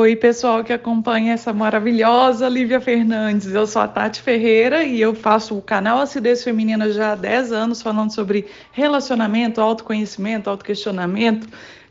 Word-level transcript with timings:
Oi, 0.00 0.16
pessoal 0.16 0.64
que 0.64 0.72
acompanha 0.72 1.34
essa 1.34 1.52
maravilhosa 1.52 2.48
Lívia 2.48 2.80
Fernandes. 2.80 3.52
Eu 3.52 3.66
sou 3.66 3.82
a 3.82 3.86
Tati 3.86 4.22
Ferreira 4.22 4.82
e 4.82 4.98
eu 4.98 5.14
faço 5.14 5.58
o 5.58 5.60
canal 5.60 5.98
Acidez 5.98 6.42
Feminina 6.42 6.90
já 6.90 7.12
há 7.12 7.14
10 7.14 7.52
anos 7.52 7.82
falando 7.82 8.10
sobre 8.10 8.46
relacionamento, 8.72 9.60
autoconhecimento, 9.60 10.48
autoquestionamento, 10.48 11.46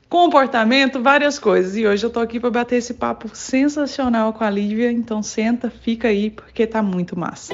comportamento, 0.09 0.99
várias 1.03 1.37
coisas. 1.37 1.77
E 1.77 1.85
hoje 1.85 2.03
eu 2.03 2.09
tô 2.09 2.19
aqui 2.19 2.39
para 2.39 2.49
bater 2.49 2.77
esse 2.77 2.95
papo 2.95 3.29
sensacional 3.31 4.33
com 4.33 4.43
a 4.43 4.49
Lívia, 4.49 4.91
então 4.91 5.21
senta, 5.21 5.69
fica 5.69 6.07
aí 6.07 6.31
porque 6.31 6.65
tá 6.65 6.81
muito 6.81 7.17
massa. 7.17 7.53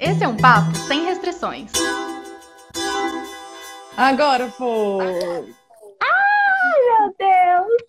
Esse 0.00 0.24
é 0.24 0.28
um 0.28 0.36
papo 0.38 0.74
sem 0.74 1.04
restrições. 1.04 1.72
Agora 3.98 4.48
foi. 4.48 5.04
Ai, 6.00 7.00
meu 7.02 7.14
Deus! 7.18 7.85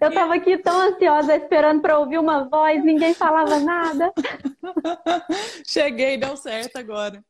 Eu 0.00 0.12
tava 0.12 0.34
aqui 0.34 0.58
tão 0.58 0.80
ansiosa 0.80 1.36
esperando 1.36 1.80
para 1.80 1.98
ouvir 1.98 2.18
uma 2.18 2.48
voz, 2.48 2.84
ninguém 2.84 3.14
falava 3.14 3.58
nada. 3.58 4.12
Cheguei, 5.66 6.16
deu 6.16 6.36
certo 6.36 6.76
agora. 6.76 7.22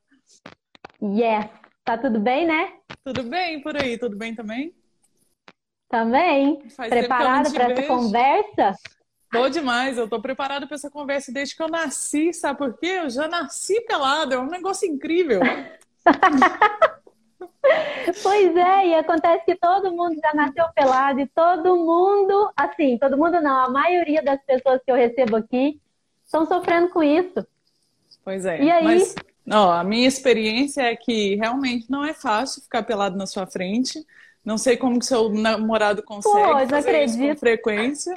Yes. 1.02 1.46
Tá 1.84 1.98
tudo 1.98 2.20
bem, 2.20 2.46
né? 2.46 2.74
Tudo 3.04 3.24
bem 3.24 3.60
por 3.60 3.76
aí, 3.76 3.98
tudo 3.98 4.16
bem 4.16 4.34
também? 4.34 4.74
Também. 5.88 6.68
Faz 6.70 6.88
Preparada 6.88 7.50
para 7.50 7.72
essa 7.72 7.86
conversa? 7.86 8.72
Tô 9.30 9.48
demais, 9.48 9.98
eu 9.98 10.08
tô 10.08 10.20
preparada 10.20 10.66
para 10.66 10.74
essa 10.74 10.90
conversa 10.90 11.32
desde 11.32 11.56
que 11.56 11.62
eu 11.62 11.68
nasci, 11.68 12.32
sabe 12.32 12.58
por 12.58 12.78
quê? 12.78 13.00
Eu 13.02 13.10
já 13.10 13.26
nasci 13.26 13.80
pelada, 13.82 14.34
é 14.34 14.38
um 14.38 14.46
negócio 14.46 14.86
incrível. 14.86 15.40
Pois 18.22 18.56
é, 18.56 18.86
e 18.88 18.94
acontece 18.94 19.44
que 19.44 19.54
todo 19.54 19.92
mundo 19.92 20.16
já 20.20 20.34
nasceu 20.34 20.64
pelado 20.74 21.20
e 21.20 21.26
todo 21.26 21.76
mundo, 21.76 22.50
assim, 22.56 22.98
todo 22.98 23.16
mundo 23.16 23.40
não, 23.40 23.64
a 23.64 23.70
maioria 23.70 24.22
das 24.22 24.40
pessoas 24.44 24.80
que 24.84 24.90
eu 24.90 24.96
recebo 24.96 25.36
aqui 25.36 25.80
estão 26.24 26.46
sofrendo 26.46 26.88
com 26.90 27.02
isso. 27.02 27.46
Pois 28.24 28.44
é. 28.44 28.62
E 28.62 28.70
aí? 28.70 28.84
Mas, 28.84 29.14
ó, 29.50 29.72
a 29.72 29.84
minha 29.84 30.06
experiência 30.06 30.82
é 30.82 30.96
que 30.96 31.36
realmente 31.36 31.90
não 31.90 32.04
é 32.04 32.12
fácil 32.12 32.62
ficar 32.62 32.82
pelado 32.82 33.16
na 33.16 33.26
sua 33.26 33.46
frente. 33.46 34.04
Não 34.44 34.58
sei 34.58 34.76
como 34.76 34.98
que 34.98 35.06
seu 35.06 35.28
namorado 35.28 36.02
consegue 36.02 36.44
Pô, 36.44 36.52
fazer 36.52 36.76
acredito. 36.76 37.22
isso 37.22 37.28
com 37.28 37.36
frequência. 37.36 38.14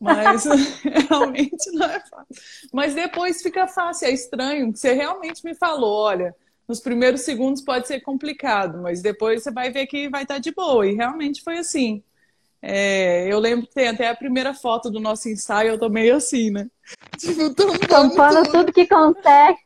Mas 0.00 0.44
realmente 1.08 1.70
não 1.72 1.86
é 1.86 2.00
fácil. 2.00 2.26
Mas 2.72 2.94
depois 2.94 3.42
fica 3.42 3.66
fácil, 3.66 4.08
é 4.08 4.10
estranho. 4.10 4.74
Você 4.74 4.92
realmente 4.92 5.44
me 5.44 5.54
falou, 5.54 6.04
olha, 6.04 6.34
nos 6.68 6.80
primeiros 6.80 7.22
segundos 7.22 7.62
pode 7.62 7.86
ser 7.86 8.00
complicado, 8.00 8.80
mas 8.82 9.02
depois 9.02 9.42
você 9.42 9.50
vai 9.50 9.70
ver 9.70 9.86
que 9.86 10.08
vai 10.08 10.22
estar 10.22 10.38
de 10.38 10.52
boa. 10.52 10.86
E 10.86 10.94
realmente 10.94 11.42
foi 11.42 11.58
assim. 11.58 12.02
É, 12.62 13.30
eu 13.30 13.38
lembro 13.38 13.66
que 13.66 13.74
tem 13.74 13.88
até 13.88 14.08
a 14.08 14.16
primeira 14.16 14.54
foto 14.54 14.90
do 14.90 14.98
nosso 14.98 15.28
ensaio, 15.28 15.70
eu 15.72 15.78
tô 15.78 15.88
meio 15.90 16.16
assim, 16.16 16.50
né? 16.50 16.66
Tipo, 17.18 17.54
tampando 17.54 17.86
Tampando 17.88 18.42
tudo. 18.44 18.52
tudo 18.52 18.72
que 18.72 18.86
consegue. 18.86 19.58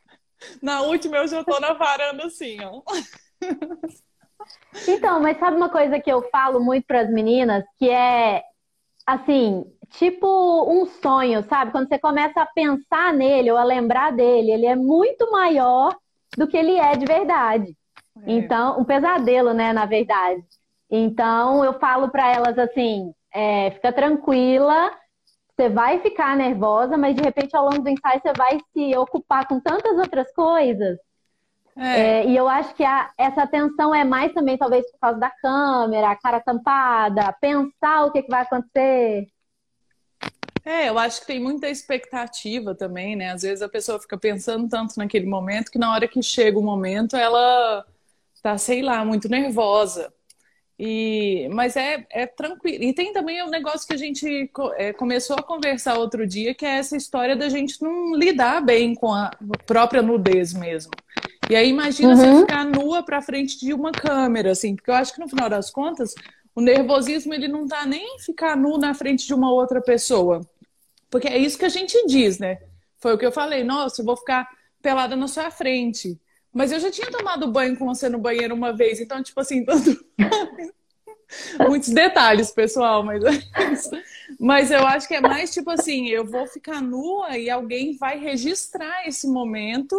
Na 0.61 0.81
última 0.81 1.17
eu 1.17 1.27
já 1.27 1.43
tô 1.43 1.59
na 1.59 1.73
varanda 1.73 2.25
assim, 2.25 2.57
ó. 2.61 2.81
Então, 4.87 5.19
mas 5.19 5.37
sabe 5.37 5.57
uma 5.57 5.69
coisa 5.69 5.99
que 5.99 6.11
eu 6.11 6.27
falo 6.29 6.59
muito 6.59 6.85
para 6.85 7.01
as 7.01 7.09
meninas, 7.11 7.63
que 7.77 7.89
é 7.89 8.41
assim, 9.05 9.65
tipo 9.91 10.27
um 10.71 10.85
sonho, 10.85 11.43
sabe? 11.43 11.71
Quando 11.71 11.87
você 11.87 11.99
começa 11.99 12.41
a 12.41 12.45
pensar 12.47 13.13
nele 13.13 13.51
ou 13.51 13.57
a 13.57 13.63
lembrar 13.63 14.11
dele, 14.11 14.51
ele 14.51 14.65
é 14.65 14.75
muito 14.75 15.29
maior 15.31 15.95
do 16.37 16.47
que 16.47 16.57
ele 16.57 16.75
é 16.77 16.95
de 16.95 17.05
verdade. 17.05 17.75
É. 18.25 18.31
Então, 18.31 18.79
um 18.79 18.85
pesadelo, 18.85 19.53
né, 19.53 19.73
na 19.73 19.85
verdade. 19.85 20.41
Então, 20.89 21.63
eu 21.63 21.79
falo 21.79 22.09
para 22.09 22.31
elas 22.33 22.57
assim, 22.57 23.13
é, 23.33 23.71
fica 23.71 23.93
tranquila, 23.93 24.91
você 25.57 25.69
vai 25.69 25.99
ficar 26.01 26.37
nervosa, 26.37 26.97
mas 26.97 27.15
de 27.15 27.23
repente 27.23 27.55
ao 27.55 27.65
longo 27.65 27.83
do 27.83 27.89
ensaio 27.89 28.21
você 28.21 28.33
vai 28.33 28.59
se 28.73 28.97
ocupar 28.97 29.47
com 29.47 29.59
tantas 29.61 29.97
outras 29.99 30.31
coisas 30.33 30.97
É, 31.75 32.19
é, 32.21 32.25
e 32.27 32.35
eu 32.35 32.47
acho 32.47 32.73
que 32.75 32.83
a- 32.83 33.11
essa 33.17 33.43
atenção 33.43 33.93
é 33.95 34.03
mais 34.03 34.33
também, 34.33 34.57
talvez, 34.57 34.89
por 34.91 34.99
causa 34.99 35.19
da 35.19 35.31
câmera, 35.31 36.11
a 36.11 36.15
cara 36.15 36.39
tampada, 36.41 37.33
pensar 37.41 38.05
o 38.05 38.11
que, 38.11 38.21
que 38.23 38.29
vai 38.29 38.41
acontecer. 38.43 39.27
É, 40.69 40.89
eu 40.89 40.99
acho 40.99 41.21
que 41.21 41.27
tem 41.27 41.39
muita 41.39 41.67
expectativa 41.67 42.75
também, 42.75 43.15
né? 43.15 43.31
Às 43.31 43.41
vezes 43.41 43.61
a 43.61 43.67
pessoa 43.69 43.99
fica 43.99 44.17
pensando 44.17 44.69
tanto 44.69 44.97
naquele 44.97 45.25
momento 45.25 45.71
que 45.71 45.79
na 45.79 45.91
hora 45.91 46.07
que 46.07 46.21
chega 46.21 46.59
o 46.59 46.63
momento 46.63 47.15
ela 47.17 47.83
tá, 48.43 48.57
sei 48.57 48.81
lá, 48.83 49.03
muito 49.03 49.27
nervosa. 49.27 50.13
E, 50.77 51.49
mas 51.51 51.75
é, 51.75 52.05
é 52.11 52.25
tranquilo. 52.25 52.83
E 52.83 52.93
tem 52.93 53.11
também 53.11 53.41
o 53.41 53.49
negócio 53.49 53.85
que 53.85 53.93
a 53.93 53.97
gente 53.97 54.49
é, 54.77 54.93
começou 54.93 55.35
a 55.37 55.43
conversar 55.43 55.97
outro 55.97 56.25
dia, 56.25 56.53
que 56.53 56.65
é 56.65 56.77
essa 56.77 56.95
história 56.95 57.35
da 57.35 57.49
gente 57.49 57.81
não 57.81 58.15
lidar 58.15 58.61
bem 58.61 58.93
com 58.95 59.11
a 59.11 59.31
própria 59.65 60.01
nudez 60.01 60.53
mesmo. 60.53 60.91
E 61.49 61.55
aí 61.55 61.67
imagina 61.67 62.15
você 62.15 62.27
Uhum. 62.27 62.41
ficar 62.41 62.63
nua 62.63 63.03
pra 63.03 63.21
frente 63.21 63.59
de 63.59 63.73
uma 63.73 63.91
câmera, 63.91 64.51
assim, 64.51 64.75
porque 64.75 64.91
eu 64.91 64.95
acho 64.95 65.13
que 65.13 65.19
no 65.19 65.27
final 65.27 65.49
das 65.49 65.69
contas, 65.71 66.13
o 66.55 66.61
nervosismo 66.61 67.33
ele 67.33 67.47
não 67.47 67.67
tá 67.67 67.85
nem 67.85 68.15
em 68.15 68.19
ficar 68.19 68.55
nu 68.55 68.77
na 68.77 68.93
frente 68.93 69.25
de 69.25 69.33
uma 69.33 69.51
outra 69.51 69.81
pessoa. 69.81 70.41
Porque 71.09 71.27
é 71.27 71.37
isso 71.37 71.57
que 71.57 71.65
a 71.65 71.69
gente 71.69 72.05
diz, 72.05 72.39
né? 72.39 72.59
Foi 72.97 73.13
o 73.13 73.17
que 73.17 73.25
eu 73.25 73.31
falei, 73.31 73.63
nossa, 73.63 74.01
eu 74.01 74.05
vou 74.05 74.17
ficar 74.17 74.47
pelada 74.81 75.15
na 75.15 75.27
sua 75.27 75.49
frente. 75.49 76.19
Mas 76.53 76.71
eu 76.71 76.79
já 76.79 76.91
tinha 76.91 77.11
tomado 77.11 77.51
banho 77.51 77.77
com 77.77 77.85
você 77.85 78.09
no 78.09 78.17
banheiro 78.17 78.55
uma 78.55 78.73
vez, 78.73 78.99
então, 78.99 79.21
tipo 79.21 79.39
assim, 79.39 79.63
tanto... 79.65 80.05
muitos 81.67 81.89
detalhes, 81.89 82.51
pessoal, 82.51 83.03
mas 83.03 83.23
é. 83.23 83.31
Mas 84.39 84.71
eu 84.71 84.85
acho 84.85 85.07
que 85.07 85.15
é 85.15 85.21
mais 85.21 85.53
tipo 85.53 85.69
assim, 85.69 86.07
eu 86.07 86.25
vou 86.25 86.47
ficar 86.47 86.81
nua 86.81 87.37
e 87.37 87.49
alguém 87.49 87.95
vai 87.97 88.19
registrar 88.19 89.07
esse 89.07 89.27
momento 89.27 89.95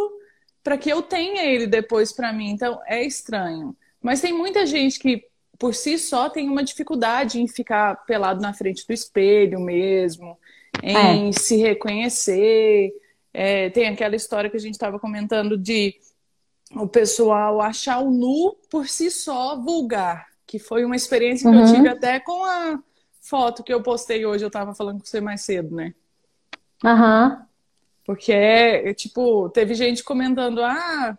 para 0.63 0.77
que 0.77 0.91
eu 0.91 1.03
tenha 1.03 1.45
ele 1.45 1.67
depois 1.67 2.13
para 2.13 2.33
mim. 2.33 2.51
Então, 2.51 2.81
é 2.87 3.03
estranho. 3.05 3.77
Mas 4.03 4.21
tem 4.21 4.33
muita 4.33 4.67
gente 4.67 4.99
que 4.99 5.25
por 5.59 5.75
si 5.75 5.99
só 5.99 6.29
tem 6.31 6.49
uma 6.49 6.65
dificuldade 6.65 7.41
em 7.41 7.47
ficar 7.47 7.95
pelado 8.07 8.41
na 8.41 8.55
frente 8.55 8.87
do 8.87 8.93
espelho 8.93 9.61
mesmo, 9.61 10.39
em 10.83 11.33
se 11.33 11.57
reconhecer. 11.57 12.93
É, 13.33 13.71
tem 13.71 13.87
aquela 13.89 14.17
história 14.17 14.51
que 14.51 14.57
a 14.57 14.61
gente 14.61 14.75
estava 14.75 14.99
comentando 14.99 15.57
de 15.57 15.95
o 16.75 16.87
pessoal 16.87 17.61
achar 17.61 17.99
o 18.01 18.11
nu 18.11 18.57
por 18.71 18.89
si 18.89 19.11
só 19.11 19.57
vulgar, 19.57 20.27
que 20.47 20.59
foi 20.59 20.85
uma 20.85 20.97
experiência 20.97 21.51
que 21.51 21.57
eu 21.57 21.61
Uhum. 21.61 21.73
tive 21.75 21.89
até 21.89 22.21
com 22.21 22.45
a 22.45 22.81
foto 23.21 23.63
que 23.63 23.73
eu 23.73 23.83
postei 23.83 24.25
hoje, 24.25 24.45
eu 24.45 24.49
estava 24.49 24.75
falando 24.75 25.01
com 25.01 25.07
você 25.07 25.21
mais 25.21 25.43
cedo, 25.43 25.75
né? 25.75 25.95
Aham. 26.85 27.47
Porque 28.05 28.33
é, 28.33 28.93
tipo, 28.95 29.49
teve 29.51 29.75
gente 29.75 30.03
comentando, 30.03 30.63
ah, 30.63 31.17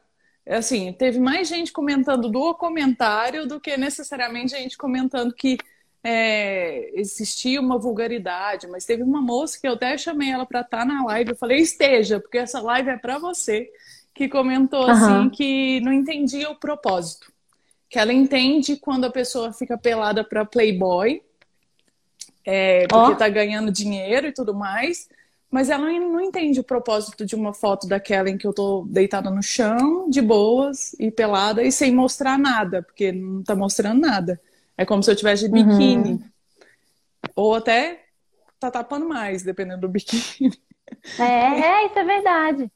assim, 0.47 0.91
teve 0.94 1.19
mais 1.19 1.47
gente 1.47 1.72
comentando 1.72 2.29
do 2.29 2.53
comentário 2.56 3.47
do 3.47 3.59
que 3.59 3.78
necessariamente 3.78 4.51
gente 4.51 4.78
comentando 4.78 5.34
que 5.34 5.57
é, 6.03 7.00
existia 7.00 7.62
uma 7.62 7.78
vulgaridade, 7.78 8.67
mas 8.67 8.85
teve 8.85 9.03
uma 9.03 9.22
moça 9.22 9.59
que 9.59 9.67
eu 9.67 9.73
até 9.73 9.97
chamei 9.97 10.31
ela 10.31 10.45
para 10.45 10.62
estar 10.62 10.85
na 10.85 11.03
live, 11.06 11.31
eu 11.31 11.35
falei, 11.35 11.59
esteja, 11.59 12.19
porque 12.19 12.39
essa 12.39 12.59
live 12.59 12.89
é 12.89 12.97
para 12.97 13.19
você, 13.19 13.69
que 14.13 14.28
comentou 14.28 14.84
assim 14.88 15.13
Aham. 15.13 15.29
que 15.29 15.79
não 15.81 15.94
entendia 15.94 16.50
o 16.50 16.56
propósito. 16.56 17.31
Que 17.90 18.00
ela 18.00 18.13
entende 18.13 18.78
quando 18.78 19.06
a 19.06 19.11
pessoa 19.11 19.53
fica 19.53 19.78
pelada 19.78 20.23
para 20.23 20.45
Playboy, 20.45 21.22
é, 22.44 22.88
porque 22.88 23.11
Ó. 23.11 23.16
tá 23.16 23.29
ganhando 23.29 23.72
dinheiro 23.72 24.28
e 24.28 24.34
tudo 24.34 24.53
mais, 24.53 25.07
mas 25.51 25.69
ela 25.69 25.85
não 25.85 26.22
entende 26.22 26.59
o 26.61 26.63
propósito 26.63 27.25
de 27.25 27.35
uma 27.35 27.53
foto 27.53 27.88
daquela 27.88 28.29
em 28.29 28.38
que 28.38 28.47
eu 28.47 28.53
tô 28.53 28.85
deitada 28.90 29.29
no 29.29 29.44
chão, 29.44 30.09
de 30.09 30.22
boas 30.22 30.94
e 30.97 31.11
pelada 31.11 31.61
e 31.61 31.72
sem 31.72 31.94
mostrar 31.94 32.40
nada, 32.40 32.81
porque 32.81 33.11
não 33.11 33.44
tá 33.44 33.53
mostrando 33.56 34.00
nada. 34.00 34.40
É 34.81 34.85
como 34.85 35.03
se 35.03 35.11
eu 35.11 35.15
tivesse 35.15 35.47
de 35.47 35.51
biquíni. 35.51 36.19
Ou 37.35 37.53
até 37.53 38.03
tá 38.59 38.71
tapando 38.71 39.07
mais, 39.07 39.43
dependendo 39.43 39.81
do 39.81 39.87
biquíni. 39.87 40.51
É, 41.19 41.23
é, 41.23 41.85
isso 41.85 41.99
é 41.99 42.03
verdade. 42.03 42.72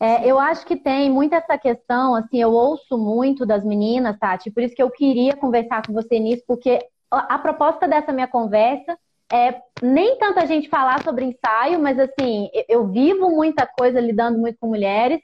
É, 0.00 0.28
eu 0.28 0.40
acho 0.40 0.66
que 0.66 0.74
tem 0.74 1.08
muito 1.08 1.32
essa 1.32 1.56
questão, 1.56 2.16
assim, 2.16 2.42
eu 2.42 2.50
ouço 2.50 2.98
muito 2.98 3.46
das 3.46 3.64
meninas, 3.64 4.18
Tati, 4.18 4.50
por 4.50 4.64
isso 4.64 4.74
que 4.74 4.82
eu 4.82 4.90
queria 4.90 5.36
conversar 5.36 5.86
com 5.86 5.92
você 5.92 6.18
nisso, 6.18 6.42
porque 6.48 6.80
a, 7.08 7.36
a 7.36 7.38
proposta 7.38 7.86
dessa 7.86 8.12
minha 8.12 8.26
conversa 8.26 8.98
é 9.32 9.54
nem 9.80 10.18
tanta 10.18 10.44
gente 10.48 10.68
falar 10.68 11.00
sobre 11.04 11.26
ensaio, 11.26 11.78
mas 11.78 11.96
assim, 11.96 12.50
eu 12.68 12.88
vivo 12.88 13.30
muita 13.30 13.68
coisa 13.68 14.00
lidando 14.00 14.36
muito 14.36 14.58
com 14.58 14.66
mulheres, 14.66 15.20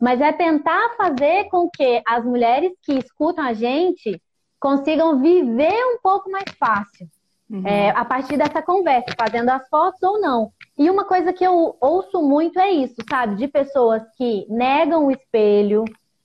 mas 0.00 0.22
é 0.22 0.32
tentar 0.32 0.96
fazer 0.96 1.44
com 1.50 1.68
que 1.68 2.02
as 2.06 2.24
mulheres 2.24 2.72
que 2.82 2.94
escutam 2.94 3.44
a 3.44 3.52
gente 3.52 4.18
consigam 4.64 5.20
viver 5.20 5.76
um 5.94 5.98
pouco 6.02 6.30
mais 6.30 6.46
fácil. 6.58 7.06
É, 7.66 7.90
a 7.90 8.04
partir 8.04 8.36
dessa 8.38 8.62
conversa, 8.62 9.14
fazendo 9.18 9.50
as 9.50 9.68
fotos 9.68 10.02
ou 10.02 10.20
não. 10.20 10.50
E 10.78 10.88
uma 10.90 11.04
coisa 11.04 11.32
que 11.32 11.44
eu 11.44 11.76
ouço 11.80 12.22
muito 12.22 12.58
é 12.58 12.70
isso, 12.70 12.96
sabe? 13.08 13.36
De 13.36 13.46
pessoas 13.46 14.02
que 14.16 14.46
negam 14.48 15.06
o 15.06 15.10
espelho, 15.10 15.84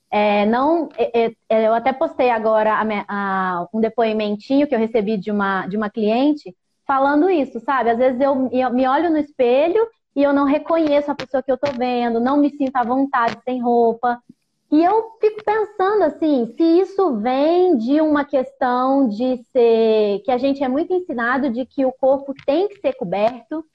é, 0.10 0.46
não. 0.46 0.88
é, 0.98 1.26
é, 1.26 1.32
é, 1.50 1.68
eu 1.68 1.74
até 1.74 1.92
postei 1.94 2.30
agora 2.30 2.74
a 2.76 2.84
a- 3.08 3.68
um 3.74 3.82
depoimentinho 3.82 4.68
que 4.68 4.74
eu 4.76 4.80
recebi 4.80 5.18
de 5.18 5.32
uma, 5.32 5.68
de 5.68 5.78
uma 5.78 5.90
cliente 5.90 6.56
falando 6.88 7.30
isso, 7.30 7.60
sabe? 7.60 7.90
Às 7.92 7.98
vezes 7.98 8.20
eu, 8.22 8.50
eu 8.52 8.74
me 8.74 8.88
olho 8.88 9.10
no 9.10 9.18
espelho 9.18 9.86
e 10.16 10.24
eu 10.24 10.34
não 10.34 10.46
reconheço 10.46 11.12
a 11.12 11.16
pessoa 11.16 11.44
que 11.44 11.52
eu 11.52 11.58
tô 11.58 11.72
vendo, 11.74 12.20
não 12.22 12.38
me 12.38 12.50
sinto 12.50 12.76
à 12.78 12.84
vontade 12.84 13.38
sem 13.44 13.62
roupa. 13.62 14.18
E 14.72 14.84
eu 14.84 15.18
fico 15.20 15.44
pensando 15.44 16.04
assim, 16.04 16.46
se 16.56 16.64
isso 16.64 17.18
vem 17.18 17.76
de 17.76 18.00
uma 18.02 18.24
questão 18.24 19.08
de 19.08 19.38
ser 19.52 20.22
que 20.24 20.32
a 20.32 20.38
gente 20.38 20.64
é 20.64 20.68
muito 20.68 20.94
ensinado 20.94 21.50
de 21.50 21.66
que 21.66 21.86
o 21.86 21.92
corpo 21.92 22.34
tem 22.46 22.68
que 22.68 22.80
ser 22.80 22.94
coberto, 22.94 23.66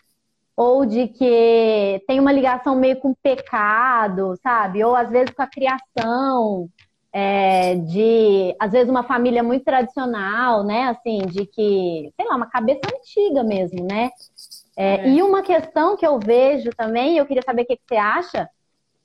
ou 0.56 0.87
de 0.87 1.08
que 1.08 2.02
tem 2.06 2.20
uma 2.20 2.32
ligação 2.32 2.76
meio 2.76 2.96
com 3.00 3.12
pecado, 3.14 4.37
sabe? 4.43 4.85
Ou 4.85 4.94
às 4.94 5.11
vezes 5.11 5.35
com 5.35 5.43
a 5.43 5.49
criação, 5.49 6.69
é, 7.12 7.75
de 7.75 8.55
às 8.61 8.70
vezes 8.70 8.88
uma 8.88 9.02
família 9.02 9.43
muito 9.43 9.64
tradicional, 9.64 10.62
né? 10.62 10.85
Assim, 10.85 11.19
de 11.26 11.44
que, 11.47 12.12
sei 12.17 12.26
lá, 12.26 12.37
uma 12.37 12.50
cabeça 12.50 12.82
antiga 12.94 13.43
mesmo, 13.43 13.85
né? 13.85 14.11
É, 14.76 14.94
é. 14.97 15.08
E 15.08 15.23
uma 15.23 15.43
questão 15.43 15.97
que 15.97 16.06
eu 16.06 16.19
vejo 16.19 16.70
também, 16.76 17.19
eu 17.19 17.26
queria 17.26 17.43
saber 17.43 17.62
o 17.62 17.67
que, 17.67 17.76
que 17.76 17.82
você 17.88 17.97
acha, 17.97 18.49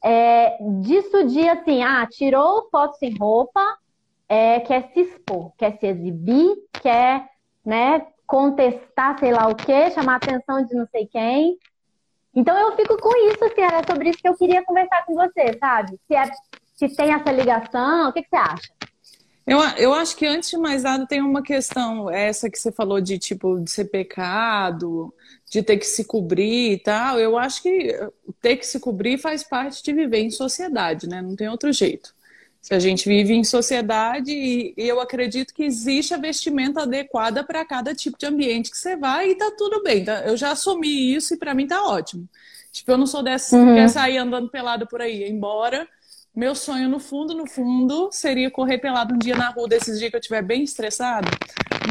é 0.04 0.58
disso 0.82 1.26
de 1.26 1.48
assim, 1.48 1.84
ah, 1.84 2.08
tirou 2.10 2.70
foto 2.70 2.96
sem 2.98 3.16
roupa, 3.18 3.62
é, 4.28 4.60
quer 4.60 4.92
se 4.94 5.02
expor, 5.02 5.52
quer 5.58 5.78
se 5.78 5.88
exibir, 5.88 6.56
quer, 6.74 7.28
né, 7.66 8.06
contestar 8.26 9.18
sei 9.20 9.32
lá 9.32 9.48
o 9.48 9.56
quê, 9.56 9.92
chamar 9.92 10.14
a 10.14 10.18
atenção 10.18 10.64
de 10.64 10.76
não 10.76 10.88
sei 10.88 11.08
quem. 11.08 11.58
Então 12.34 12.58
eu 12.58 12.76
fico 12.76 12.96
com 12.98 13.16
isso, 13.32 13.44
assim, 13.44 13.62
era 13.62 13.82
sobre 13.86 14.10
isso 14.10 14.20
que 14.20 14.30
eu 14.30 14.38
queria 14.38 14.64
conversar 14.64 15.06
com 15.06 15.16
você, 15.16 15.58
sabe? 15.60 16.00
Se, 16.08 16.16
é, 16.16 16.32
se 16.76 16.96
tem 16.96 17.12
essa 17.12 17.32
ligação, 17.32 18.10
o 18.10 18.14
que, 18.14 18.22
que 18.22 18.30
você 18.30 18.36
acha? 18.36 18.70
Eu, 19.50 19.60
eu 19.78 19.94
acho 19.94 20.16
que 20.16 20.28
antes 20.28 20.52
de 20.52 20.58
mais 20.58 20.84
nada 20.84 21.08
tem 21.08 21.22
uma 21.22 21.42
questão, 21.42 22.08
essa 22.08 22.50
que 22.50 22.60
você 22.60 22.72
falou 22.72 23.02
de 23.02 23.18
tipo 23.18 23.60
de 23.60 23.72
ser 23.72 23.86
pecado, 23.86 25.12
de 25.50 25.64
ter 25.64 25.78
que 25.78 25.88
se 25.88 26.06
cobrir 26.06 26.74
e 26.74 26.78
tal. 26.78 27.20
Eu 27.20 27.36
acho 27.36 27.64
que 27.64 27.98
ter 28.40 28.58
que 28.58 28.68
se 28.68 28.80
cobrir 28.80 29.18
faz 29.18 29.44
parte 29.44 29.84
de 29.84 29.92
viver 29.92 30.20
em 30.20 30.30
sociedade, 30.30 31.10
né? 31.10 31.22
Não 31.22 31.36
tem 31.36 31.50
outro 31.50 31.74
jeito. 31.74 32.14
Se 32.62 32.76
a 32.76 32.80
gente 32.80 33.08
vive 33.08 33.34
em 33.34 33.44
sociedade 33.44 34.32
e, 34.32 34.74
e 34.78 34.88
eu 34.88 35.00
acredito 35.00 35.54
que 35.54 35.64
existe 35.64 36.14
a 36.14 36.18
vestimenta 36.18 36.84
adequada 36.84 37.44
para 37.44 37.66
cada 37.66 37.96
tipo 37.96 38.20
de 38.20 38.28
ambiente 38.28 38.70
que 38.70 38.78
você 38.78 38.96
vai 38.96 39.32
e 39.32 39.36
tá 39.36 39.52
tudo 39.58 39.82
bem. 39.82 40.06
Tá? 40.06 40.22
Eu 40.28 40.38
já 40.38 40.52
assumi 40.52 41.16
isso 41.16 41.34
e 41.34 41.38
para 41.38 41.56
mim 41.56 41.66
tá 41.66 41.84
ótimo. 41.84 42.28
Tipo, 42.72 42.92
eu 42.92 42.98
não 42.98 43.08
sou 43.08 43.24
dessa 43.24 43.56
uhum. 43.56 43.70
que 43.70 43.74
quer 43.76 43.90
sair 43.90 44.18
andando 44.18 44.50
pelado 44.50 44.86
por 44.86 45.02
aí. 45.02 45.28
Embora 45.28 45.88
meu 46.40 46.56
sonho, 46.56 46.88
no 46.88 47.00
fundo, 47.00 47.36
no 47.36 47.46
fundo, 47.46 48.08
seria 48.14 48.50
correr 48.50 48.78
pelado 48.78 49.14
um 49.14 49.18
dia 49.18 49.36
na 49.36 49.50
rua 49.50 49.68
desses 49.68 50.00
dias 50.00 50.10
que 50.10 50.16
eu 50.16 50.22
estiver 50.22 50.42
bem 50.42 50.64
estressado. 50.64 51.28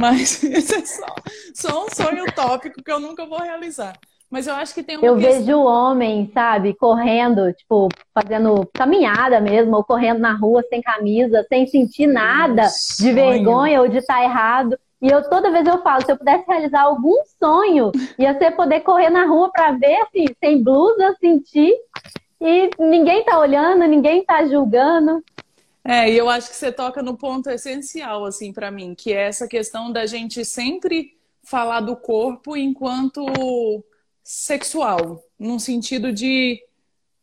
Mas 0.00 0.40
isso 0.42 0.74
é 0.74 0.86
só, 0.86 1.14
só 1.54 1.84
um 1.84 1.90
sonho 1.90 2.24
utópico 2.24 2.82
que 2.82 2.90
eu 2.90 2.98
nunca 2.98 3.26
vou 3.26 3.38
realizar. 3.40 3.92
Mas 4.30 4.46
eu 4.46 4.54
acho 4.54 4.72
que 4.74 4.82
tem 4.82 4.96
uma 4.96 5.06
Eu 5.06 5.16
questão... 5.16 5.40
vejo 5.40 5.58
o 5.58 5.66
homem, 5.66 6.30
sabe, 6.32 6.72
correndo, 6.74 7.52
tipo, 7.52 7.90
fazendo 8.14 8.66
caminhada 8.72 9.38
mesmo, 9.38 9.76
ou 9.76 9.84
correndo 9.84 10.20
na 10.20 10.32
rua 10.32 10.64
sem 10.70 10.80
camisa, 10.80 11.44
sem 11.46 11.66
sentir 11.66 12.06
nada 12.06 12.68
de 12.98 13.12
vergonha 13.12 13.82
ou 13.82 13.88
de 13.88 13.98
estar 13.98 14.16
tá 14.16 14.24
errado. 14.24 14.78
E 15.02 15.08
eu 15.08 15.28
toda 15.28 15.50
vez 15.50 15.66
eu 15.66 15.82
falo, 15.82 16.04
se 16.06 16.10
eu 16.10 16.16
pudesse 16.16 16.44
realizar 16.48 16.82
algum 16.82 17.22
sonho, 17.38 17.92
ia 18.18 18.36
ser 18.38 18.52
poder 18.52 18.80
correr 18.80 19.10
na 19.10 19.26
rua 19.26 19.50
para 19.52 19.72
ver, 19.72 19.96
assim, 20.02 20.24
sem 20.42 20.62
blusa, 20.62 21.14
sentir. 21.20 21.74
E 22.40 22.70
ninguém 22.78 23.24
tá 23.24 23.38
olhando, 23.38 23.86
ninguém 23.86 24.24
tá 24.24 24.46
julgando. 24.46 25.22
É, 25.84 26.10
e 26.10 26.16
eu 26.16 26.28
acho 26.28 26.50
que 26.50 26.56
você 26.56 26.70
toca 26.70 27.02
no 27.02 27.16
ponto 27.16 27.48
essencial, 27.48 28.24
assim, 28.24 28.52
para 28.52 28.70
mim, 28.70 28.94
que 28.94 29.12
é 29.12 29.22
essa 29.28 29.48
questão 29.48 29.90
da 29.90 30.06
gente 30.06 30.44
sempre 30.44 31.16
falar 31.42 31.80
do 31.80 31.96
corpo 31.96 32.56
enquanto 32.56 33.24
sexual, 34.22 35.24
num 35.38 35.58
sentido 35.58 36.12
de. 36.12 36.62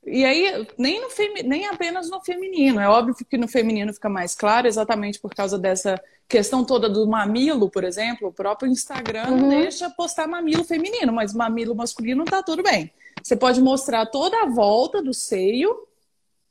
E 0.04 0.26
aí, 0.26 0.68
nem, 0.78 1.00
no 1.00 1.10
femi... 1.10 1.44
nem 1.44 1.68
apenas 1.68 2.10
no 2.10 2.22
feminino. 2.22 2.80
É 2.80 2.90
óbvio 2.90 3.16
que 3.16 3.38
no 3.38 3.48
feminino 3.48 3.94
fica 3.94 4.10
mais 4.10 4.36
claro, 4.36 4.68
exatamente 4.68 5.20
por 5.20 5.34
causa 5.34 5.58
dessa 5.58 6.02
questão 6.28 6.66
toda 6.66 6.90
do 6.90 7.08
mamilo, 7.08 7.70
por 7.70 7.84
exemplo. 7.84 8.30
O 8.30 8.34
próprio 8.34 8.72
Instagram 8.72 9.30
uhum. 9.30 9.50
deixa 9.50 9.90
postar 9.92 10.28
mamilo 10.28 10.64
feminino, 10.64 11.14
mas 11.14 11.34
mamilo 11.34 11.76
masculino 11.76 12.26
tá 12.26 12.42
tudo 12.42 12.64
bem. 12.64 12.92
Você 13.26 13.36
pode 13.36 13.60
mostrar 13.60 14.06
toda 14.06 14.44
a 14.44 14.46
volta 14.46 15.02
do 15.02 15.12
seio, 15.12 15.88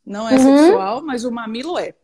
não 0.04 0.28
é 0.28 0.34
uhum. 0.34 0.58
sexual, 0.58 1.02
mas 1.02 1.24
o 1.24 1.30
mamilo 1.30 1.78
é. 1.78 1.94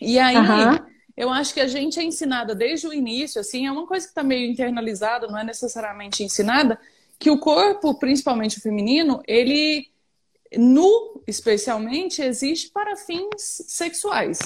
E 0.00 0.18
aí, 0.18 0.38
uhum. 0.38 0.78
eu 1.14 1.28
acho 1.28 1.52
que 1.52 1.60
a 1.60 1.66
gente 1.66 2.00
é 2.00 2.02
ensinada 2.02 2.54
desde 2.54 2.86
o 2.86 2.94
início, 2.94 3.38
assim, 3.38 3.66
é 3.66 3.70
uma 3.70 3.86
coisa 3.86 4.06
que 4.06 4.12
está 4.12 4.22
meio 4.22 4.50
internalizada, 4.50 5.26
não 5.26 5.38
é 5.38 5.44
necessariamente 5.44 6.24
ensinada, 6.24 6.80
que 7.18 7.30
o 7.30 7.38
corpo, 7.38 7.98
principalmente 7.98 8.56
o 8.56 8.62
feminino, 8.62 9.22
ele 9.28 9.90
nu, 10.56 11.22
especialmente, 11.26 12.22
existe 12.22 12.70
para 12.70 12.96
fins 12.96 13.64
sexuais. 13.66 14.38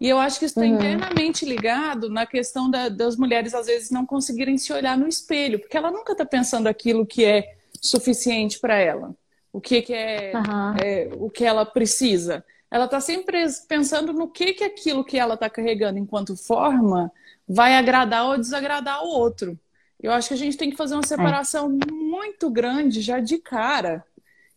E 0.00 0.08
eu 0.08 0.16
acho 0.16 0.38
que 0.38 0.44
isso 0.44 0.60
está 0.60 0.70
uhum. 0.70 0.76
internamente 0.76 1.44
ligado 1.44 2.08
na 2.08 2.24
questão 2.24 2.70
da, 2.70 2.88
das 2.88 3.16
mulheres, 3.16 3.52
às 3.52 3.66
vezes, 3.66 3.90
não 3.90 4.06
conseguirem 4.06 4.56
se 4.56 4.72
olhar 4.72 4.96
no 4.96 5.08
espelho, 5.08 5.58
porque 5.58 5.76
ela 5.76 5.90
nunca 5.90 6.12
está 6.12 6.24
pensando 6.24 6.68
aquilo 6.68 7.04
que 7.04 7.24
é 7.24 7.56
suficiente 7.80 8.58
para 8.58 8.76
ela, 8.76 9.14
o 9.52 9.60
que, 9.60 9.82
que 9.82 9.94
é, 9.94 10.32
uhum. 10.34 10.76
é, 10.82 11.10
o 11.14 11.30
que 11.30 11.44
ela 11.44 11.64
precisa. 11.64 12.44
Ela 12.70 12.84
está 12.84 13.00
sempre 13.00 13.44
pensando 13.66 14.12
no 14.12 14.28
que, 14.28 14.54
que 14.54 14.64
aquilo 14.64 15.04
que 15.04 15.18
ela 15.18 15.34
está 15.34 15.50
carregando 15.50 15.98
enquanto 15.98 16.36
forma 16.36 17.10
vai 17.48 17.74
agradar 17.74 18.26
ou 18.26 18.38
desagradar 18.38 19.02
o 19.02 19.08
outro. 19.08 19.58
Eu 20.00 20.12
acho 20.12 20.28
que 20.28 20.34
a 20.34 20.36
gente 20.36 20.56
tem 20.56 20.70
que 20.70 20.76
fazer 20.76 20.94
uma 20.94 21.06
separação 21.06 21.66
é. 21.66 21.92
muito 21.92 22.48
grande 22.48 23.00
já 23.00 23.18
de 23.18 23.38
cara, 23.38 24.04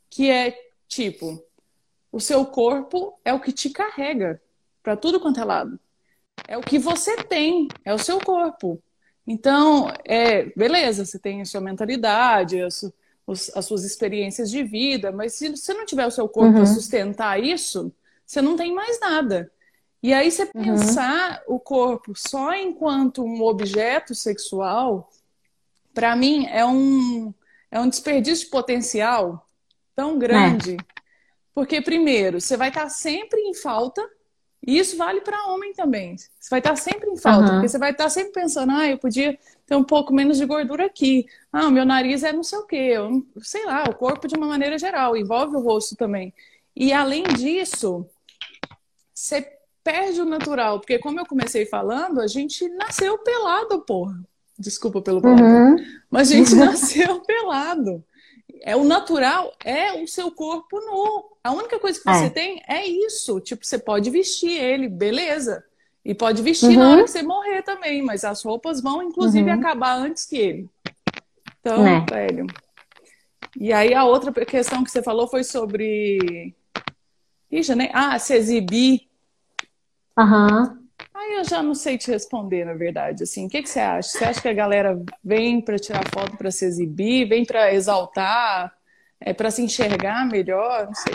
que 0.09 0.29
é 0.29 0.55
tipo, 0.87 1.43
o 2.11 2.19
seu 2.19 2.45
corpo 2.45 3.19
é 3.25 3.33
o 3.33 3.39
que 3.39 3.51
te 3.51 3.69
carrega 3.69 4.39
para 4.83 4.95
tudo 4.95 5.19
quanto 5.19 5.39
é 5.39 5.43
lado. 5.43 5.79
É 6.47 6.57
o 6.57 6.61
que 6.61 6.77
você 6.77 7.17
tem, 7.23 7.67
é 7.83 7.93
o 7.93 7.97
seu 7.97 8.19
corpo. 8.19 8.81
Então, 9.25 9.91
é, 10.05 10.45
beleza, 10.55 11.05
você 11.05 11.17
tem 11.17 11.41
a 11.41 11.45
sua 11.45 11.61
mentalidade, 11.61 12.61
a 12.61 12.69
sua, 12.69 12.93
as 13.27 13.65
suas 13.65 13.83
experiências 13.83 14.49
de 14.49 14.63
vida, 14.63 15.11
mas 15.11 15.33
se 15.33 15.49
você 15.49 15.73
não 15.73 15.85
tiver 15.85 16.05
o 16.05 16.11
seu 16.11 16.27
corpo 16.27 16.49
uhum. 16.49 16.55
para 16.55 16.65
sustentar 16.65 17.41
isso, 17.41 17.91
você 18.25 18.41
não 18.41 18.55
tem 18.55 18.73
mais 18.73 18.99
nada. 18.99 19.51
E 20.01 20.13
aí 20.13 20.29
você 20.29 20.43
uhum. 20.43 20.63
pensar 20.63 21.41
o 21.47 21.57
corpo 21.57 22.13
só 22.15 22.53
enquanto 22.53 23.23
um 23.23 23.41
objeto 23.41 24.13
sexual 24.13 25.09
para 25.93 26.15
mim, 26.15 26.47
é 26.47 26.65
um, 26.65 27.33
é 27.69 27.79
um 27.79 27.87
desperdício 27.87 28.45
de 28.45 28.51
potencial 28.51 29.47
tão 29.95 30.17
grande. 30.17 30.73
É. 30.73 30.93
Porque, 31.53 31.81
primeiro, 31.81 32.41
você 32.41 32.57
vai 32.57 32.69
estar 32.69 32.89
sempre 32.89 33.39
em 33.41 33.53
falta, 33.53 34.01
e 34.65 34.79
isso 34.79 34.97
vale 34.97 35.21
para 35.21 35.45
homem 35.45 35.71
também. 35.73 36.15
Você 36.15 36.49
vai 36.49 36.59
estar 36.59 36.75
sempre 36.75 37.09
em 37.11 37.17
falta, 37.17 37.45
uhum. 37.45 37.53
porque 37.53 37.69
você 37.69 37.77
vai 37.77 37.91
estar 37.91 38.09
sempre 38.09 38.31
pensando, 38.31 38.71
ah, 38.71 38.87
eu 38.87 38.97
podia 38.97 39.37
ter 39.65 39.75
um 39.75 39.83
pouco 39.83 40.13
menos 40.13 40.37
de 40.37 40.45
gordura 40.45 40.85
aqui. 40.85 41.25
Ah, 41.51 41.67
o 41.67 41.71
meu 41.71 41.85
nariz 41.85 42.23
é 42.23 42.31
não 42.33 42.43
sei 42.43 42.59
o 42.59 42.65
quê. 42.65 42.91
Eu, 42.93 43.25
sei 43.41 43.65
lá, 43.65 43.83
o 43.83 43.95
corpo 43.95 44.27
de 44.27 44.35
uma 44.35 44.47
maneira 44.47 44.77
geral, 44.77 45.15
envolve 45.15 45.55
o 45.55 45.61
rosto 45.61 45.95
também. 45.95 46.33
E 46.75 46.91
além 46.91 47.23
disso, 47.23 48.05
você 49.13 49.47
perde 49.83 50.21
o 50.21 50.25
natural, 50.25 50.79
porque 50.79 50.97
como 50.97 51.19
eu 51.19 51.25
comecei 51.25 51.65
falando, 51.65 52.21
a 52.21 52.27
gente 52.27 52.67
nasceu 52.69 53.17
pelado, 53.19 53.81
porra. 53.81 54.19
Desculpa 54.57 55.01
pelo 55.01 55.21
palavrão. 55.21 55.71
Uhum. 55.71 55.85
Mas 56.09 56.31
a 56.31 56.35
gente 56.35 56.53
nasceu 56.55 57.19
pelado. 57.21 58.03
É 58.61 58.75
o 58.75 58.83
natural 58.83 59.53
é 59.63 60.01
o 60.01 60.07
seu 60.07 60.31
corpo 60.31 60.79
nu. 60.79 61.37
A 61.43 61.51
única 61.51 61.77
coisa 61.79 61.99
que 61.99 62.05
você 62.05 62.25
é. 62.25 62.29
tem 62.29 62.63
é 62.67 62.85
isso. 62.85 63.39
Tipo, 63.41 63.65
você 63.65 63.77
pode 63.77 64.09
vestir 64.09 64.51
ele, 64.51 64.87
beleza. 64.87 65.63
E 66.05 66.13
pode 66.13 66.41
vestir 66.41 66.69
uhum. 66.71 66.79
na 66.79 66.91
hora 66.91 67.03
que 67.03 67.09
você 67.09 67.23
morrer 67.23 67.61
também, 67.61 68.01
mas 68.01 68.25
as 68.25 68.43
roupas 68.43 68.81
vão, 68.81 69.01
inclusive, 69.01 69.49
uhum. 69.49 69.59
acabar 69.59 69.95
antes 69.95 70.25
que 70.25 70.37
ele. 70.37 70.69
Então, 71.59 71.87
é. 71.87 72.05
velho. 72.09 72.45
E 73.57 73.71
aí 73.71 73.93
a 73.93 74.03
outra 74.03 74.31
questão 74.45 74.83
que 74.83 74.91
você 74.91 75.01
falou 75.01 75.27
foi 75.27 75.43
sobre. 75.43 76.53
Ixi, 77.49 77.75
né? 77.75 77.89
Ah, 77.93 78.17
se 78.19 78.35
exibir. 78.35 79.07
Aham. 80.17 80.79
Aí 81.13 81.35
eu 81.35 81.43
já 81.43 81.63
não 81.63 81.73
sei 81.73 81.97
te 81.97 82.11
responder, 82.11 82.65
na 82.65 82.73
verdade. 82.73 83.23
Assim, 83.23 83.45
o 83.45 83.49
que, 83.49 83.61
que 83.61 83.69
você 83.69 83.79
acha? 83.79 84.09
Você 84.09 84.25
acha 84.25 84.41
que 84.41 84.47
a 84.49 84.53
galera 84.53 84.99
vem 85.23 85.61
para 85.61 85.77
tirar 85.77 86.03
foto 86.13 86.35
para 86.35 86.51
se 86.51 86.65
exibir, 86.65 87.29
vem 87.29 87.45
para 87.45 87.73
exaltar, 87.73 88.73
é 89.19 89.33
para 89.33 89.51
se 89.51 89.61
enxergar 89.61 90.27
melhor? 90.27 90.87
Não 90.87 90.93
sei. 90.93 91.13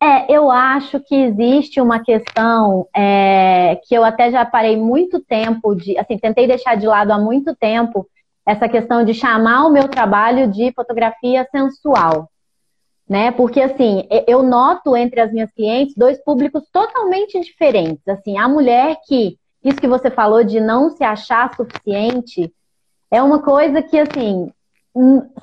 É, 0.00 0.32
eu 0.32 0.50
acho 0.50 1.00
que 1.00 1.14
existe 1.14 1.80
uma 1.80 1.98
questão 1.98 2.86
é, 2.94 3.80
que 3.84 3.94
eu 3.94 4.04
até 4.04 4.30
já 4.30 4.44
parei 4.44 4.76
muito 4.76 5.20
tempo 5.20 5.74
de, 5.74 5.98
assim, 5.98 6.16
tentei 6.16 6.46
deixar 6.46 6.76
de 6.76 6.86
lado 6.86 7.10
há 7.10 7.18
muito 7.18 7.54
tempo 7.56 8.08
essa 8.46 8.68
questão 8.68 9.04
de 9.04 9.12
chamar 9.12 9.66
o 9.66 9.72
meu 9.72 9.88
trabalho 9.88 10.48
de 10.48 10.72
fotografia 10.72 11.46
sensual 11.50 12.30
né? 13.08 13.30
Porque 13.30 13.60
assim, 13.60 14.06
eu 14.26 14.42
noto 14.42 14.94
entre 14.94 15.20
as 15.20 15.32
minhas 15.32 15.50
clientes 15.52 15.94
dois 15.96 16.22
públicos 16.22 16.62
totalmente 16.70 17.40
diferentes. 17.40 18.06
Assim, 18.06 18.36
a 18.36 18.46
mulher 18.46 18.98
que 19.06 19.38
isso 19.64 19.80
que 19.80 19.88
você 19.88 20.10
falou 20.10 20.44
de 20.44 20.60
não 20.60 20.90
se 20.90 21.02
achar 21.02 21.54
suficiente, 21.56 22.52
é 23.10 23.22
uma 23.22 23.42
coisa 23.42 23.82
que, 23.82 23.98
assim, 23.98 24.52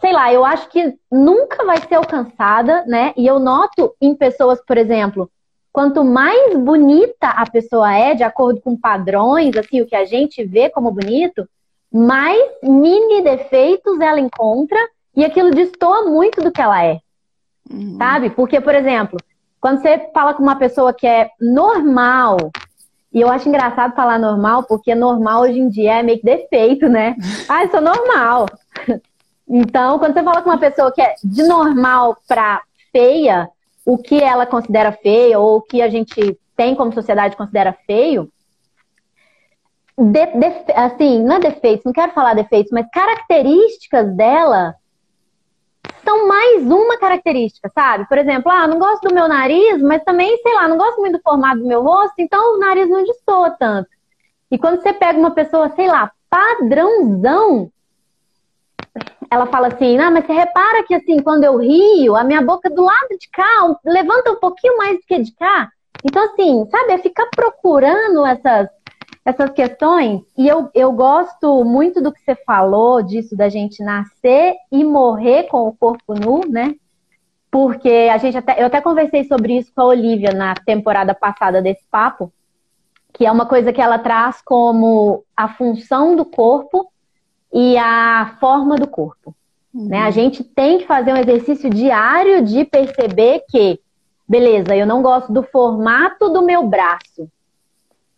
sei 0.02 0.12
lá, 0.12 0.34
eu 0.34 0.44
acho 0.44 0.70
que 0.70 0.98
nunca 1.12 1.66
vai 1.66 1.78
ser 1.78 1.96
alcançada, 1.96 2.84
né? 2.86 3.14
E 3.16 3.26
eu 3.26 3.40
noto 3.40 3.96
em 4.02 4.16
pessoas, 4.16 4.60
por 4.66 4.78
exemplo, 4.78 5.30
quanto 5.72 6.04
mais 6.04 6.56
bonita 6.58 7.30
a 7.30 7.50
pessoa 7.50 7.94
é, 7.94 8.16
de 8.16 8.24
acordo 8.24 8.62
com 8.62 8.78
padrões, 8.78 9.56
assim, 9.56 9.82
o 9.82 9.86
que 9.86 9.96
a 9.96 10.06
gente 10.06 10.44
vê 10.44 10.70
como 10.70 10.92
bonito, 10.92 11.48
mais 11.92 12.42
mini 12.62 13.22
defeitos 13.22 14.00
ela 14.00 14.20
encontra 14.20 14.78
e 15.16 15.24
aquilo 15.24 15.52
destoa 15.52 16.04
muito 16.10 16.42
do 16.42 16.52
que 16.52 16.62
ela 16.62 16.84
é. 16.84 17.00
Uhum. 17.72 17.98
Sabe? 17.98 18.30
Porque, 18.30 18.60
por 18.60 18.76
exemplo, 18.76 19.18
quando 19.62 19.82
você 19.82 20.10
fala 20.14 20.34
com 20.34 20.44
uma 20.44 20.58
pessoa 20.58 20.94
que 20.94 21.08
é 21.08 21.30
normal, 21.40 22.38
e 23.14 23.22
eu 23.22 23.30
acho 23.30 23.48
engraçado 23.48 23.96
falar 23.96 24.20
normal, 24.20 24.64
porque 24.64 24.94
normal 24.94 25.44
hoje 25.44 25.60
em 25.60 25.70
dia 25.70 26.00
é 26.00 26.04
meio 26.04 26.20
que 26.20 26.26
defeito, 26.26 26.90
né? 26.90 27.16
Ah, 27.48 27.64
eu 27.64 27.72
sou 27.72 27.82
normal. 27.82 28.48
Então, 29.48 30.00
quando 30.00 30.14
você 30.14 30.24
fala 30.24 30.42
com 30.42 30.50
uma 30.50 30.60
pessoa 30.60 30.92
que 30.92 31.02
é 31.02 31.16
de 31.24 31.44
normal 31.44 32.18
para 32.28 32.62
feia, 32.92 33.50
o 33.86 33.98
que 33.98 34.22
ela 34.22 34.46
considera 34.46 34.92
feio 34.92 35.40
ou 35.40 35.58
o 35.58 35.62
que 35.62 35.82
a 35.82 35.90
gente 35.90 36.38
tem 36.56 36.74
como 36.74 36.94
sociedade 36.94 37.36
considera 37.36 37.78
feio, 37.86 38.32
de, 39.98 40.26
de, 40.26 40.74
assim, 40.76 41.24
não 41.24 41.36
é 41.36 41.40
defeitos, 41.40 41.86
não 41.86 41.94
quero 41.94 42.12
falar 42.12 42.34
defeitos, 42.34 42.72
mas 42.72 42.88
características 42.92 44.16
dela 44.16 44.76
são 46.04 46.28
mais 46.28 46.64
uma 46.64 46.98
característica, 46.98 47.72
sabe? 47.74 48.08
Por 48.08 48.18
exemplo, 48.18 48.52
ah, 48.52 48.68
não 48.68 48.78
gosto 48.78 49.08
do 49.08 49.14
meu 49.14 49.28
nariz, 49.28 49.82
mas 49.82 50.04
também, 50.04 50.38
sei 50.38 50.54
lá, 50.54 50.68
não 50.68 50.78
gosto 50.78 51.00
muito 51.00 51.18
do 51.18 51.24
formato 51.24 51.60
do 51.60 51.68
meu 51.68 51.82
rosto, 51.82 52.14
então 52.20 52.56
o 52.56 52.60
nariz 52.60 52.90
não 52.90 53.04
destoa 53.04 53.52
tanto. 53.52 53.90
E 54.52 54.58
quando 54.58 54.82
você 54.82 54.94
pega 54.94 55.18
uma 55.18 55.32
pessoa, 55.32 55.70
sei 55.76 55.88
lá, 55.88 56.12
padrãozão, 56.30 57.72
ela 59.30 59.46
fala 59.48 59.68
assim, 59.68 59.98
ah, 59.98 60.12
mas 60.12 60.26
você 60.26 60.34
repara 60.34 60.84
que 60.84 60.94
assim, 60.94 61.20
quando 61.22 61.44
eu 61.44 61.58
rio, 61.58 62.16
a 62.16 62.24
minha 62.24 62.42
boca 62.42 62.70
do 62.70 62.84
lado 62.84 63.18
de 63.20 63.30
cá 63.30 63.78
levanta 63.84 64.32
um 64.32 64.40
pouquinho 64.40 64.78
mais 64.78 64.98
do 64.98 65.06
que 65.06 65.20
de 65.20 65.34
cá. 65.34 65.70
Então, 66.04 66.24
assim, 66.24 66.66
sabe, 66.70 66.94
é 66.94 66.98
ficar 67.00 67.28
procurando 67.36 68.26
essas, 68.26 68.70
essas 69.26 69.50
questões. 69.52 70.22
E 70.38 70.48
eu, 70.48 70.70
eu 70.74 70.92
gosto 70.92 71.64
muito 71.64 72.02
do 72.02 72.12
que 72.12 72.20
você 72.20 72.36
falou, 72.36 73.02
disso 73.02 73.36
da 73.36 73.50
gente 73.50 73.84
nascer 73.84 74.56
e 74.72 74.84
morrer 74.84 75.44
com 75.44 75.68
o 75.68 75.76
corpo 75.76 76.14
nu, 76.14 76.42
né? 76.48 76.76
Porque 77.50 78.10
a 78.12 78.18
gente 78.18 78.38
até, 78.38 78.62
eu 78.62 78.68
até 78.68 78.82
conversei 78.82 79.24
sobre 79.24 79.58
isso 79.58 79.72
com 79.74 79.82
a 79.82 79.86
Olivia 79.86 80.32
na 80.32 80.54
temporada 80.54 81.16
passada 81.16 81.62
desse 81.62 81.86
papo, 81.90 82.32
que 83.14 83.26
é 83.26 83.32
uma 83.32 83.46
coisa 83.46 83.74
que 83.74 83.82
ela 83.82 83.98
traz 83.98 84.42
como 84.44 85.24
a 85.36 85.48
função 85.48 86.16
do 86.16 86.26
corpo 86.26 86.92
e 87.56 87.78
a 87.78 88.36
forma 88.38 88.76
do 88.76 88.86
corpo. 88.86 89.34
Uhum. 89.74 89.88
Né? 89.88 90.00
A 90.00 90.12
gente 90.12 90.44
tem 90.44 90.80
que 90.80 90.86
fazer 90.86 91.14
um 91.14 91.18
exercício 91.18 91.70
diário 91.70 92.44
de 92.44 92.66
perceber 92.66 93.44
que, 93.50 93.80
beleza, 94.28 94.76
eu 94.76 94.86
não 94.86 95.02
gosto 95.02 95.32
do 95.32 95.42
formato 95.42 96.30
do 96.30 96.42
meu 96.42 96.68
braço, 96.68 97.30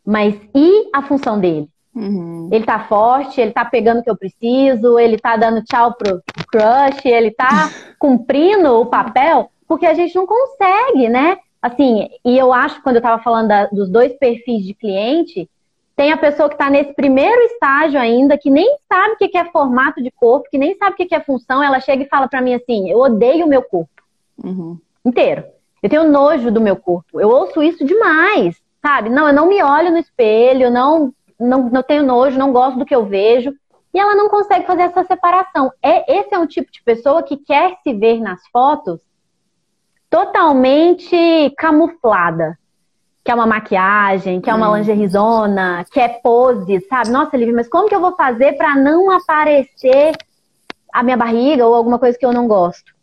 mas 0.03 0.33
e 0.55 0.89
a 0.91 1.03
função 1.03 1.39
dele? 1.39 1.69
Uhum. 1.93 2.49
Ele 2.51 2.65
tá 2.65 2.79
forte, 2.79 3.39
ele 3.39 3.51
tá 3.51 3.63
pegando 3.63 3.99
o 3.99 4.03
que 4.03 4.09
eu 4.09 4.17
preciso, 4.17 4.97
ele 4.97 5.19
tá 5.19 5.37
dando 5.37 5.63
tchau 5.63 5.93
pro 5.93 6.21
crush, 6.51 7.05
ele 7.05 7.29
tá 7.29 7.69
cumprindo 7.99 8.81
o 8.81 8.87
papel, 8.87 9.51
porque 9.67 9.85
a 9.85 9.93
gente 9.93 10.15
não 10.15 10.25
consegue, 10.25 11.09
né? 11.09 11.37
Assim, 11.61 12.07
e 12.25 12.37
eu 12.37 12.53
acho, 12.53 12.81
quando 12.81 12.95
eu 12.95 13.01
tava 13.01 13.21
falando 13.21 13.49
da, 13.49 13.65
dos 13.65 13.89
dois 13.89 14.13
perfis 14.13 14.63
de 14.63 14.73
cliente, 14.73 15.49
tem 15.97 16.11
a 16.11 16.17
pessoa 16.17 16.47
que 16.47 16.53
está 16.53 16.69
nesse 16.69 16.93
primeiro 16.93 17.41
estágio 17.41 17.99
ainda, 17.99 18.37
que 18.37 18.51
nem 18.51 18.77
sabe 18.87 19.15
o 19.15 19.17
que 19.17 19.35
é 19.35 19.45
formato 19.45 20.01
de 20.01 20.11
corpo, 20.11 20.47
que 20.47 20.57
nem 20.57 20.77
sabe 20.77 20.91
o 20.91 20.95
que 20.95 21.15
é 21.15 21.19
função. 21.19 21.61
Ela 21.61 21.79
chega 21.79 22.03
e 22.03 22.07
fala 22.07 22.27
para 22.27 22.39
mim 22.39 22.53
assim: 22.53 22.87
eu 22.87 22.99
odeio 22.99 23.47
o 23.47 23.49
meu 23.49 23.63
corpo 23.63 24.03
uhum. 24.41 24.77
inteiro. 25.03 25.43
Eu 25.81 25.89
tenho 25.89 26.09
nojo 26.09 26.51
do 26.51 26.61
meu 26.61 26.75
corpo. 26.75 27.19
Eu 27.19 27.29
ouço 27.29 27.63
isso 27.63 27.83
demais, 27.83 28.61
sabe? 28.79 29.09
Não, 29.09 29.27
eu 29.27 29.33
não 29.33 29.47
me 29.47 29.61
olho 29.63 29.89
no 29.89 29.97
espelho, 29.97 30.69
não, 30.69 31.11
não, 31.39 31.63
não 31.67 31.81
tenho 31.81 32.03
nojo, 32.03 32.37
não 32.37 32.53
gosto 32.53 32.77
do 32.77 32.85
que 32.85 32.95
eu 32.95 33.05
vejo. 33.05 33.51
E 33.91 33.99
ela 33.99 34.13
não 34.13 34.29
consegue 34.29 34.67
fazer 34.67 34.83
essa 34.83 35.03
separação. 35.03 35.71
É, 35.81 36.19
esse 36.19 36.31
é 36.31 36.37
um 36.37 36.45
tipo 36.45 36.71
de 36.71 36.83
pessoa 36.83 37.23
que 37.23 37.37
quer 37.37 37.75
se 37.81 37.91
ver 37.91 38.19
nas 38.19 38.39
fotos 38.51 38.99
totalmente 40.11 41.51
camuflada 41.57 42.55
quer 43.27 43.35
uma 43.35 43.45
maquiagem, 43.45 44.39
quer 44.39 44.55
uma 44.55 44.71
hum. 44.71 44.77
lingerizona, 44.77 45.85
quer 45.91 46.21
pose, 46.21 46.79
sabe? 46.87 47.09
Nossa, 47.09 47.35
Lívia, 47.35 47.55
mas 47.55 47.67
como 47.67 47.89
que 47.89 47.93
eu 47.93 47.99
vou 47.99 48.15
fazer 48.15 48.53
para 48.53 48.73
não 48.73 49.11
aparecer 49.11 50.13
a 50.93 51.03
minha 51.03 51.17
barriga 51.17 51.67
ou 51.67 51.75
alguma 51.75 51.99
coisa 51.99 52.17
que 52.17 52.25
eu 52.25 52.31
não 52.31 52.47
gosto? 52.47 52.95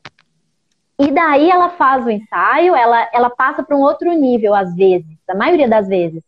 E 0.99 1.11
daí 1.11 1.51
ela 1.51 1.69
faz 1.69 2.07
o 2.07 2.11
ensaio, 2.11 2.75
ela, 2.75 3.07
ela 3.13 3.29
passa 3.29 3.63
para 3.63 3.77
um 3.77 3.83
outro 3.83 4.11
nível, 4.15 4.55
às 4.55 4.75
vezes, 4.75 5.15
a 5.29 5.35
maioria 5.35 5.69
das 5.69 5.89
vezes, 5.89 6.23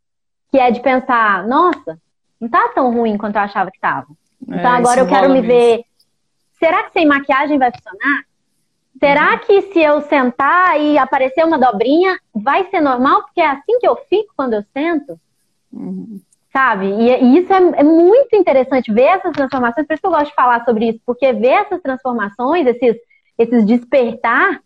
que 0.50 0.58
é 0.58 0.70
de 0.70 0.80
pensar, 0.80 1.46
nossa, 1.46 1.98
não 2.38 2.50
tá 2.50 2.68
tão 2.74 2.92
ruim 2.92 3.16
quanto 3.16 3.36
eu 3.36 3.42
achava 3.42 3.70
que 3.70 3.80
tava. 3.80 4.08
Então 4.42 4.74
é, 4.74 4.76
agora 4.76 5.00
eu 5.00 5.08
quero 5.08 5.30
me 5.30 5.40
mesmo. 5.40 5.48
ver. 5.48 5.84
Será 6.58 6.82
que 6.82 6.92
sem 6.92 7.06
maquiagem 7.06 7.58
vai 7.58 7.72
funcionar? 7.72 8.24
Será 8.98 9.32
uhum. 9.32 9.38
que 9.38 9.62
se 9.72 9.80
eu 9.80 10.00
sentar 10.02 10.80
e 10.80 10.96
aparecer 10.96 11.44
uma 11.44 11.58
dobrinha, 11.58 12.18
vai 12.34 12.64
ser 12.70 12.80
normal? 12.80 13.22
Porque 13.22 13.40
é 13.40 13.48
assim 13.48 13.78
que 13.78 13.86
eu 13.86 13.96
fico 14.08 14.32
quando 14.36 14.54
eu 14.54 14.64
sento? 14.72 15.18
Uhum. 15.72 16.20
Sabe? 16.52 16.86
E, 16.86 17.10
e 17.10 17.38
isso 17.38 17.52
é, 17.52 17.80
é, 17.80 17.82
muito 17.82 18.34
interessante 18.34 18.92
ver 18.92 19.02
essas 19.02 19.32
transformações. 19.32 19.86
Por 19.86 19.92
isso 19.92 20.00
que 20.00 20.06
eu 20.06 20.12
gosto 20.12 20.28
de 20.28 20.34
falar 20.34 20.64
sobre 20.64 20.88
isso, 20.88 21.00
porque 21.04 21.32
ver 21.32 21.48
essas 21.48 21.82
transformações, 21.82 22.66
esses, 22.66 22.96
esses 23.38 23.66
despertar, 23.66 24.60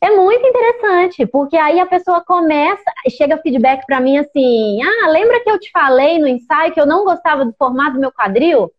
é 0.00 0.10
muito 0.10 0.44
interessante, 0.44 1.24
porque 1.26 1.56
aí 1.56 1.78
a 1.78 1.86
pessoa 1.86 2.24
começa, 2.24 2.82
chega 3.08 3.38
feedback 3.38 3.86
para 3.86 4.00
mim 4.00 4.18
assim: 4.18 4.80
ah, 4.82 5.08
lembra 5.08 5.40
que 5.40 5.50
eu 5.50 5.58
te 5.58 5.70
falei 5.70 6.18
no 6.18 6.26
ensaio 6.26 6.72
que 6.72 6.80
eu 6.80 6.86
não 6.86 7.04
gostava 7.04 7.44
do 7.44 7.52
formato 7.52 7.94
do 7.94 8.00
meu 8.00 8.12
quadril? 8.12 8.70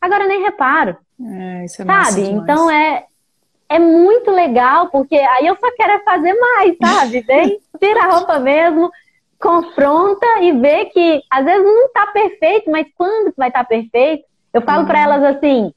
Agora 0.00 0.26
nem 0.26 0.42
reparo. 0.42 0.96
É, 1.18 1.64
isso 1.64 1.80
é 1.80 1.84
Sabe? 1.84 2.28
Então 2.28 2.70
é, 2.70 3.06
é 3.68 3.78
muito 3.78 4.30
legal, 4.30 4.88
porque 4.88 5.16
aí 5.16 5.46
eu 5.46 5.56
só 5.56 5.70
quero 5.76 5.92
é 5.92 5.98
fazer 6.00 6.34
mais, 6.34 6.76
sabe? 6.80 7.20
Vem, 7.22 7.60
tira 7.80 8.04
a 8.04 8.10
roupa 8.10 8.38
mesmo, 8.38 8.90
confronta 9.40 10.26
e 10.40 10.52
vê 10.52 10.86
que 10.86 11.22
às 11.30 11.44
vezes 11.44 11.64
não 11.64 11.88
tá 11.92 12.06
perfeito, 12.08 12.70
mas 12.70 12.86
quando 12.96 13.32
vai 13.36 13.48
estar 13.48 13.64
tá 13.64 13.68
perfeito? 13.68 14.24
Eu 14.52 14.62
falo 14.62 14.80
uhum. 14.80 14.86
para 14.86 15.00
elas 15.00 15.22
assim: 15.36 15.72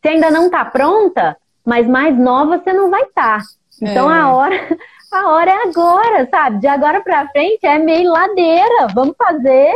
você 0.00 0.08
ainda 0.08 0.30
não 0.30 0.50
tá 0.50 0.64
pronta, 0.64 1.36
mas 1.64 1.86
mais 1.86 2.16
nova 2.16 2.58
você 2.58 2.72
não 2.72 2.90
vai 2.90 3.02
estar. 3.02 3.38
Tá. 3.38 3.44
Então 3.80 4.12
é. 4.12 4.20
a 4.20 4.32
hora 4.32 4.56
a 5.12 5.28
hora 5.30 5.50
é 5.50 5.68
agora, 5.68 6.28
sabe? 6.30 6.58
De 6.58 6.66
agora 6.66 7.00
para 7.00 7.28
frente 7.28 7.66
é 7.66 7.78
meio 7.78 8.10
ladeira. 8.10 8.88
Vamos 8.94 9.14
fazer, 9.16 9.72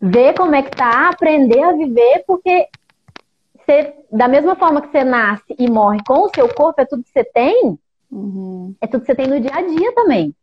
ver 0.00 0.34
como 0.34 0.54
é 0.54 0.62
que 0.62 0.70
tá, 0.70 1.08
aprender 1.08 1.62
a 1.62 1.72
viver, 1.72 2.24
porque 2.26 2.68
você, 3.64 3.94
da 4.10 4.28
mesma 4.28 4.56
forma 4.56 4.80
que 4.80 4.90
você 4.90 5.04
nasce 5.04 5.54
e 5.58 5.68
morre 5.68 5.98
com 6.06 6.26
o 6.26 6.30
seu 6.34 6.48
corpo, 6.48 6.80
é 6.80 6.84
tudo 6.84 7.02
que 7.02 7.10
você 7.10 7.24
tem, 7.24 7.78
uhum. 8.10 8.74
é 8.80 8.86
tudo 8.86 9.00
que 9.00 9.06
você 9.06 9.14
tem 9.14 9.26
no 9.26 9.40
dia 9.40 9.54
a 9.54 9.62
dia 9.62 9.94
também. 9.94 10.34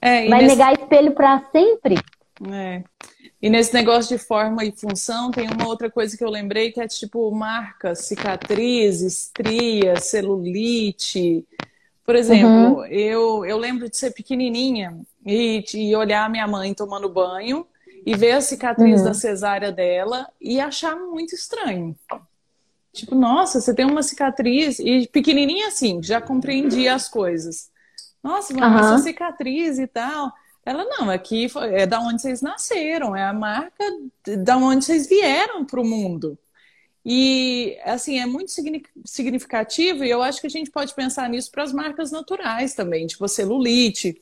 É, 0.00 0.28
Vai 0.28 0.42
nesse... 0.42 0.56
negar 0.56 0.72
espelho 0.72 1.12
para 1.12 1.42
sempre. 1.50 1.96
É. 2.50 2.82
E 3.40 3.48
nesse 3.48 3.72
negócio 3.72 4.16
de 4.16 4.22
forma 4.22 4.64
e 4.64 4.72
função, 4.72 5.30
tem 5.30 5.48
uma 5.48 5.66
outra 5.66 5.90
coisa 5.90 6.16
que 6.16 6.24
eu 6.24 6.30
lembrei 6.30 6.72
que 6.72 6.80
é 6.80 6.86
tipo 6.86 7.30
marcas, 7.30 8.00
cicatrizes, 8.00 9.24
estria, 9.24 9.96
celulite. 9.96 11.46
Por 12.04 12.14
exemplo, 12.14 12.78
uhum. 12.78 12.86
eu, 12.86 13.44
eu 13.44 13.58
lembro 13.58 13.88
de 13.90 13.96
ser 13.96 14.12
pequenininha 14.12 14.98
e, 15.24 15.64
e 15.74 15.96
olhar 15.96 16.30
minha 16.30 16.46
mãe 16.46 16.72
tomando 16.72 17.08
banho 17.08 17.66
e 18.04 18.14
ver 18.14 18.32
a 18.32 18.40
cicatriz 18.40 19.00
uhum. 19.00 19.06
da 19.06 19.14
cesárea 19.14 19.72
dela 19.72 20.28
e 20.40 20.60
achar 20.60 20.94
muito 20.94 21.34
estranho. 21.34 21.96
Tipo, 22.96 23.14
nossa, 23.14 23.60
você 23.60 23.74
tem 23.74 23.84
uma 23.84 24.02
cicatriz 24.02 24.78
e 24.78 25.06
pequenininha 25.06 25.68
assim, 25.68 26.02
já 26.02 26.20
compreendia 26.20 26.94
as 26.94 27.08
coisas. 27.08 27.70
Nossa, 28.22 28.54
mas 28.54 28.72
uhum. 28.72 28.78
essa 28.78 28.98
cicatriz 28.98 29.78
e 29.78 29.86
tal. 29.86 30.32
Ela, 30.64 30.84
não, 30.84 31.10
aqui 31.10 31.46
é 31.72 31.86
da 31.86 32.00
onde 32.00 32.22
vocês 32.22 32.42
nasceram, 32.42 33.14
é 33.14 33.22
a 33.22 33.32
marca 33.32 33.84
da 34.38 34.56
onde 34.56 34.84
vocês 34.84 35.06
vieram 35.06 35.64
para 35.64 35.80
o 35.80 35.84
mundo. 35.84 36.36
E, 37.04 37.78
assim, 37.84 38.18
é 38.18 38.26
muito 38.26 38.50
significativo 39.04 40.02
e 40.02 40.10
eu 40.10 40.22
acho 40.22 40.40
que 40.40 40.48
a 40.48 40.50
gente 40.50 40.72
pode 40.72 40.92
pensar 40.92 41.28
nisso 41.28 41.52
para 41.52 41.62
as 41.62 41.72
marcas 41.72 42.10
naturais 42.10 42.74
também, 42.74 43.06
tipo 43.06 43.24
a 43.24 43.28
celulite, 43.28 44.20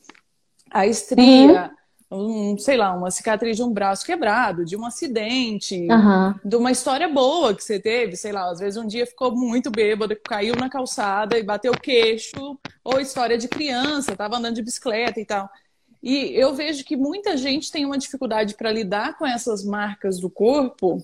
a 0.69 0.85
estria, 0.85 1.63
uhum 1.63 1.84
um, 2.11 2.57
sei 2.57 2.77
lá, 2.77 2.93
uma 2.93 3.11
cicatriz 3.11 3.57
de 3.57 3.63
um 3.63 3.71
braço 3.71 4.05
quebrado, 4.05 4.63
de 4.63 4.77
um 4.77 4.85
acidente, 4.85 5.87
uhum. 5.89 6.35
de 6.43 6.55
uma 6.55 6.71
história 6.71 7.07
boa 7.07 7.53
que 7.53 7.63
você 7.63 7.79
teve, 7.79 8.15
sei 8.15 8.31
lá, 8.31 8.49
às 8.49 8.59
vezes 8.59 8.77
um 8.77 8.87
dia 8.87 9.05
ficou 9.05 9.35
muito 9.35 9.71
bêbado, 9.71 10.15
caiu 10.23 10.55
na 10.55 10.69
calçada 10.69 11.37
e 11.37 11.43
bateu 11.43 11.73
o 11.73 11.79
queixo, 11.79 12.57
ou 12.83 12.99
história 12.99 13.37
de 13.37 13.47
criança, 13.47 14.11
estava 14.11 14.37
andando 14.37 14.55
de 14.55 14.63
bicicleta 14.63 15.19
e 15.19 15.25
tal. 15.25 15.49
E 16.01 16.39
eu 16.39 16.53
vejo 16.53 16.85
que 16.85 16.95
muita 16.95 17.35
gente 17.35 17.71
tem 17.71 17.85
uma 17.85 17.97
dificuldade 17.97 18.53
para 18.53 18.71
lidar 18.71 19.17
com 19.17 19.25
essas 19.25 19.63
marcas 19.63 20.19
do 20.19 20.29
corpo 20.29 21.03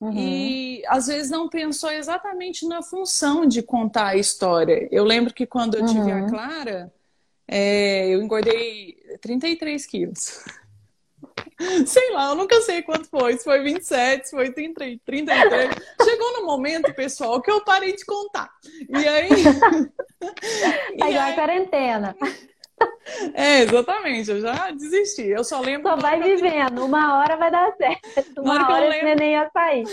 Uhum. 0.00 0.12
E 0.12 0.82
às 0.86 1.06
vezes 1.06 1.30
não 1.30 1.48
pensou 1.48 1.90
exatamente 1.90 2.66
na 2.66 2.82
função 2.82 3.46
de 3.46 3.62
contar 3.62 4.08
a 4.08 4.16
história. 4.16 4.88
Eu 4.90 5.04
lembro 5.04 5.32
que 5.32 5.46
quando 5.46 5.76
eu 5.76 5.82
uhum. 5.82 5.86
tive 5.86 6.12
a 6.12 6.16
uhum. 6.16 6.26
Clara, 6.28 6.92
é, 7.48 8.08
eu 8.08 8.20
engordei 8.20 8.96
33 9.18 9.86
quilos. 9.86 10.44
Sei 11.86 12.12
lá, 12.12 12.30
eu 12.30 12.34
nunca 12.34 12.60
sei 12.60 12.82
quanto 12.82 13.08
foi. 13.08 13.38
Se 13.38 13.44
foi 13.44 13.62
27, 13.62 14.28
se 14.28 14.36
foi 14.36 14.52
30, 14.52 14.84
33. 15.04 15.74
Chegou 16.02 16.32
no 16.34 16.46
momento, 16.46 16.92
pessoal, 16.94 17.40
que 17.40 17.50
eu 17.50 17.64
parei 17.64 17.94
de 17.94 18.04
contar. 18.04 18.50
E 18.88 19.08
aí. 19.08 19.28
Tá 20.98 21.10
igual 21.10 21.30
a 21.30 21.32
quarentena. 21.34 22.16
É, 23.32 23.62
exatamente, 23.62 24.30
eu 24.30 24.40
já 24.40 24.70
desisti. 24.70 25.22
Eu 25.22 25.42
só 25.44 25.60
lembro. 25.60 25.88
Só 25.88 25.96
vai 25.96 26.20
vivendo, 26.20 26.84
uma 26.84 27.18
hora 27.18 27.36
vai 27.36 27.50
dar 27.50 27.74
certo. 27.76 28.42
Uma 28.42 28.54
hora, 28.54 28.74
hora 28.74 28.88
esse 28.88 29.04
lembro... 29.04 29.06
neném 29.06 29.32
ia 29.32 29.50
sair. 29.50 29.84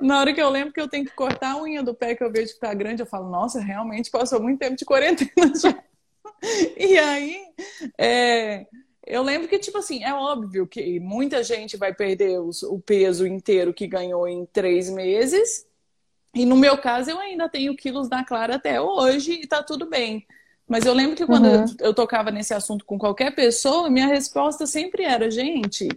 Na 0.00 0.18
hora 0.18 0.32
que 0.32 0.42
eu 0.42 0.50
lembro 0.50 0.72
que 0.72 0.80
eu 0.80 0.88
tenho 0.88 1.04
que 1.04 1.12
cortar 1.12 1.52
a 1.52 1.62
unha 1.62 1.82
do 1.82 1.94
pé 1.94 2.14
que 2.14 2.24
eu 2.24 2.32
vejo 2.32 2.54
que 2.54 2.60
tá 2.60 2.74
grande, 2.74 3.02
eu 3.02 3.06
falo, 3.06 3.28
nossa, 3.28 3.60
realmente 3.60 4.10
passou 4.10 4.42
muito 4.42 4.58
tempo 4.58 4.76
de 4.76 4.84
quarentena 4.84 5.52
já. 5.54 5.76
E 6.76 6.98
aí, 6.98 7.44
é, 7.98 8.66
eu 9.06 9.22
lembro 9.22 9.48
que, 9.48 9.58
tipo 9.58 9.78
assim, 9.78 10.02
é 10.02 10.14
óbvio 10.14 10.66
que 10.66 10.98
muita 11.00 11.42
gente 11.42 11.76
vai 11.76 11.92
perder 11.92 12.40
os, 12.40 12.62
o 12.62 12.78
peso 12.78 13.26
inteiro 13.26 13.74
que 13.74 13.86
ganhou 13.86 14.26
em 14.26 14.46
três 14.46 14.88
meses. 14.88 15.66
E 16.34 16.46
no 16.46 16.56
meu 16.56 16.78
caso, 16.78 17.10
eu 17.10 17.18
ainda 17.18 17.48
tenho 17.48 17.76
quilos 17.76 18.08
da 18.08 18.24
Clara 18.24 18.56
até 18.56 18.80
hoje 18.80 19.32
e 19.42 19.46
tá 19.46 19.62
tudo 19.62 19.88
bem. 19.88 20.26
Mas 20.66 20.86
eu 20.86 20.94
lembro 20.94 21.16
que 21.16 21.26
quando 21.26 21.46
uhum. 21.46 21.64
eu, 21.80 21.86
eu 21.88 21.94
tocava 21.94 22.30
nesse 22.30 22.54
assunto 22.54 22.84
com 22.84 22.96
qualquer 22.96 23.34
pessoa, 23.34 23.90
minha 23.90 24.06
resposta 24.06 24.66
sempre 24.66 25.02
era: 25.02 25.28
gente, 25.28 25.88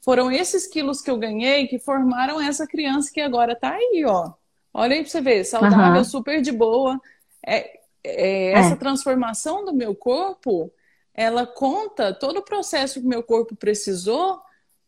foram 0.00 0.30
esses 0.30 0.68
quilos 0.68 1.02
que 1.02 1.10
eu 1.10 1.18
ganhei 1.18 1.66
que 1.66 1.80
formaram 1.80 2.40
essa 2.40 2.66
criança 2.66 3.10
que 3.12 3.20
agora 3.20 3.56
tá 3.56 3.72
aí, 3.72 4.04
ó. 4.06 4.32
Olha 4.72 4.94
aí 4.94 5.02
pra 5.02 5.10
você 5.10 5.20
ver, 5.20 5.44
saudável, 5.44 5.98
uhum. 5.98 6.04
super 6.04 6.40
de 6.40 6.52
boa. 6.52 7.00
É, 7.44 7.79
é, 8.04 8.52
essa 8.52 8.74
é. 8.74 8.76
transformação 8.76 9.64
do 9.64 9.72
meu 9.72 9.94
corpo, 9.94 10.72
ela 11.14 11.46
conta 11.46 12.14
todo 12.14 12.38
o 12.38 12.44
processo 12.44 13.00
que 13.00 13.06
meu 13.06 13.22
corpo 13.22 13.54
precisou 13.54 14.40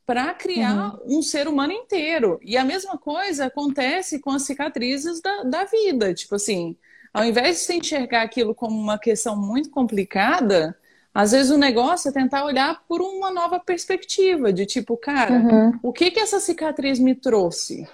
para 0.05 0.33
criar 0.35 0.95
uhum. 0.95 1.19
um 1.19 1.23
ser 1.23 1.47
humano 1.47 1.73
inteiro. 1.73 2.39
E 2.43 2.57
a 2.57 2.65
mesma 2.65 2.99
coisa 2.99 3.47
acontece 3.47 4.19
com 4.19 4.31
as 4.31 4.43
cicatrizes 4.43 5.21
da, 5.21 5.43
da 5.45 5.65
vida. 5.65 6.13
Tipo 6.13 6.35
assim, 6.35 6.77
ao 7.13 7.25
invés 7.25 7.59
de 7.59 7.63
você 7.65 7.75
enxergar 7.75 8.23
aquilo 8.23 8.55
como 8.55 8.79
uma 8.79 8.99
questão 8.99 9.37
muito 9.37 9.71
complicada, 9.71 10.77
às 11.15 11.33
vezes 11.33 11.51
o 11.53 11.59
negócio 11.59 12.09
é 12.09 12.13
tentar 12.13 12.45
olhar 12.45 12.83
por 12.89 13.01
uma 13.01 13.31
nova 13.31 13.61
perspectiva, 13.61 14.53
de 14.53 14.65
tipo, 14.65 14.97
cara, 14.97 15.35
uhum. 15.35 15.79
o 15.83 15.93
que 15.93 16.11
que 16.11 16.21
essa 16.21 16.41
cicatriz 16.41 16.99
me 16.99 17.15
trouxe? 17.15 17.87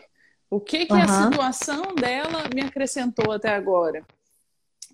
O 0.50 0.60
que 0.60 0.86
que 0.86 0.92
uhum. 0.92 1.02
a 1.02 1.24
situação 1.24 1.94
dela 1.94 2.44
me 2.54 2.62
acrescentou 2.62 3.32
até 3.32 3.50
agora? 3.50 4.04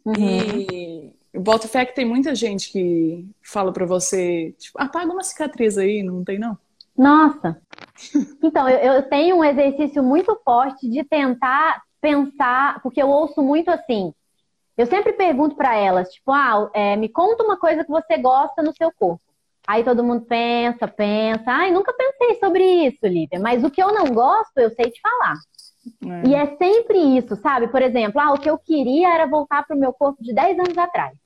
Uhum. 0.04 0.14
E 0.18 1.12
boto 1.34 1.68
fé 1.68 1.84
que 1.84 1.94
tem 1.94 2.04
muita 2.04 2.34
gente 2.34 2.70
que 2.70 3.26
fala 3.42 3.72
para 3.72 3.86
você, 3.86 4.54
tipo, 4.58 4.80
apaga 4.80 5.10
uma 5.10 5.22
cicatriz 5.22 5.78
aí, 5.78 6.02
não 6.02 6.24
tem 6.24 6.38
não? 6.38 6.56
Nossa! 6.96 7.60
Então, 8.42 8.68
eu, 8.68 8.78
eu 8.78 9.02
tenho 9.08 9.36
um 9.36 9.44
exercício 9.44 10.02
muito 10.02 10.38
forte 10.44 10.88
de 10.88 11.02
tentar 11.04 11.82
pensar, 12.00 12.80
porque 12.82 13.02
eu 13.02 13.08
ouço 13.08 13.42
muito 13.42 13.70
assim. 13.70 14.12
Eu 14.76 14.86
sempre 14.86 15.12
pergunto 15.12 15.56
para 15.56 15.76
elas, 15.76 16.10
tipo, 16.10 16.32
ah, 16.32 16.68
é, 16.74 16.96
me 16.96 17.08
conta 17.08 17.42
uma 17.42 17.56
coisa 17.56 17.84
que 17.84 17.90
você 17.90 18.18
gosta 18.18 18.62
no 18.62 18.74
seu 18.76 18.92
corpo. 18.92 19.22
Aí 19.66 19.82
todo 19.82 20.04
mundo 20.04 20.26
pensa, 20.26 20.86
pensa. 20.86 21.44
Ai, 21.46 21.70
nunca 21.70 21.92
pensei 21.94 22.38
sobre 22.38 22.62
isso, 22.86 22.98
Lívia. 23.04 23.40
Mas 23.40 23.64
o 23.64 23.70
que 23.70 23.82
eu 23.82 23.94
não 23.94 24.12
gosto, 24.12 24.58
eu 24.58 24.70
sei 24.70 24.90
te 24.90 25.00
falar. 25.00 25.34
É. 26.04 26.28
E 26.28 26.34
é 26.34 26.56
sempre 26.56 26.98
isso, 27.16 27.36
sabe? 27.36 27.68
Por 27.68 27.82
exemplo, 27.82 28.20
ah, 28.20 28.32
o 28.32 28.38
que 28.38 28.48
eu 28.48 28.58
queria 28.58 29.14
era 29.14 29.26
voltar 29.26 29.66
para 29.66 29.76
o 29.76 29.78
meu 29.78 29.92
corpo 29.92 30.22
de 30.22 30.34
10 30.34 30.58
anos 30.58 30.78
atrás. 30.78 31.16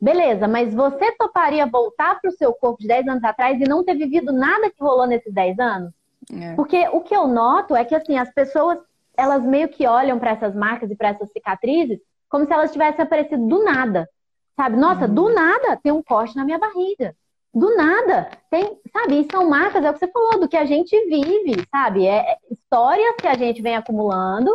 Beleza, 0.00 0.46
mas 0.46 0.72
você 0.72 1.10
toparia 1.12 1.66
voltar 1.66 2.20
para 2.20 2.28
o 2.28 2.32
seu 2.32 2.52
corpo 2.52 2.80
de 2.80 2.86
10 2.86 3.08
anos 3.08 3.24
atrás 3.24 3.60
e 3.60 3.68
não 3.68 3.84
ter 3.84 3.96
vivido 3.96 4.32
nada 4.32 4.70
que 4.70 4.82
rolou 4.82 5.06
nesses 5.06 5.32
10 5.32 5.58
anos? 5.58 5.92
É. 6.32 6.54
Porque 6.54 6.88
o 6.88 7.00
que 7.00 7.14
eu 7.14 7.26
noto 7.26 7.74
é 7.74 7.84
que 7.84 7.94
assim, 7.94 8.16
as 8.16 8.32
pessoas 8.32 8.78
elas 9.16 9.42
meio 9.42 9.68
que 9.68 9.86
olham 9.86 10.18
para 10.18 10.30
essas 10.30 10.54
marcas 10.54 10.90
e 10.90 10.94
para 10.94 11.08
essas 11.08 11.30
cicatrizes 11.32 11.98
como 12.28 12.46
se 12.46 12.52
elas 12.52 12.70
tivessem 12.70 13.02
aparecido 13.02 13.46
do 13.46 13.64
nada. 13.64 14.08
Sabe? 14.54 14.76
Nossa, 14.76 15.06
uhum. 15.06 15.14
do 15.14 15.34
nada 15.34 15.76
tem 15.82 15.92
um 15.92 16.02
corte 16.02 16.36
na 16.36 16.44
minha 16.44 16.58
barriga. 16.58 17.14
Do 17.54 17.74
nada 17.76 18.30
tem, 18.50 18.78
sabe? 18.92 19.20
E 19.20 19.30
são 19.30 19.48
marcas, 19.48 19.84
é 19.84 19.90
o 19.90 19.92
que 19.92 19.98
você 19.98 20.08
falou, 20.08 20.40
do 20.40 20.48
que 20.48 20.56
a 20.56 20.64
gente 20.64 20.94
vive, 21.06 21.64
sabe? 21.70 22.06
É, 22.06 22.32
é 22.32 22.38
histórias 22.50 23.16
que 23.20 23.26
a 23.26 23.36
gente 23.36 23.62
vem 23.62 23.76
acumulando 23.76 24.50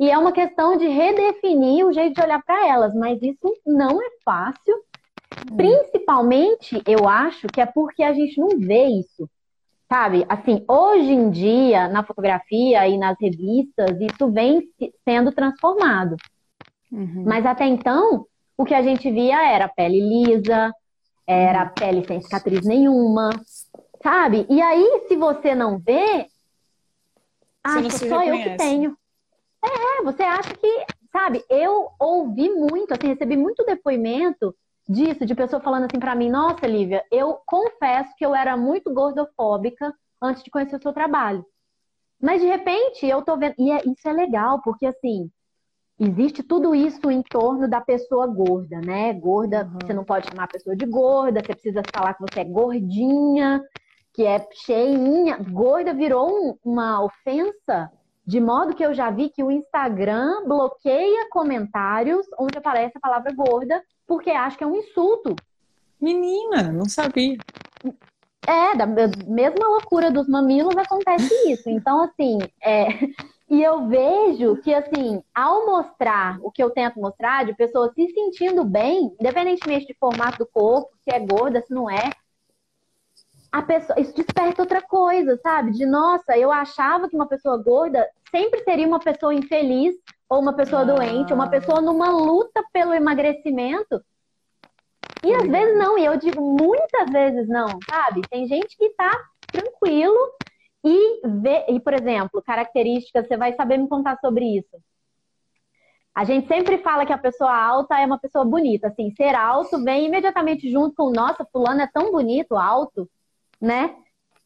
e 0.00 0.10
é 0.10 0.16
uma 0.16 0.32
questão 0.32 0.76
de 0.76 0.86
redefinir 0.88 1.86
o 1.86 1.92
jeito 1.92 2.14
de 2.14 2.22
olhar 2.22 2.42
para 2.42 2.66
elas. 2.66 2.94
Mas 2.94 3.20
isso 3.22 3.52
não 3.66 4.00
é 4.02 4.08
fácil. 4.24 4.74
Uhum. 5.50 5.56
Principalmente, 5.56 6.82
eu 6.86 7.08
acho 7.08 7.46
que 7.48 7.60
é 7.60 7.66
porque 7.66 8.02
a 8.02 8.12
gente 8.12 8.40
não 8.40 8.48
vê 8.58 8.86
isso. 8.86 9.28
Sabe, 9.90 10.26
assim, 10.28 10.62
hoje 10.68 11.12
em 11.12 11.30
dia, 11.30 11.88
na 11.88 12.04
fotografia 12.04 12.86
e 12.86 12.98
nas 12.98 13.16
revistas, 13.18 13.98
isso 14.00 14.30
vem 14.30 14.62
sendo 15.02 15.32
transformado. 15.32 16.14
Uhum. 16.92 17.24
Mas 17.26 17.46
até 17.46 17.66
então, 17.66 18.26
o 18.56 18.64
que 18.64 18.74
a 18.74 18.82
gente 18.82 19.10
via 19.10 19.50
era 19.50 19.66
pele 19.66 20.00
lisa, 20.00 20.72
era 21.28 21.64
uhum. 21.64 21.70
pele 21.74 22.06
sem 22.06 22.22
cicatriz 22.22 22.64
nenhuma, 22.64 23.30
sabe? 24.02 24.46
E 24.48 24.62
aí, 24.62 25.04
se 25.06 25.14
você 25.14 25.54
não 25.54 25.78
vê, 25.78 26.26
acha 27.62 27.82
que 27.82 28.08
só 28.08 28.18
reconhece. 28.18 28.48
eu 28.48 28.50
que 28.50 28.56
tenho. 28.56 28.98
É, 29.62 30.02
você 30.02 30.22
acha 30.22 30.54
que, 30.54 30.86
sabe, 31.12 31.44
eu 31.50 31.90
ouvi 32.00 32.48
muito, 32.48 32.94
assim, 32.94 33.08
recebi 33.08 33.36
muito 33.36 33.64
depoimento 33.64 34.54
disso, 34.88 35.26
de 35.26 35.34
pessoa 35.34 35.60
falando 35.60 35.84
assim 35.84 36.00
para 36.00 36.14
mim, 36.14 36.30
nossa, 36.30 36.66
Lívia, 36.66 37.04
eu 37.12 37.38
confesso 37.44 38.14
que 38.16 38.24
eu 38.24 38.34
era 38.34 38.56
muito 38.56 38.92
gordofóbica 38.94 39.92
antes 40.22 40.42
de 40.42 40.50
conhecer 40.50 40.76
o 40.76 40.82
seu 40.82 40.94
trabalho. 40.94 41.44
Mas 42.20 42.40
de 42.40 42.46
repente 42.46 43.06
eu 43.06 43.22
tô 43.22 43.36
vendo. 43.36 43.54
E 43.58 43.70
é, 43.70 43.82
isso 43.84 44.08
é 44.08 44.12
legal, 44.12 44.62
porque 44.62 44.86
assim, 44.86 45.30
existe 45.98 46.42
tudo 46.42 46.74
isso 46.74 47.10
em 47.10 47.22
torno 47.22 47.68
da 47.68 47.80
pessoa 47.80 48.26
gorda, 48.26 48.80
né? 48.80 49.12
Gorda, 49.12 49.64
uhum. 49.64 49.78
você 49.82 49.92
não 49.92 50.04
pode 50.04 50.28
chamar 50.28 50.44
a 50.44 50.48
pessoa 50.48 50.76
de 50.76 50.86
gorda, 50.86 51.40
você 51.40 51.52
precisa 51.52 51.82
falar 51.92 52.14
que 52.14 52.22
você 52.22 52.40
é 52.40 52.44
gordinha, 52.44 53.62
que 54.14 54.24
é 54.24 54.46
cheinha. 54.64 55.38
Gorda 55.38 55.92
virou 55.92 56.28
um, 56.28 56.58
uma 56.64 57.02
ofensa, 57.02 57.90
de 58.24 58.40
modo 58.40 58.74
que 58.74 58.84
eu 58.84 58.94
já 58.94 59.10
vi 59.10 59.28
que 59.28 59.42
o 59.42 59.50
Instagram 59.50 60.44
bloqueia 60.46 61.28
comentários 61.30 62.26
onde 62.38 62.58
aparece 62.58 62.92
a 62.96 63.00
palavra 63.00 63.32
gorda 63.34 63.82
porque 64.06 64.30
acha 64.30 64.56
que 64.56 64.64
é 64.64 64.66
um 64.66 64.76
insulto. 64.76 65.34
Menina, 66.00 66.70
não 66.70 66.88
sabia. 66.88 67.36
É, 68.46 68.74
da 68.74 68.86
mesma 68.86 69.68
loucura 69.68 70.10
dos 70.10 70.28
mamilos 70.28 70.76
acontece 70.76 71.34
isso. 71.50 71.68
Então, 71.68 72.02
assim, 72.02 72.38
é... 72.62 72.86
e 73.50 73.62
eu 73.62 73.88
vejo 73.88 74.56
que, 74.56 74.74
assim, 74.74 75.22
ao 75.34 75.64
mostrar 75.64 76.38
o 76.42 76.50
que 76.50 76.62
eu 76.62 76.70
tento 76.70 77.00
mostrar, 77.00 77.46
de 77.46 77.54
pessoas 77.54 77.92
se 77.94 78.06
sentindo 78.12 78.64
bem, 78.64 79.14
independentemente 79.18 79.86
de 79.86 79.94
formato 79.94 80.38
do 80.38 80.46
corpo, 80.46 80.90
se 81.02 81.14
é 81.14 81.18
gorda, 81.18 81.62
se 81.62 81.72
não 81.72 81.88
é, 81.90 82.10
a 83.50 83.62
pessoa, 83.62 83.98
isso 83.98 84.14
desperta 84.14 84.62
outra 84.62 84.82
coisa, 84.82 85.38
sabe? 85.42 85.72
De 85.72 85.86
nossa, 85.86 86.36
eu 86.36 86.52
achava 86.52 87.08
que 87.08 87.16
uma 87.16 87.26
pessoa 87.26 87.56
gorda 87.56 88.06
sempre 88.30 88.62
seria 88.62 88.86
uma 88.86 89.00
pessoa 89.00 89.34
infeliz, 89.34 89.96
ou 90.28 90.40
uma 90.40 90.52
pessoa 90.52 90.82
ah. 90.82 90.84
doente, 90.84 91.32
ou 91.32 91.38
uma 91.38 91.48
pessoa 91.48 91.80
numa 91.80 92.10
luta 92.10 92.62
pelo 92.72 92.92
emagrecimento. 92.92 94.04
E 95.24 95.34
às 95.34 95.48
vezes 95.48 95.76
não, 95.78 95.98
e 95.98 96.04
eu 96.04 96.16
digo 96.16 96.40
muitas 96.40 97.10
vezes 97.10 97.48
não, 97.48 97.78
sabe? 97.88 98.20
Tem 98.28 98.46
gente 98.46 98.76
que 98.76 98.90
tá 98.90 99.10
tranquilo 99.50 100.18
e 100.84 101.20
vê, 101.40 101.66
e 101.68 101.80
por 101.80 101.92
exemplo, 101.92 102.42
características, 102.42 103.26
você 103.26 103.36
vai 103.36 103.54
saber 103.54 103.78
me 103.78 103.88
contar 103.88 104.18
sobre 104.20 104.44
isso. 104.58 104.76
A 106.14 106.24
gente 106.24 106.48
sempre 106.48 106.78
fala 106.78 107.06
que 107.06 107.12
a 107.12 107.18
pessoa 107.18 107.54
alta 107.54 108.00
é 108.00 108.04
uma 108.04 108.18
pessoa 108.18 108.44
bonita, 108.44 108.88
assim, 108.88 109.10
ser 109.12 109.34
alto 109.34 109.82
vem 109.84 110.06
imediatamente 110.06 110.70
junto 110.70 110.94
com, 110.96 111.10
nossa, 111.10 111.46
fulano 111.52 111.80
é 111.80 111.86
tão 111.86 112.10
bonito, 112.10 112.56
alto, 112.56 113.08
né? 113.60 113.94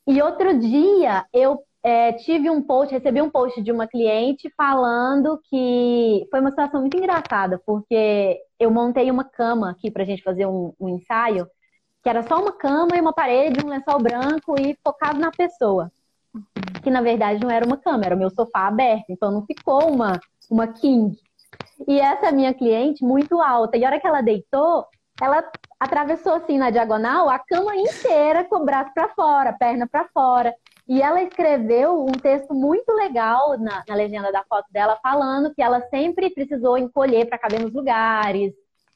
E 0.07 0.21
outro 0.21 0.59
dia 0.59 1.25
eu 1.33 1.63
é, 1.83 2.13
tive 2.13 2.51
um 2.51 2.63
post, 2.63 2.95
recebi 2.95 3.21
um 3.23 3.31
post 3.31 3.61
de 3.63 3.73
uma 3.73 3.87
cliente 3.87 4.53
falando 4.57 5.41
que 5.49 6.27
foi 6.31 6.41
uma 6.41 6.51
situação 6.51 6.81
muito 6.81 6.97
engraçada, 6.97 7.61
porque 7.65 8.39
eu 8.59 8.71
montei 8.71 9.11
uma 9.11 9.25
cama 9.25 9.71
aqui 9.71 9.91
pra 9.91 10.05
gente 10.05 10.23
fazer 10.23 10.47
um, 10.47 10.73
um 10.79 10.89
ensaio, 10.89 11.49
que 12.03 12.09
era 12.09 12.23
só 12.23 12.41
uma 12.41 12.53
cama 12.53 12.97
e 12.97 13.01
uma 13.01 13.13
parede, 13.13 13.65
um 13.65 13.69
lençol 13.69 13.99
branco 14.01 14.55
e 14.61 14.77
focado 14.85 15.19
na 15.19 15.31
pessoa. 15.31 15.91
Que 16.83 16.91
na 16.91 17.01
verdade 17.01 17.41
não 17.41 17.51
era 17.51 17.67
uma 17.67 17.77
cama, 17.77 18.05
era 18.05 18.15
o 18.15 18.19
meu 18.19 18.31
sofá 18.31 18.67
aberto, 18.67 19.07
então 19.09 19.31
não 19.31 19.45
ficou 19.45 19.91
uma, 19.93 20.19
uma 20.51 20.67
king. 20.69 21.17
E 21.87 22.01
essa 22.01 22.33
minha 22.33 22.55
cliente, 22.55 23.05
muito 23.05 23.41
alta, 23.41 23.77
e 23.77 23.85
a 23.85 23.89
hora 23.89 24.01
que 24.01 24.07
ela 24.07 24.21
deitou, 24.21 24.87
ela 25.21 25.45
atravessou 25.79 26.35
assim 26.35 26.59
na 26.59 26.71
diagonal 26.71 27.29
a 27.29 27.39
cama 27.39 27.77
inteira 27.77 28.45
com 28.45 28.57
o 28.57 28.65
braço 28.65 28.93
para 28.95 29.09
fora, 29.11 29.53
perna 29.53 29.87
para 29.87 30.09
fora. 30.09 30.55
E 30.89 31.01
ela 31.01 31.23
escreveu 31.23 32.05
um 32.05 32.13
texto 32.13 32.55
muito 32.55 32.93
legal 32.93 33.57
na, 33.59 33.85
na 33.89 33.95
legenda 33.95 34.33
da 34.33 34.45
foto 34.45 34.67
dela, 34.71 34.99
falando 35.03 35.55
que 35.55 35.63
ela 35.63 35.81
sempre 35.89 36.31
precisou 36.31 36.77
encolher 36.77 37.27
para 37.29 37.39
caber 37.39 37.61
nos 37.61 37.73
lugares, 37.73 38.53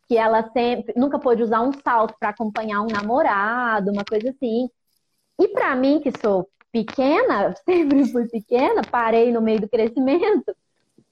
que 0.09 0.17
ela 0.17 0.49
sempre 0.53 0.93
nunca 0.97 1.19
pôde 1.19 1.43
usar 1.43 1.61
um 1.61 1.73
salto 1.73 2.15
para 2.19 2.31
acompanhar 2.31 2.83
um 2.83 2.89
namorado, 2.89 3.93
uma 3.93 4.05
coisa 4.05 4.31
assim. 4.31 4.69
E 5.41 5.49
para 5.49 5.75
mim, 5.75 6.01
que 6.01 6.11
sou 6.21 6.49
pequena, 6.73 7.55
sempre 7.65 8.11
fui 8.11 8.27
pequena, 8.29 8.83
parei 8.91 9.33
no 9.33 9.41
meio 9.41 9.61
do 9.61 9.69
crescimento, 9.69 10.55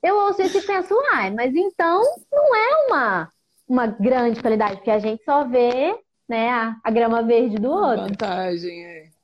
eu 0.03 0.17
ouço 0.17 0.43
isso 0.43 0.59
e 0.59 0.63
penso, 0.63 0.95
ai, 1.13 1.31
mas 1.31 1.55
então 1.55 2.03
não 2.31 2.55
é 2.55 2.87
uma, 2.87 3.33
uma 3.67 3.87
grande 3.87 4.41
qualidade, 4.41 4.77
porque 4.77 4.91
a 4.91 4.99
gente 4.99 5.25
só 5.25 5.45
vê 5.45 5.99
né, 6.29 6.51
a, 6.51 6.77
a 6.85 6.91
grama 6.91 7.23
verde 7.23 7.57
do 7.57 7.71
outro. 7.71 8.03
Vantagem, 8.03 8.85
é. 8.85 9.15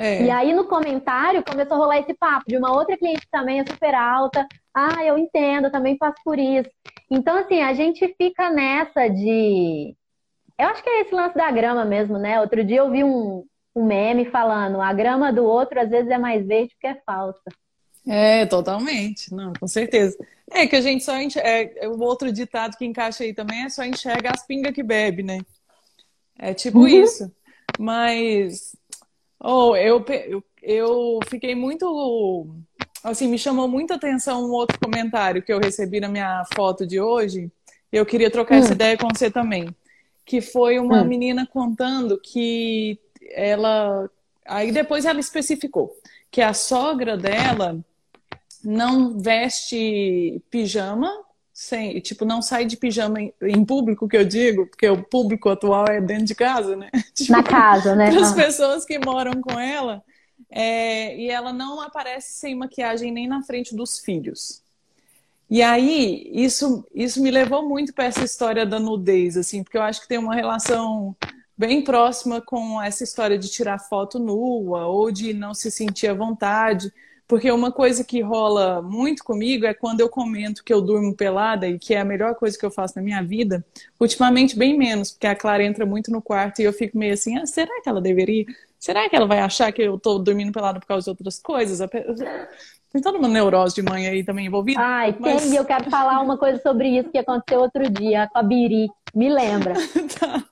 É. 0.00 0.22
E 0.22 0.30
aí 0.30 0.54
no 0.54 0.64
comentário 0.64 1.42
começou 1.42 1.74
a 1.74 1.78
rolar 1.78 1.98
esse 1.98 2.14
papo 2.14 2.44
de 2.46 2.56
uma 2.56 2.72
outra 2.72 2.96
cliente 2.96 3.26
também 3.32 3.58
é 3.58 3.66
super 3.66 3.94
alta. 3.96 4.46
Ah, 4.72 5.04
eu 5.04 5.18
entendo, 5.18 5.64
eu 5.64 5.72
também 5.72 5.98
passo 5.98 6.22
por 6.24 6.38
isso. 6.38 6.70
Então, 7.10 7.36
assim, 7.36 7.60
a 7.62 7.72
gente 7.72 8.06
fica 8.16 8.48
nessa 8.48 9.08
de. 9.08 9.96
Eu 10.56 10.68
acho 10.68 10.82
que 10.84 10.88
é 10.88 11.00
esse 11.00 11.12
lance 11.12 11.34
da 11.34 11.50
grama 11.50 11.84
mesmo, 11.84 12.16
né? 12.16 12.40
Outro 12.40 12.62
dia 12.62 12.78
eu 12.78 12.90
vi 12.90 13.02
um, 13.02 13.44
um 13.78 13.86
meme 13.86 14.26
falando: 14.26 14.80
a 14.80 14.92
grama 14.92 15.32
do 15.32 15.44
outro 15.44 15.80
às 15.80 15.90
vezes 15.90 16.10
é 16.10 16.18
mais 16.18 16.46
verde 16.46 16.74
porque 16.74 16.86
é 16.86 17.02
falsa. 17.06 17.50
É, 18.06 18.46
totalmente. 18.46 19.34
Não, 19.34 19.52
com 19.52 19.66
certeza. 19.66 20.16
É 20.50 20.66
que 20.66 20.76
a 20.76 20.80
gente 20.80 21.04
só 21.04 21.20
enxerga. 21.20 21.72
É, 21.76 21.88
o 21.88 22.00
outro 22.00 22.32
ditado 22.32 22.76
que 22.76 22.86
encaixa 22.86 23.24
aí 23.24 23.34
também 23.34 23.64
é 23.64 23.68
só 23.68 23.84
enxerga 23.84 24.30
as 24.32 24.46
pingas 24.46 24.72
que 24.72 24.82
bebe, 24.82 25.22
né? 25.22 25.38
É 26.38 26.54
tipo 26.54 26.80
uhum. 26.80 26.88
isso. 26.88 27.30
Mas 27.78 28.72
Oh, 29.40 29.76
eu, 29.76 30.04
eu, 30.26 30.44
eu 30.62 31.18
fiquei 31.28 31.54
muito. 31.54 32.46
Assim, 33.04 33.28
me 33.28 33.38
chamou 33.38 33.68
muita 33.68 33.94
atenção 33.94 34.44
um 34.44 34.50
outro 34.50 34.78
comentário 34.80 35.42
que 35.42 35.52
eu 35.52 35.60
recebi 35.60 36.00
na 36.00 36.08
minha 36.08 36.44
foto 36.54 36.86
de 36.86 37.00
hoje. 37.00 37.50
Eu 37.92 38.04
queria 38.04 38.30
trocar 38.30 38.56
hum. 38.56 38.58
essa 38.58 38.72
ideia 38.72 38.98
com 38.98 39.08
você 39.08 39.30
também. 39.30 39.68
Que 40.26 40.40
foi 40.40 40.78
uma 40.78 41.02
hum. 41.02 41.06
menina 41.06 41.46
contando 41.46 42.20
que 42.20 42.98
ela. 43.30 44.10
Aí 44.46 44.72
depois 44.72 45.04
ela 45.04 45.20
especificou 45.20 45.94
que 46.30 46.40
a 46.40 46.52
sogra 46.52 47.16
dela 47.16 47.78
não 48.64 49.18
veste 49.18 50.42
pijama 50.50 51.10
sem, 51.52 51.98
tipo, 52.00 52.24
não 52.24 52.40
sai 52.40 52.64
de 52.64 52.76
pijama 52.76 53.20
em, 53.20 53.34
em, 53.42 53.64
público, 53.64 54.06
que 54.06 54.16
eu 54.16 54.24
digo, 54.24 54.66
porque 54.66 54.88
o 54.88 55.02
público 55.02 55.48
atual 55.48 55.86
é 55.88 56.00
dentro 56.00 56.24
de 56.24 56.34
casa, 56.34 56.76
né? 56.76 56.88
Tipo, 57.12 57.32
Na 57.32 57.42
casa, 57.42 57.96
né? 57.96 58.12
Para 58.12 58.20
as 58.20 58.32
pessoas 58.32 58.84
que 58.84 58.96
moram 59.04 59.40
com 59.40 59.58
ela. 59.58 60.04
É, 60.48 61.16
e 61.16 61.28
ela 61.28 61.52
não 61.52 61.80
aparece 61.80 62.34
sem 62.34 62.54
maquiagem 62.54 63.10
nem 63.10 63.26
na 63.26 63.42
frente 63.42 63.74
dos 63.74 63.98
filhos. 63.98 64.62
E 65.50 65.60
aí, 65.60 66.30
isso, 66.32 66.86
isso 66.94 67.20
me 67.20 67.30
levou 67.30 67.68
muito 67.68 67.92
para 67.92 68.04
essa 68.04 68.22
história 68.22 68.64
da 68.64 68.78
nudez, 68.78 69.36
assim, 69.36 69.64
porque 69.64 69.78
eu 69.78 69.82
acho 69.82 70.00
que 70.02 70.08
tem 70.08 70.18
uma 70.18 70.36
relação 70.36 71.16
bem 71.58 71.82
próxima 71.82 72.40
com 72.40 72.80
essa 72.80 73.02
história 73.02 73.36
de 73.36 73.50
tirar 73.50 73.80
foto 73.80 74.20
nua 74.20 74.86
ou 74.86 75.10
de 75.10 75.34
não 75.34 75.52
se 75.52 75.70
sentir 75.72 76.06
à 76.06 76.14
vontade. 76.14 76.92
Porque 77.26 77.50
uma 77.50 77.70
coisa 77.70 78.02
que 78.02 78.22
rola 78.22 78.80
muito 78.80 79.22
comigo 79.22 79.66
é 79.66 79.74
quando 79.74 80.00
eu 80.00 80.08
comento 80.08 80.64
que 80.64 80.72
eu 80.72 80.80
durmo 80.80 81.14
pelada 81.14 81.68
e 81.68 81.78
que 81.78 81.92
é 81.92 82.00
a 82.00 82.04
melhor 82.04 82.34
coisa 82.36 82.56
que 82.56 82.64
eu 82.64 82.70
faço 82.70 82.94
na 82.96 83.02
minha 83.02 83.22
vida. 83.22 83.62
Ultimamente, 84.00 84.56
bem 84.56 84.78
menos, 84.78 85.10
porque 85.10 85.26
a 85.26 85.36
Clara 85.36 85.62
entra 85.62 85.84
muito 85.84 86.10
no 86.10 86.22
quarto 86.22 86.60
e 86.60 86.64
eu 86.64 86.72
fico 86.72 86.96
meio 86.96 87.12
assim: 87.12 87.36
ah, 87.36 87.44
será 87.44 87.82
que 87.82 87.88
ela 87.88 88.00
deveria? 88.00 88.46
Será 88.78 89.06
que 89.10 89.14
ela 89.14 89.26
vai 89.26 89.40
achar 89.40 89.70
que 89.72 89.82
eu 89.82 89.98
tô 89.98 90.18
dormindo 90.18 90.52
pelada 90.52 90.80
por 90.80 90.86
causa 90.86 91.04
de 91.04 91.10
outras 91.10 91.38
coisas? 91.38 91.86
Tem 92.90 93.02
toda 93.02 93.18
uma 93.18 93.28
neurose 93.28 93.74
de 93.74 93.82
mãe 93.82 94.06
aí 94.06 94.24
também 94.24 94.46
envolvida. 94.46 94.80
Ai, 94.80 95.14
mas... 95.18 95.42
tem, 95.42 95.54
eu 95.54 95.64
quero 95.66 95.90
falar 95.90 96.20
uma 96.20 96.38
coisa 96.38 96.58
sobre 96.62 96.88
isso 96.88 97.10
que 97.10 97.18
aconteceu 97.18 97.60
outro 97.60 97.90
dia 97.90 98.26
com 98.32 98.38
a 98.38 98.42
Biri. 98.42 98.88
Me 99.14 99.28
lembra. 99.28 99.74
tá. 100.18 100.44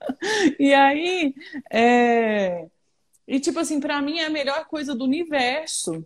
E 0.59 0.73
aí, 0.73 1.35
é... 1.71 2.67
e 3.27 3.41
tipo 3.41 3.59
assim, 3.59 3.81
para 3.81 4.01
mim 4.01 4.19
é 4.19 4.27
a 4.27 4.31
melhor 4.31 4.67
coisa 4.67 4.95
do 4.95 5.05
universo 5.05 6.05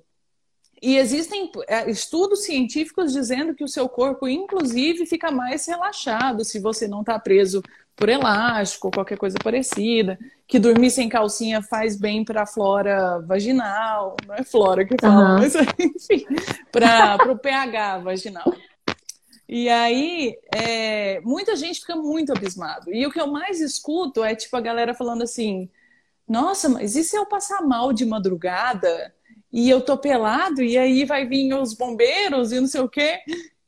e 0.82 0.96
existem 0.96 1.50
é, 1.68 1.90
estudos 1.90 2.44
científicos 2.44 3.12
dizendo 3.12 3.54
que 3.54 3.62
o 3.62 3.68
seu 3.68 3.88
corpo, 3.88 4.26
inclusive, 4.26 5.04
fica 5.04 5.30
mais 5.30 5.66
relaxado 5.66 6.42
se 6.42 6.58
você 6.58 6.88
não 6.88 7.00
está 7.00 7.18
preso 7.18 7.62
por 7.94 8.08
elástico 8.08 8.86
ou 8.86 8.90
qualquer 8.90 9.18
coisa 9.18 9.36
parecida. 9.42 10.18
Que 10.48 10.58
dormir 10.58 10.90
sem 10.90 11.08
calcinha 11.08 11.60
faz 11.60 11.96
bem 11.96 12.24
para 12.24 12.42
a 12.42 12.46
flora 12.46 13.20
vaginal, 13.20 14.16
não 14.26 14.34
é 14.34 14.42
flora 14.42 14.86
que 14.86 14.96
fala, 14.98 15.34
uhum. 15.34 15.38
mas 15.38 15.54
enfim, 15.78 16.24
para 16.72 17.30
o 17.30 17.38
pH 17.38 17.98
vaginal. 17.98 18.54
E 19.52 19.68
aí, 19.68 20.38
é, 20.54 21.20
muita 21.22 21.56
gente 21.56 21.80
fica 21.80 21.96
muito 21.96 22.32
abismado. 22.32 22.94
E 22.94 23.04
o 23.04 23.10
que 23.10 23.20
eu 23.20 23.26
mais 23.26 23.60
escuto 23.60 24.22
é 24.22 24.34
tipo 24.34 24.56
a 24.56 24.60
galera 24.60 24.94
falando 24.94 25.22
assim: 25.22 25.68
nossa, 26.28 26.68
mas 26.68 26.96
e 26.96 27.04
se 27.04 27.16
eu 27.16 27.26
passar 27.26 27.62
mal 27.62 27.92
de 27.92 28.06
madrugada? 28.06 29.12
e 29.52 29.68
eu 29.68 29.80
tô 29.80 29.98
pelado, 29.98 30.62
e 30.62 30.78
aí 30.78 31.04
vai 31.04 31.26
vir 31.26 31.52
os 31.54 31.74
bombeiros 31.74 32.52
e 32.52 32.60
não 32.60 32.68
sei 32.68 32.80
o 32.80 32.88
quê. 32.88 33.20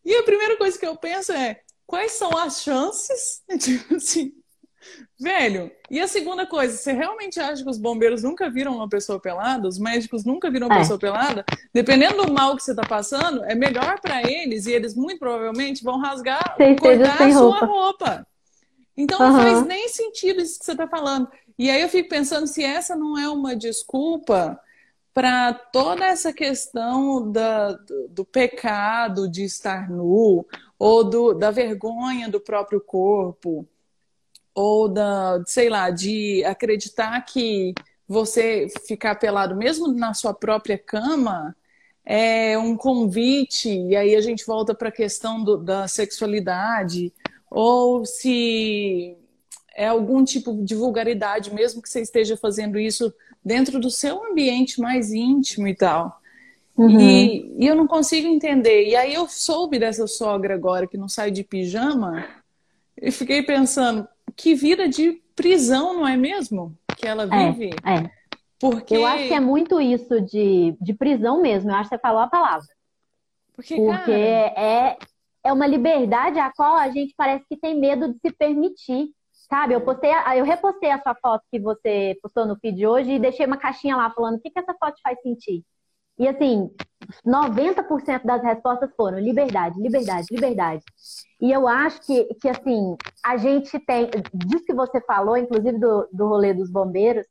E 0.04 0.14
a 0.14 0.22
primeira 0.22 0.56
coisa 0.56 0.78
que 0.78 0.86
eu 0.86 0.96
penso 0.96 1.32
é: 1.32 1.60
quais 1.86 2.12
são 2.12 2.36
as 2.36 2.62
chances? 2.62 3.42
Tipo 3.58 3.96
assim, 3.96 4.32
velho. 5.20 5.70
E 5.90 6.00
a 6.00 6.08
segunda 6.08 6.46
coisa, 6.46 6.76
você 6.76 6.92
realmente 6.92 7.38
acha 7.38 7.62
que 7.62 7.70
os 7.70 7.78
bombeiros 7.78 8.22
nunca 8.22 8.50
viram 8.50 8.76
uma 8.76 8.88
pessoa 8.88 9.20
pelada? 9.20 9.68
Os 9.68 9.78
médicos 9.78 10.24
nunca 10.24 10.50
viram 10.50 10.66
uma 10.66 10.76
é. 10.76 10.78
pessoa 10.78 10.98
pelada? 10.98 11.44
Dependendo 11.72 12.24
do 12.24 12.32
mal 12.32 12.56
que 12.56 12.62
você 12.62 12.74
tá 12.74 12.82
passando, 12.82 13.44
é 13.44 13.54
melhor 13.54 14.00
para 14.00 14.22
eles, 14.22 14.66
e 14.66 14.72
eles 14.72 14.94
muito 14.94 15.18
provavelmente 15.18 15.84
vão 15.84 15.98
rasgar, 15.98 16.54
Sem 16.56 16.76
cortar 16.76 17.22
a 17.22 17.30
sua 17.30 17.58
roupa. 17.58 17.66
roupa. 17.66 18.26
Então 18.96 19.20
uhum. 19.20 19.32
não 19.32 19.42
faz 19.42 19.66
nem 19.66 19.88
sentido 19.88 20.40
isso 20.40 20.58
que 20.58 20.64
você 20.64 20.76
tá 20.76 20.86
falando. 20.86 21.28
E 21.58 21.70
aí 21.70 21.80
eu 21.82 21.88
fico 21.88 22.08
pensando 22.08 22.46
se 22.46 22.64
essa 22.64 22.96
não 22.96 23.18
é 23.18 23.28
uma 23.28 23.54
desculpa 23.54 24.58
para 25.14 25.52
toda 25.52 26.06
essa 26.06 26.32
questão 26.32 27.30
da, 27.30 27.72
do, 27.72 28.08
do, 28.08 28.24
pecado 28.24 29.28
de 29.28 29.44
estar 29.44 29.90
nu, 29.90 30.46
ou 30.78 31.04
do, 31.04 31.34
da 31.34 31.50
vergonha 31.50 32.30
do 32.30 32.40
próprio 32.40 32.80
corpo, 32.80 33.68
ou 34.54 34.88
da, 34.88 35.42
sei 35.46 35.68
lá, 35.68 35.90
de 35.90 36.44
acreditar 36.44 37.20
que 37.22 37.74
você 38.06 38.68
ficar 38.86 39.14
pelado 39.14 39.56
mesmo 39.56 39.88
na 39.88 40.12
sua 40.12 40.34
própria 40.34 40.76
cama 40.76 41.56
é 42.04 42.58
um 42.58 42.76
convite, 42.76 43.70
e 43.70 43.94
aí 43.94 44.16
a 44.16 44.20
gente 44.20 44.44
volta 44.44 44.74
para 44.74 44.88
a 44.88 44.92
questão 44.92 45.42
do, 45.42 45.56
da 45.56 45.86
sexualidade, 45.86 47.12
ou 47.48 48.04
se 48.04 49.16
é 49.74 49.86
algum 49.86 50.24
tipo 50.24 50.52
de 50.64 50.74
vulgaridade, 50.74 51.54
mesmo 51.54 51.80
que 51.80 51.88
você 51.88 52.00
esteja 52.00 52.36
fazendo 52.36 52.78
isso 52.78 53.12
dentro 53.44 53.78
do 53.78 53.90
seu 53.90 54.24
ambiente 54.24 54.80
mais 54.80 55.12
íntimo 55.12 55.68
e 55.68 55.74
tal. 55.74 56.20
Uhum. 56.76 57.00
E, 57.00 57.54
e, 57.58 57.66
eu 57.66 57.74
não 57.74 57.86
consigo 57.86 58.26
entender. 58.26 58.88
E 58.88 58.96
aí 58.96 59.14
eu 59.14 59.28
soube 59.28 59.78
dessa 59.78 60.06
sogra 60.06 60.54
agora 60.54 60.86
que 60.86 60.96
não 60.96 61.08
sai 61.08 61.30
de 61.30 61.44
pijama 61.44 62.26
e 63.00 63.10
fiquei 63.10 63.42
pensando, 63.42 64.08
que 64.36 64.54
vida 64.54 64.88
de 64.88 65.22
prisão, 65.34 65.94
não 65.94 66.06
é 66.06 66.16
mesmo? 66.16 66.76
Que 66.96 67.06
ela 67.06 67.24
é, 67.24 67.52
vive. 67.52 67.76
É, 67.84 67.94
é. 67.94 68.10
Porque... 68.60 68.96
Eu 68.96 69.06
acho 69.06 69.26
que 69.26 69.34
é 69.34 69.40
muito 69.40 69.80
isso 69.80 70.20
de, 70.20 70.76
de 70.80 70.94
prisão 70.94 71.40
mesmo. 71.40 71.70
Eu 71.70 71.74
acho 71.74 71.90
que 71.90 71.96
você 71.96 72.00
falou 72.00 72.20
a 72.20 72.28
palavra. 72.28 72.66
Porque, 73.54 73.76
Porque 73.76 73.90
cara... 73.90 74.12
é, 74.12 74.98
é 75.44 75.52
uma 75.52 75.66
liberdade 75.66 76.38
a 76.38 76.52
qual 76.52 76.76
a 76.76 76.88
gente 76.90 77.14
parece 77.16 77.44
que 77.48 77.56
tem 77.56 77.78
medo 77.78 78.12
de 78.12 78.18
se 78.20 78.32
permitir. 78.32 79.10
Sabe, 79.32 79.74
eu 79.74 79.80
postei, 79.82 80.10
eu 80.36 80.44
repostei 80.44 80.90
a 80.90 81.02
sua 81.02 81.14
foto 81.14 81.44
que 81.50 81.60
você 81.60 82.16
postou 82.22 82.46
no 82.46 82.56
feed 82.56 82.86
hoje 82.86 83.12
e 83.12 83.18
deixei 83.18 83.44
uma 83.44 83.58
caixinha 83.58 83.96
lá 83.96 84.10
falando 84.10 84.36
o 84.36 84.40
que, 84.40 84.50
que 84.50 84.58
essa 84.58 84.74
foto 84.74 84.94
faz 85.02 85.20
sentir. 85.20 85.62
E 86.18 86.28
assim, 86.28 86.70
90% 87.26 88.24
das 88.24 88.42
respostas 88.42 88.90
foram 88.96 89.18
liberdade, 89.18 89.80
liberdade, 89.80 90.26
liberdade. 90.30 90.82
E 91.40 91.50
eu 91.50 91.66
acho 91.66 92.00
que, 92.02 92.24
que 92.40 92.48
assim, 92.48 92.96
a 93.24 93.36
gente 93.36 93.78
tem, 93.80 94.08
disso 94.32 94.64
que 94.64 94.74
você 94.74 95.00
falou, 95.00 95.36
inclusive 95.36 95.78
do, 95.78 96.08
do 96.12 96.28
rolê 96.28 96.54
dos 96.54 96.70
bombeiros, 96.70 97.26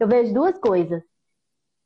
eu 0.00 0.08
vejo 0.08 0.34
duas 0.34 0.58
coisas. 0.58 1.02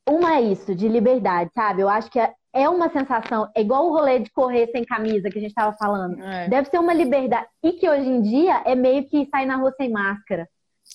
Uma 0.09 0.37
é 0.37 0.41
isso, 0.41 0.75
de 0.75 0.89
liberdade, 0.89 1.51
sabe? 1.55 1.83
Eu 1.83 1.89
acho 1.89 2.11
que 2.11 2.19
é, 2.19 2.33
é 2.53 2.69
uma 2.69 2.89
sensação, 2.91 3.51
é 3.55 3.61
igual 3.61 3.87
o 3.87 3.93
rolê 3.93 4.21
de 4.21 4.31
correr 4.31 4.69
sem 4.69 4.85
camisa 4.85 5.29
que 5.29 5.39
a 5.39 5.41
gente 5.41 5.51
estava 5.51 5.77
falando. 5.77 6.23
É. 6.23 6.49
Deve 6.49 6.71
ser 6.71 6.79
uma 6.79 6.95
liberdade. 6.95 7.47
E 7.63 7.73
que 7.73 7.89
hoje 7.89 8.09
em 8.09 8.23
dia 8.23 8.63
é 8.65 8.75
meio 8.75 9.07
que 9.09 9.29
sair 9.31 9.47
na 9.47 9.57
rua 9.57 9.75
sem 9.77 9.91
máscara. 9.91 10.49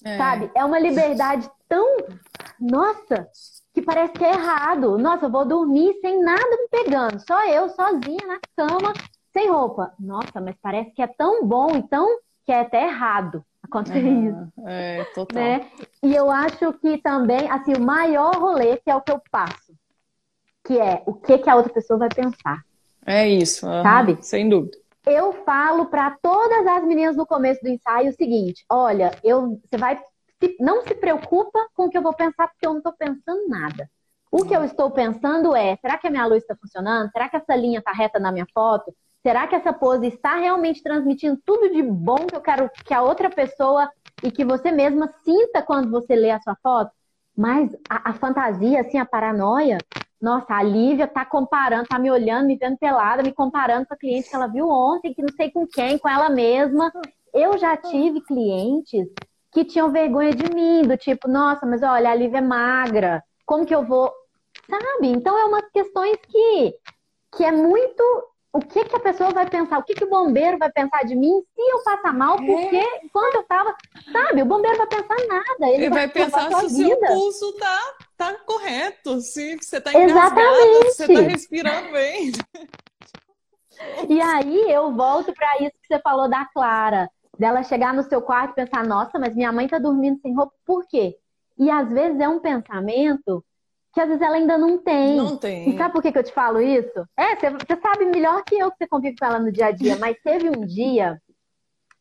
É. 0.06 0.18
Sabe? 0.18 0.50
É 0.56 0.64
uma 0.64 0.80
liberdade 0.80 1.50
tão. 1.68 1.98
Nossa! 2.60 3.28
Que 3.74 3.82
parece 3.82 4.14
que 4.14 4.24
é 4.24 4.34
errado. 4.34 4.98
Nossa, 4.98 5.26
eu 5.26 5.32
vou 5.32 5.46
dormir 5.46 5.94
sem 6.02 6.22
nada 6.22 6.50
me 6.50 6.68
pegando. 6.70 7.20
Só 7.26 7.48
eu, 7.48 7.70
sozinha, 7.70 8.28
na 8.28 8.40
cama, 8.56 8.94
sem 9.32 9.50
roupa. 9.50 9.94
Nossa, 10.00 10.42
mas 10.42 10.56
parece 10.62 10.92
que 10.92 11.02
é 11.02 11.08
tão 11.08 11.46
bom 11.46 11.78
e 11.78 11.84
tão. 11.84 12.08
que 12.46 12.52
é 12.52 12.62
até 12.62 12.84
errado 12.84 13.44
acontecer 13.64 14.04
uhum. 14.04 14.30
isso. 14.30 14.54
É, 14.68 15.04
total. 15.16 15.42
Né? 15.42 15.72
E 16.04 16.14
eu 16.14 16.30
acho 16.30 16.74
que 16.74 16.98
também, 16.98 17.50
assim, 17.50 17.74
o 17.74 17.82
maior 17.82 18.36
rolê, 18.36 18.78
que 18.78 18.90
é 18.90 18.96
o 18.96 19.02
que 19.02 19.12
eu 19.12 19.22
passo 19.32 19.72
que 20.64 20.80
é 20.80 21.02
o 21.06 21.14
que, 21.14 21.38
que 21.38 21.50
a 21.50 21.56
outra 21.56 21.74
pessoa 21.74 22.00
vai 22.00 22.10
pensar. 22.10 22.64
É 23.06 23.28
isso, 23.28 23.66
uhum, 23.66 23.84
sabe? 23.84 24.18
Sem 24.22 24.48
dúvida. 24.48 24.78
Eu 25.06 25.34
falo 25.44 25.88
para 25.88 26.12
todas 26.22 26.68
as 26.68 26.84
meninas 26.86 27.16
no 27.16 27.26
começo 27.26 27.62
do 27.62 27.70
ensaio 27.70 28.10
o 28.10 28.16
seguinte: 28.16 28.64
olha, 28.70 29.12
eu, 29.24 29.60
você 29.66 29.78
vai, 29.78 30.00
não 30.60 30.82
se 30.84 30.96
preocupa 30.96 31.60
com 31.74 31.86
o 31.86 31.90
que 31.90 31.98
eu 31.98 32.02
vou 32.02 32.14
pensar, 32.14 32.48
porque 32.48 32.66
eu 32.66 32.72
não 32.72 32.80
estou 32.80 32.94
pensando 32.94 33.48
nada. 33.48 33.90
O 34.32 34.46
que 34.46 34.56
eu 34.56 34.64
estou 34.64 34.90
pensando 34.90 35.56
é: 35.56 35.76
será 35.78 35.98
que 35.98 36.08
a 36.08 36.10
minha 36.10 36.26
luz 36.26 36.44
está 36.44 36.56
funcionando? 36.56 37.12
Será 37.12 37.28
que 37.28 37.36
essa 37.36 37.56
linha 37.56 37.80
está 37.80 37.92
reta 37.92 38.20
na 38.20 38.32
minha 38.32 38.48
foto? 38.54 38.94
Será 39.22 39.46
que 39.46 39.56
essa 39.56 39.72
pose 39.72 40.08
está 40.08 40.36
realmente 40.36 40.82
transmitindo 40.82 41.40
tudo 41.46 41.70
de 41.70 41.84
bom 41.84 42.26
que 42.26 42.36
eu 42.36 42.42
quero 42.42 42.70
que 42.86 42.94
a 42.94 43.04
outra 43.04 43.30
pessoa 43.30 43.90
e 44.24 44.32
que 44.32 44.44
você 44.44 44.72
mesma 44.72 45.12
sinta 45.24 45.62
quando 45.62 45.92
você 45.92 46.16
lê 46.16 46.32
a 46.32 46.42
sua 46.42 46.56
foto? 46.64 46.92
Mas 47.38 47.72
a, 47.90 48.10
a 48.10 48.14
fantasia, 48.14 48.82
assim, 48.82 48.98
a 48.98 49.06
paranoia, 49.06 49.78
nossa, 50.20 50.54
a 50.54 50.64
Lívia 50.64 51.08
tá 51.08 51.26
comparando, 51.26 51.88
tá 51.88 52.00
me 52.00 52.10
olhando, 52.10 52.48
me 52.48 52.56
vendo 52.56 52.78
pelada, 52.78 53.22
me 53.22 53.34
comparando 53.34 53.86
com 53.86 53.94
a 53.94 53.98
cliente 53.98 54.30
que 54.30 54.36
ela 54.36 54.48
viu 54.48 54.70
ontem, 54.70 55.14
que 55.14 55.22
não 55.22 55.34
sei 55.36 55.52
com 55.52 55.68
quem, 55.68 55.98
com 55.98 56.10
ela 56.10 56.30
mesma. 56.30 56.92
Eu 57.34 57.58
já 57.58 57.76
tive 57.78 58.22
clientes 58.22 59.08
que 59.52 59.66
tinham 59.66 59.92
vergonha 59.92 60.34
de 60.34 60.54
mim, 60.54 60.84
do 60.84 60.98
tipo, 60.98 61.28
nossa, 61.28 61.66
mas 61.66 61.84
olha, 61.84 62.10
a 62.10 62.16
Lívia 62.16 62.38
é 62.38 62.42
magra, 62.42 63.24
como 63.46 63.66
que 63.66 63.76
eu 63.76 63.84
vou 63.86 64.12
sabe? 64.70 65.08
Então 65.08 65.38
é 65.38 65.46
umas 65.46 65.70
questões 65.72 66.18
que, 66.28 66.76
que 67.36 67.44
é 67.44 67.52
muito 67.52 68.04
o 68.54 68.60
que, 68.60 68.84
que 68.84 68.96
a 68.96 69.00
pessoa 69.00 69.32
vai 69.32 69.50
pensar, 69.50 69.80
o 69.80 69.84
que, 69.84 69.94
que 69.94 70.04
o 70.04 70.10
bombeiro 70.10 70.58
vai 70.58 70.70
pensar 70.70 71.06
de 71.06 71.16
mim 71.16 71.42
se 71.56 71.62
eu 71.62 71.84
passar 71.84 72.14
mal, 72.14 72.36
é. 72.36 72.46
porque 72.46 72.76
é. 72.76 73.06
enquanto 73.06 73.36
eu 73.36 73.44
tava, 73.44 73.74
sabe, 74.12 74.42
o 74.42 74.46
bombeiro 74.46 74.78
vai 74.78 74.88
pensar 74.88 75.16
nada. 75.28 75.68
Ele, 75.68 75.76
ele 75.76 75.90
vai, 75.90 76.00
vai 76.00 76.10
pensar 76.10 76.50
se 76.50 76.66
o 76.66 76.70
seu 76.70 77.00
pulso 77.00 77.54
tá, 77.54 77.96
tá 78.18 78.34
correto, 78.46 79.22
se 79.22 79.58
você 79.58 79.80
tá 79.80 79.94
engasgado, 79.94 80.92
se 80.92 81.08
você 81.08 81.14
tá 81.14 81.22
respirando 81.22 81.92
bem. 81.92 82.32
E 84.10 84.22
aí 84.22 84.70
eu 84.70 84.94
volto 84.94 85.34
para 85.34 85.56
isso 85.60 85.72
que 85.82 85.88
você 85.88 86.00
falou 86.02 86.30
da 86.30 86.46
Clara, 86.54 87.10
dela 87.38 87.64
chegar 87.64 87.94
no 87.94 88.04
seu 88.04 88.22
quarto 88.22 88.52
e 88.52 88.56
pensar, 88.56 88.86
nossa, 88.86 89.18
mas 89.18 89.36
minha 89.36 89.52
mãe 89.52 89.68
tá 89.68 89.80
dormindo 89.80 90.20
sem 90.20 90.36
roupa, 90.36 90.54
por 90.66 90.86
quê? 90.88 91.18
E 91.58 91.70
às 91.70 91.90
vezes 91.90 92.20
é 92.20 92.28
um 92.28 92.40
pensamento 92.40 93.44
que 93.94 94.00
às 94.00 94.08
vezes 94.08 94.22
ela 94.22 94.36
ainda 94.36 94.58
não 94.58 94.78
tem. 94.78 95.18
Não 95.18 95.38
tem. 95.38 95.70
E 95.70 95.78
sabe 95.78 95.94
por 95.94 96.02
que, 96.02 96.12
que 96.12 96.18
eu 96.18 96.24
te 96.24 96.34
falo 96.34 96.62
isso? 96.62 97.06
É, 97.18 97.36
você, 97.36 97.50
você 97.50 97.82
sabe 97.82 98.06
melhor 98.06 98.44
que 98.44 98.56
eu 98.56 98.72
que 98.72 98.78
você 98.78 98.88
convive 98.88 99.18
com 99.18 99.26
ela 99.26 99.40
no 99.40 99.52
dia 99.52 99.68
a 99.68 99.72
dia, 99.72 99.98
mas 99.98 100.18
teve 100.24 100.50
um 100.50 100.66
dia 100.66 101.22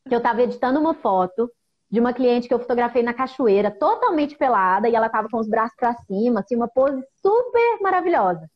que 0.07 0.15
eu 0.15 0.17
estava 0.17 0.41
editando 0.41 0.79
uma 0.79 0.93
foto 0.93 1.51
de 1.89 1.99
uma 1.99 2.13
cliente 2.13 2.47
que 2.47 2.53
eu 2.53 2.59
fotografei 2.59 3.03
na 3.03 3.13
cachoeira, 3.13 3.69
totalmente 3.69 4.37
pelada, 4.37 4.87
e 4.87 4.95
ela 4.95 5.07
estava 5.07 5.27
com 5.29 5.37
os 5.37 5.47
braços 5.47 5.75
para 5.75 5.93
cima, 6.05 6.39
assim, 6.39 6.55
uma 6.55 6.67
pose 6.69 7.03
super 7.21 7.81
maravilhosa. 7.81 8.49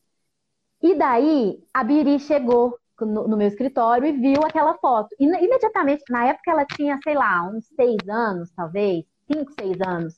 E 0.82 0.96
daí 0.96 1.62
a 1.74 1.84
Biri 1.84 2.18
chegou 2.20 2.78
no, 3.02 3.28
no, 3.28 3.36
meu 3.36 3.48
escritório 3.48 4.08
e 4.08 4.12
viu 4.12 4.42
aquela 4.46 4.76
foto. 4.76 5.10
E 5.20 5.26
imediatamente, 5.26 6.04
na 6.10 6.28
época 6.28 6.52
ela 6.52 6.66
tinha, 6.66 7.00
sei 7.04 7.16
lá, 7.16 7.44
uns 7.44 7.66
seis 7.76 7.98
anos, 8.08 8.52
talvez, 8.56 9.04
cinco, 9.30 9.52
seis 9.60 9.76
anos. 9.82 10.14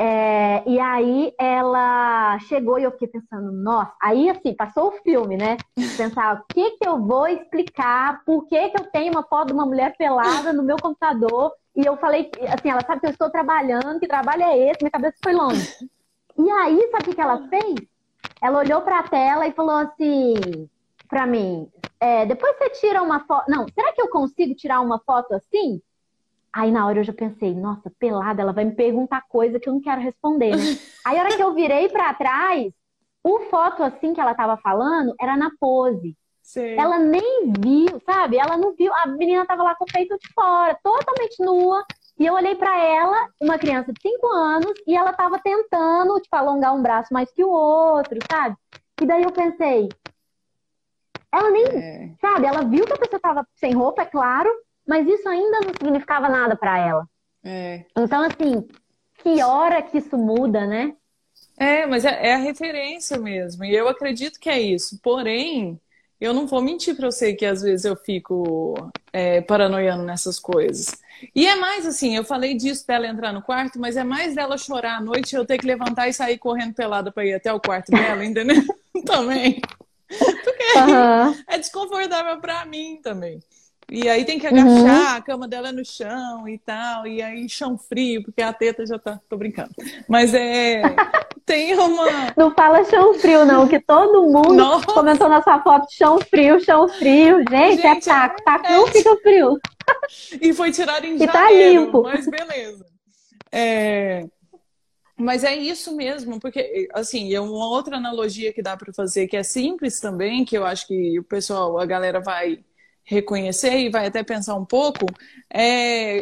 É, 0.00 0.62
e 0.64 0.78
aí 0.78 1.34
ela 1.36 2.38
chegou 2.40 2.78
e 2.78 2.84
eu 2.84 2.92
fiquei 2.92 3.08
pensando, 3.08 3.50
nossa, 3.50 3.92
aí 4.00 4.30
assim, 4.30 4.54
passou 4.54 4.88
o 4.90 5.02
filme, 5.02 5.36
né? 5.36 5.56
Pensar, 5.96 6.36
o 6.36 6.54
que 6.54 6.72
que 6.72 6.88
eu 6.88 7.04
vou 7.04 7.26
explicar, 7.26 8.22
por 8.24 8.46
que 8.46 8.68
que 8.68 8.80
eu 8.80 8.84
tenho 8.92 9.10
uma 9.10 9.24
foto 9.24 9.48
de 9.48 9.54
uma 9.54 9.66
mulher 9.66 9.96
pelada 9.96 10.52
no 10.52 10.62
meu 10.62 10.76
computador? 10.76 11.52
E 11.74 11.84
eu 11.84 11.96
falei, 11.96 12.30
assim, 12.56 12.70
ela 12.70 12.84
sabe 12.86 13.00
que 13.00 13.06
eu 13.06 13.10
estou 13.10 13.28
trabalhando, 13.28 13.98
que 13.98 14.06
trabalho 14.06 14.42
é 14.42 14.70
esse, 14.70 14.82
minha 14.82 14.90
cabeça 14.90 15.16
foi 15.20 15.32
longe. 15.32 15.68
E 16.38 16.48
aí, 16.48 16.88
sabe 16.92 17.10
o 17.10 17.14
que 17.14 17.20
ela 17.20 17.48
fez? 17.48 17.74
Ela 18.40 18.58
olhou 18.58 18.82
para 18.82 19.00
a 19.00 19.08
tela 19.08 19.48
e 19.48 19.52
falou 19.52 19.74
assim 19.74 20.68
para 21.08 21.26
mim, 21.26 21.68
é, 22.00 22.26
depois 22.26 22.56
você 22.56 22.70
tira 22.70 23.02
uma 23.02 23.20
foto. 23.20 23.50
Não, 23.50 23.66
será 23.74 23.92
que 23.92 24.00
eu 24.00 24.08
consigo 24.08 24.54
tirar 24.54 24.80
uma 24.80 24.98
foto 25.00 25.34
assim? 25.34 25.80
Aí 26.52 26.70
na 26.70 26.86
hora 26.86 27.00
eu 27.00 27.04
já 27.04 27.12
pensei, 27.12 27.54
nossa, 27.54 27.90
pelada, 27.98 28.42
ela 28.42 28.52
vai 28.52 28.64
me 28.64 28.74
perguntar 28.74 29.22
coisa 29.28 29.60
que 29.60 29.68
eu 29.68 29.72
não 29.72 29.80
quero 29.80 30.00
responder, 30.00 30.56
né? 30.56 30.62
Aí 31.04 31.18
a 31.18 31.22
hora 31.22 31.36
que 31.36 31.42
eu 31.42 31.54
virei 31.54 31.88
para 31.88 32.14
trás, 32.14 32.72
o 33.22 33.40
foto 33.50 33.82
assim 33.82 34.12
que 34.14 34.20
ela 34.20 34.34
tava 34.34 34.56
falando 34.56 35.14
era 35.20 35.36
na 35.36 35.50
pose. 35.60 36.16
Sim. 36.42 36.76
Ela 36.78 36.98
nem 36.98 37.52
viu, 37.60 38.00
sabe? 38.06 38.38
Ela 38.38 38.56
não 38.56 38.74
viu. 38.74 38.90
A 38.94 39.06
menina 39.06 39.44
tava 39.44 39.62
lá 39.62 39.74
com 39.74 39.84
o 39.84 39.92
peito 39.92 40.16
de 40.18 40.32
fora, 40.32 40.78
totalmente 40.82 41.42
nua. 41.42 41.84
E 42.18 42.26
eu 42.26 42.34
olhei 42.34 42.54
para 42.54 42.76
ela, 42.82 43.28
uma 43.40 43.58
criança 43.58 43.92
de 43.92 44.00
5 44.00 44.26
anos, 44.28 44.72
e 44.86 44.96
ela 44.96 45.12
tava 45.12 45.38
tentando, 45.38 46.18
tipo, 46.20 46.34
alongar 46.34 46.74
um 46.74 46.82
braço 46.82 47.12
mais 47.12 47.30
que 47.30 47.44
o 47.44 47.50
outro, 47.50 48.18
sabe? 48.30 48.56
E 49.00 49.06
daí 49.06 49.22
eu 49.22 49.30
pensei, 49.30 49.88
ela 51.32 51.50
nem, 51.50 51.66
é. 51.66 52.10
sabe? 52.20 52.46
Ela 52.46 52.62
viu 52.64 52.84
que 52.84 52.92
a 52.92 52.98
pessoa 52.98 53.20
tava 53.20 53.46
sem 53.54 53.72
roupa, 53.72 54.02
é 54.02 54.06
claro, 54.06 54.50
mas 54.86 55.06
isso 55.06 55.28
ainda 55.28 55.60
não 55.60 55.74
significava 55.74 56.28
nada 56.28 56.56
para 56.56 56.78
ela. 56.78 57.08
É. 57.44 57.84
Então, 57.96 58.22
assim, 58.22 58.66
que 59.22 59.42
hora 59.42 59.82
que 59.82 59.98
isso 59.98 60.16
muda, 60.16 60.66
né? 60.66 60.94
É, 61.58 61.86
mas 61.86 62.04
é, 62.04 62.28
é, 62.28 62.34
a 62.34 62.38
referência 62.38 63.18
mesmo. 63.18 63.64
E 63.64 63.74
eu 63.74 63.88
acredito 63.88 64.38
que 64.38 64.48
é 64.48 64.60
isso. 64.60 64.98
Porém, 65.02 65.78
eu 66.20 66.32
não 66.32 66.46
vou 66.46 66.62
mentir 66.62 66.96
para 66.96 67.10
você 67.10 67.34
que 67.34 67.44
às 67.44 67.62
vezes 67.62 67.84
eu 67.84 67.96
fico 67.96 68.74
é, 69.12 69.40
paranoiando 69.40 70.04
nessas 70.04 70.38
coisas. 70.38 70.96
E 71.34 71.46
é 71.46 71.56
mais 71.56 71.84
assim, 71.84 72.16
eu 72.16 72.24
falei 72.24 72.54
disso 72.54 72.86
dela 72.86 73.08
entrar 73.08 73.32
no 73.32 73.42
quarto, 73.42 73.78
mas 73.78 73.96
é 73.96 74.04
mais 74.04 74.34
dela 74.34 74.56
chorar 74.56 74.98
à 74.98 75.00
noite 75.00 75.32
e 75.32 75.36
eu 75.36 75.44
ter 75.44 75.58
que 75.58 75.66
levantar 75.66 76.08
e 76.08 76.12
sair 76.12 76.38
correndo 76.38 76.74
pelada 76.74 77.10
para 77.10 77.26
ir 77.26 77.34
até 77.34 77.52
o 77.52 77.60
quarto 77.60 77.90
dela, 77.90 78.24
entendeu? 78.24 78.62
também. 79.04 79.60
Porque 80.44 80.78
uhum. 80.78 81.44
é 81.46 81.58
desconfortável 81.58 82.40
para 82.40 82.64
mim 82.64 83.00
também. 83.02 83.40
E 83.90 84.06
aí 84.06 84.22
tem 84.26 84.38
que 84.38 84.46
agachar, 84.46 85.12
uhum. 85.12 85.16
a 85.16 85.20
cama 85.22 85.48
dela 85.48 85.70
é 85.70 85.72
no 85.72 85.82
chão 85.82 86.46
e 86.46 86.58
tal, 86.58 87.06
e 87.06 87.22
aí 87.22 87.48
chão 87.48 87.78
frio, 87.78 88.22
porque 88.22 88.42
a 88.42 88.52
teta 88.52 88.84
já 88.84 88.98
tá. 88.98 89.18
Tô 89.30 89.38
brincando. 89.38 89.70
Mas 90.06 90.34
é. 90.34 90.82
tem 91.46 91.74
uma. 91.74 92.06
Não 92.36 92.54
fala 92.54 92.84
chão 92.84 93.14
frio, 93.14 93.46
não, 93.46 93.66
que 93.66 93.80
todo 93.80 94.24
mundo 94.24 94.52
Nossa. 94.52 94.84
comentou 94.84 95.26
na 95.30 95.42
sua 95.42 95.62
foto 95.62 95.86
chão 95.90 96.18
frio, 96.20 96.60
chão 96.60 96.86
frio. 96.86 97.38
Gente, 97.38 97.80
é 97.80 97.94
Gente 97.94 98.10
é 98.10 98.12
taco, 98.12 98.44
taco 98.44 98.66
é... 98.66 98.76
não 98.76 98.86
fica 98.88 99.16
frio. 99.16 99.58
E 100.38 100.52
foi 100.52 100.70
tirado 100.70 101.06
em 101.06 101.14
e 101.14 101.18
janeiro, 101.18 101.32
tá 101.32 101.50
limpo. 101.50 102.02
mas 102.02 102.26
beleza. 102.26 102.84
É... 103.50 104.26
Mas 105.18 105.42
é 105.42 105.54
isso 105.54 105.96
mesmo, 105.96 106.38
porque, 106.38 106.88
assim, 106.94 107.34
é 107.34 107.40
uma 107.40 107.68
outra 107.68 107.96
analogia 107.96 108.52
que 108.52 108.62
dá 108.62 108.76
para 108.76 108.92
fazer, 108.92 109.26
que 109.26 109.36
é 109.36 109.42
simples 109.42 109.98
também, 109.98 110.44
que 110.44 110.56
eu 110.56 110.64
acho 110.64 110.86
que 110.86 111.18
o 111.18 111.24
pessoal, 111.24 111.78
a 111.78 111.84
galera 111.84 112.20
vai 112.20 112.60
reconhecer 113.04 113.78
e 113.78 113.88
vai 113.88 114.06
até 114.06 114.22
pensar 114.22 114.54
um 114.54 114.64
pouco, 114.64 115.06
é, 115.52 116.20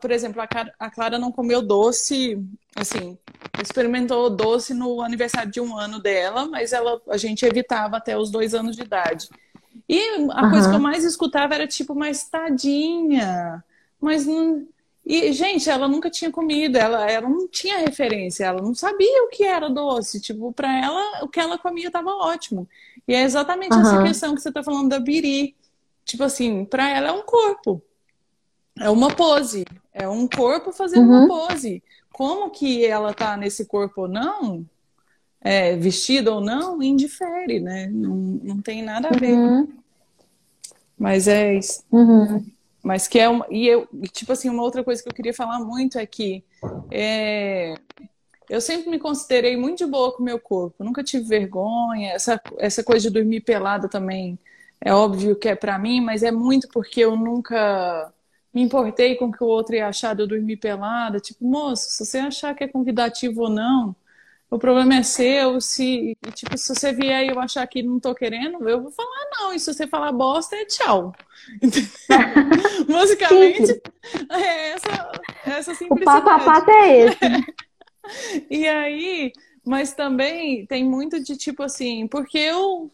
por 0.00 0.10
exemplo, 0.10 0.40
a 0.78 0.90
Clara 0.90 1.18
não 1.18 1.32
comeu 1.32 1.62
doce, 1.62 2.38
assim, 2.76 3.18
experimentou 3.60 4.30
doce 4.30 4.74
no 4.74 5.00
aniversário 5.00 5.50
de 5.50 5.60
um 5.60 5.76
ano 5.76 5.98
dela, 5.98 6.46
mas 6.46 6.72
ela, 6.72 7.00
a 7.08 7.16
gente 7.16 7.44
evitava 7.44 7.96
até 7.96 8.16
os 8.16 8.30
dois 8.30 8.54
anos 8.54 8.76
de 8.76 8.82
idade. 8.82 9.28
E 9.88 10.00
a 10.30 10.44
uhum. 10.44 10.50
coisa 10.50 10.68
que 10.68 10.76
eu 10.76 10.80
mais 10.80 11.04
escutava 11.04 11.54
era 11.54 11.66
tipo, 11.66 11.94
mas 11.94 12.28
tadinha, 12.28 13.64
mas 14.00 14.26
não. 14.26 14.66
E, 15.10 15.32
gente, 15.32 15.68
ela 15.68 15.88
nunca 15.88 16.08
tinha 16.08 16.30
comido, 16.30 16.76
ela, 16.76 17.10
ela 17.10 17.28
não 17.28 17.48
tinha 17.48 17.78
referência, 17.78 18.44
ela 18.44 18.62
não 18.62 18.72
sabia 18.76 19.24
o 19.24 19.28
que 19.28 19.42
era 19.42 19.68
doce. 19.68 20.20
Tipo, 20.20 20.52
para 20.52 20.72
ela, 20.72 21.24
o 21.24 21.28
que 21.28 21.40
ela 21.40 21.58
comia 21.58 21.88
estava 21.88 22.10
ótimo. 22.10 22.68
E 23.08 23.12
é 23.12 23.22
exatamente 23.22 23.74
uhum. 23.74 23.80
essa 23.80 24.02
questão 24.04 24.34
que 24.36 24.40
você 24.40 24.50
está 24.50 24.62
falando 24.62 24.88
da 24.88 25.00
Biri. 25.00 25.56
Tipo 26.04 26.22
assim, 26.22 26.64
para 26.64 26.88
ela 26.88 27.08
é 27.08 27.12
um 27.12 27.22
corpo. 27.22 27.82
É 28.78 28.88
uma 28.88 29.12
pose. 29.12 29.64
É 29.92 30.08
um 30.08 30.28
corpo 30.28 30.70
fazendo 30.70 31.10
uhum. 31.10 31.24
uma 31.24 31.26
pose. 31.26 31.82
Como 32.12 32.48
que 32.48 32.86
ela 32.86 33.12
tá 33.12 33.36
nesse 33.36 33.64
corpo 33.64 34.02
ou 34.02 34.08
não, 34.08 34.64
é, 35.40 35.74
vestida 35.74 36.32
ou 36.32 36.40
não, 36.40 36.80
indifere, 36.80 37.58
né? 37.58 37.88
Não, 37.88 38.14
não 38.14 38.62
tem 38.62 38.80
nada 38.80 39.08
a 39.08 39.18
ver. 39.18 39.32
Uhum. 39.32 39.68
Mas 40.96 41.26
é 41.26 41.58
isso. 41.58 41.82
Mas 42.82 43.06
que 43.06 43.18
é 43.18 43.28
uma. 43.28 43.46
E 43.50 43.66
eu, 43.66 43.88
tipo 44.12 44.32
assim, 44.32 44.48
uma 44.48 44.62
outra 44.62 44.82
coisa 44.82 45.02
que 45.02 45.08
eu 45.08 45.14
queria 45.14 45.34
falar 45.34 45.60
muito 45.60 45.98
é 45.98 46.06
que 46.06 46.42
é, 46.90 47.74
eu 48.48 48.60
sempre 48.60 48.90
me 48.90 48.98
considerei 48.98 49.56
muito 49.56 49.78
de 49.78 49.86
boa 49.86 50.12
com 50.12 50.22
meu 50.22 50.38
corpo. 50.38 50.82
Nunca 50.82 51.04
tive 51.04 51.24
vergonha. 51.24 52.12
Essa, 52.12 52.40
essa 52.58 52.82
coisa 52.82 53.08
de 53.08 53.14
dormir 53.14 53.42
pelada 53.42 53.88
também 53.88 54.38
é 54.80 54.92
óbvio 54.92 55.36
que 55.36 55.48
é 55.48 55.54
para 55.54 55.78
mim, 55.78 56.00
mas 56.00 56.22
é 56.22 56.32
muito 56.32 56.68
porque 56.68 57.00
eu 57.00 57.16
nunca 57.16 58.12
me 58.52 58.62
importei 58.62 59.14
com 59.14 59.26
o 59.26 59.32
que 59.32 59.44
o 59.44 59.46
outro 59.46 59.76
ia 59.76 59.86
achar 59.86 60.14
de 60.16 60.22
eu 60.22 60.26
dormir 60.26 60.56
pelada. 60.56 61.20
Tipo, 61.20 61.44
moço, 61.44 61.90
se 61.90 62.04
você 62.04 62.18
achar 62.18 62.54
que 62.54 62.64
é 62.64 62.68
convidativo 62.68 63.42
ou 63.42 63.50
não, 63.50 63.94
o 64.50 64.58
problema 64.58 64.96
é 64.96 65.02
seu. 65.02 65.60
Se, 65.60 66.16
tipo, 66.34 66.58
se 66.58 66.74
você 66.74 66.92
vier 66.92 67.24
e 67.24 67.28
eu 67.28 67.38
achar 67.38 67.66
que 67.66 67.82
não 67.82 68.00
tô 68.00 68.14
querendo, 68.14 68.68
eu 68.68 68.82
vou 68.82 68.90
falar 68.90 69.28
não. 69.38 69.54
E 69.54 69.60
se 69.60 69.72
você 69.72 69.86
falar 69.86 70.10
bosta, 70.10 70.56
é 70.56 70.64
tchau. 70.64 71.12
Musicalmente, 72.88 73.80
é 74.30 74.70
essa, 74.70 75.12
essa 75.46 75.74
simplicidade. 75.74 76.20
O 76.20 76.24
passo 76.24 76.28
a 76.28 76.52
passo 76.52 76.70
é 76.70 76.98
esse. 76.98 78.46
e 78.50 78.66
aí, 78.66 79.32
Mas 79.64 79.92
também 79.92 80.66
tem 80.66 80.84
muito 80.84 81.22
de 81.22 81.36
tipo 81.36 81.62
assim, 81.62 82.08
porque 82.08 82.38
eu. 82.38 82.90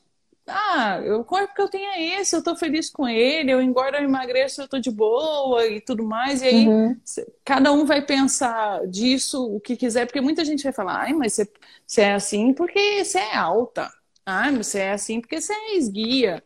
Ah, 0.48 1.00
o 1.18 1.24
corpo 1.24 1.54
que 1.54 1.61
eu 1.61 1.68
tenho 1.68 1.90
é 1.90 2.20
esse, 2.20 2.37
eu 2.37 2.42
tô 2.42 2.54
feliz 2.54 2.88
com 2.88 3.09
ele, 3.09 3.50
eu 3.50 3.61
engordo, 3.61 3.96
eu 3.96 4.04
emagreço, 4.04 4.62
eu 4.62 4.68
tô 4.68 4.78
de 4.78 4.90
boa 4.90 5.66
e 5.66 5.80
tudo 5.80 6.04
mais. 6.04 6.40
E 6.40 6.46
aí, 6.46 6.68
uhum. 6.68 6.96
cada 7.44 7.72
um 7.72 7.85
vai 7.85 8.00
pensar 8.00 8.87
disso 8.87 9.44
o 9.44 9.61
que 9.61 9.76
quiser, 9.76 10.06
porque 10.06 10.20
muita 10.20 10.44
gente 10.44 10.62
vai 10.62 10.72
falar, 10.72 11.00
ai, 11.00 11.12
mas 11.12 11.32
você, 11.32 11.50
você 11.85 12.02
é 12.02 12.14
assim 12.14 12.54
porque 12.54 13.04
você 13.04 13.18
é 13.18 13.37
alta. 13.37 13.90
Ai, 14.24 14.52
mas 14.52 14.68
você 14.68 14.78
é 14.80 14.92
assim 14.92 15.20
porque 15.20 15.40
você 15.40 15.52
é 15.52 15.76
esguia. 15.76 16.42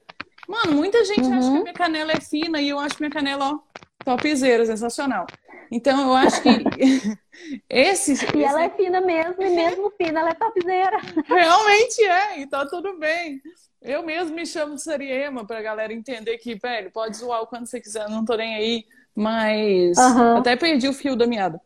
Mano, 0.48 0.72
muita 0.72 1.04
gente 1.04 1.22
uhum. 1.22 1.38
acha 1.38 1.50
que 1.50 1.56
a 1.56 1.62
minha 1.62 1.74
canela 1.74 2.12
é 2.12 2.20
fina 2.20 2.60
e 2.60 2.70
eu 2.70 2.78
acho 2.78 2.96
minha 2.98 3.10
canela, 3.10 3.52
ó, 3.52 3.58
topzera, 4.04 4.64
sensacional. 4.64 5.26
Então, 5.70 6.08
eu 6.08 6.14
acho 6.14 6.42
que 6.42 6.48
esse. 7.68 8.14
E 8.36 8.42
ela 8.42 8.64
é 8.64 8.70
fina 8.70 9.00
mesmo, 9.00 9.40
e 9.40 9.50
mesmo 9.50 9.90
fina, 9.90 10.20
ela 10.20 10.30
é 10.30 10.34
topzera. 10.34 10.98
Realmente 11.26 12.02
é, 12.02 12.40
e 12.40 12.46
tá 12.46 12.66
tudo 12.66 12.98
bem. 12.98 13.40
Eu 13.82 14.04
mesmo 14.04 14.36
me 14.36 14.44
chamo 14.44 14.74
de 14.74 14.82
Sariema 14.82 15.46
pra 15.46 15.62
galera 15.62 15.92
entender 15.92 16.36
que, 16.38 16.54
velho, 16.54 16.90
pode 16.90 17.16
zoar 17.16 17.42
o 17.42 17.46
quanto 17.46 17.66
você 17.66 17.80
quiser, 17.80 18.08
não 18.08 18.24
tô 18.24 18.36
nem 18.36 18.54
aí. 18.54 18.84
Mas 19.14 19.96
uhum. 19.96 20.36
até 20.36 20.54
perdi 20.54 20.86
o 20.86 20.92
fio 20.92 21.16
da 21.16 21.26
meada. 21.26 21.60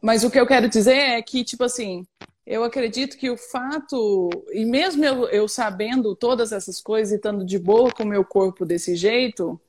Mas 0.00 0.24
o 0.24 0.30
que 0.30 0.40
eu 0.40 0.46
quero 0.46 0.68
dizer 0.68 0.96
é 0.96 1.22
que, 1.22 1.44
tipo 1.44 1.64
assim, 1.64 2.06
eu 2.46 2.64
acredito 2.64 3.18
que 3.18 3.28
o 3.28 3.36
fato, 3.36 4.30
e 4.52 4.64
mesmo 4.64 5.04
eu, 5.04 5.28
eu 5.28 5.46
sabendo 5.46 6.16
todas 6.16 6.50
essas 6.50 6.80
coisas 6.80 7.12
e 7.12 7.16
estando 7.16 7.44
de 7.44 7.58
boa 7.58 7.92
com 7.92 8.04
o 8.04 8.06
meu 8.06 8.24
corpo 8.24 8.64
desse 8.64 8.96
jeito, 8.96 9.60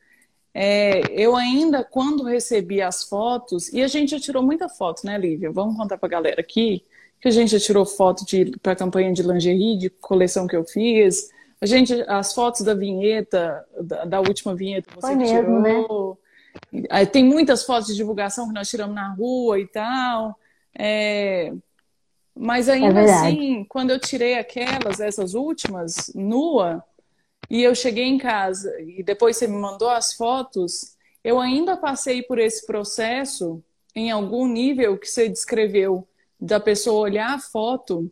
é, 0.54 1.02
eu 1.12 1.36
ainda, 1.36 1.84
quando 1.84 2.24
recebi 2.24 2.82
as 2.82 3.04
fotos, 3.04 3.72
e 3.74 3.82
a 3.82 3.88
gente 3.88 4.12
já 4.12 4.20
tirou 4.20 4.42
muita 4.42 4.70
foto, 4.70 5.06
né, 5.06 5.18
Lívia? 5.18 5.52
Vamos 5.52 5.76
contar 5.76 5.98
pra 5.98 6.08
galera 6.08 6.40
aqui, 6.40 6.84
que 7.20 7.28
a 7.28 7.32
gente 7.32 7.52
já 7.52 7.60
tirou 7.60 7.86
foto 7.86 8.24
para 8.62 8.72
a 8.72 8.76
campanha 8.76 9.12
de 9.12 9.24
lingerie, 9.24 9.78
de 9.78 9.90
coleção 9.90 10.48
que 10.48 10.56
eu 10.56 10.64
fiz. 10.64 11.30
A 11.62 11.66
gente, 11.66 11.94
as 12.08 12.34
fotos 12.34 12.62
da 12.62 12.74
vinheta, 12.74 13.66
da, 13.82 14.06
da 14.06 14.20
última 14.22 14.56
vinheta 14.56 14.90
que 14.90 14.96
você 14.96 15.16
Foi 15.16 15.26
tirou. 15.26 15.60
Mesmo, 15.60 16.18
né? 16.72 17.06
Tem 17.06 17.24
muitas 17.24 17.64
fotos 17.64 17.88
de 17.88 17.96
divulgação 17.96 18.48
que 18.48 18.54
nós 18.54 18.70
tiramos 18.70 18.96
na 18.96 19.14
rua 19.14 19.60
e 19.60 19.68
tal. 19.68 20.38
É... 20.78 21.54
Mas 22.36 22.70
ainda 22.70 23.02
é 23.02 23.12
assim, 23.12 23.66
quando 23.68 23.90
eu 23.90 24.00
tirei 24.00 24.38
aquelas, 24.38 25.02
essas 25.02 25.34
últimas, 25.34 26.10
nua, 26.16 26.82
e 27.50 27.62
eu 27.64 27.76
cheguei 27.76 28.06
em 28.06 28.18
casa 28.18 28.74
e 28.80 29.04
depois 29.04 29.36
você 29.36 29.46
me 29.46 29.58
mandou 29.58 29.90
as 29.90 30.14
fotos, 30.14 30.96
eu 31.22 31.38
ainda 31.40 31.76
passei 31.76 32.24
por 32.24 32.40
esse 32.40 32.66
processo 32.66 33.62
em 33.94 34.10
algum 34.10 34.48
nível 34.48 34.98
que 34.98 35.08
você 35.08 35.28
descreveu 35.28 36.08
da 36.40 36.60
pessoa 36.60 37.02
olhar 37.02 37.34
a 37.34 37.40
foto 37.40 38.10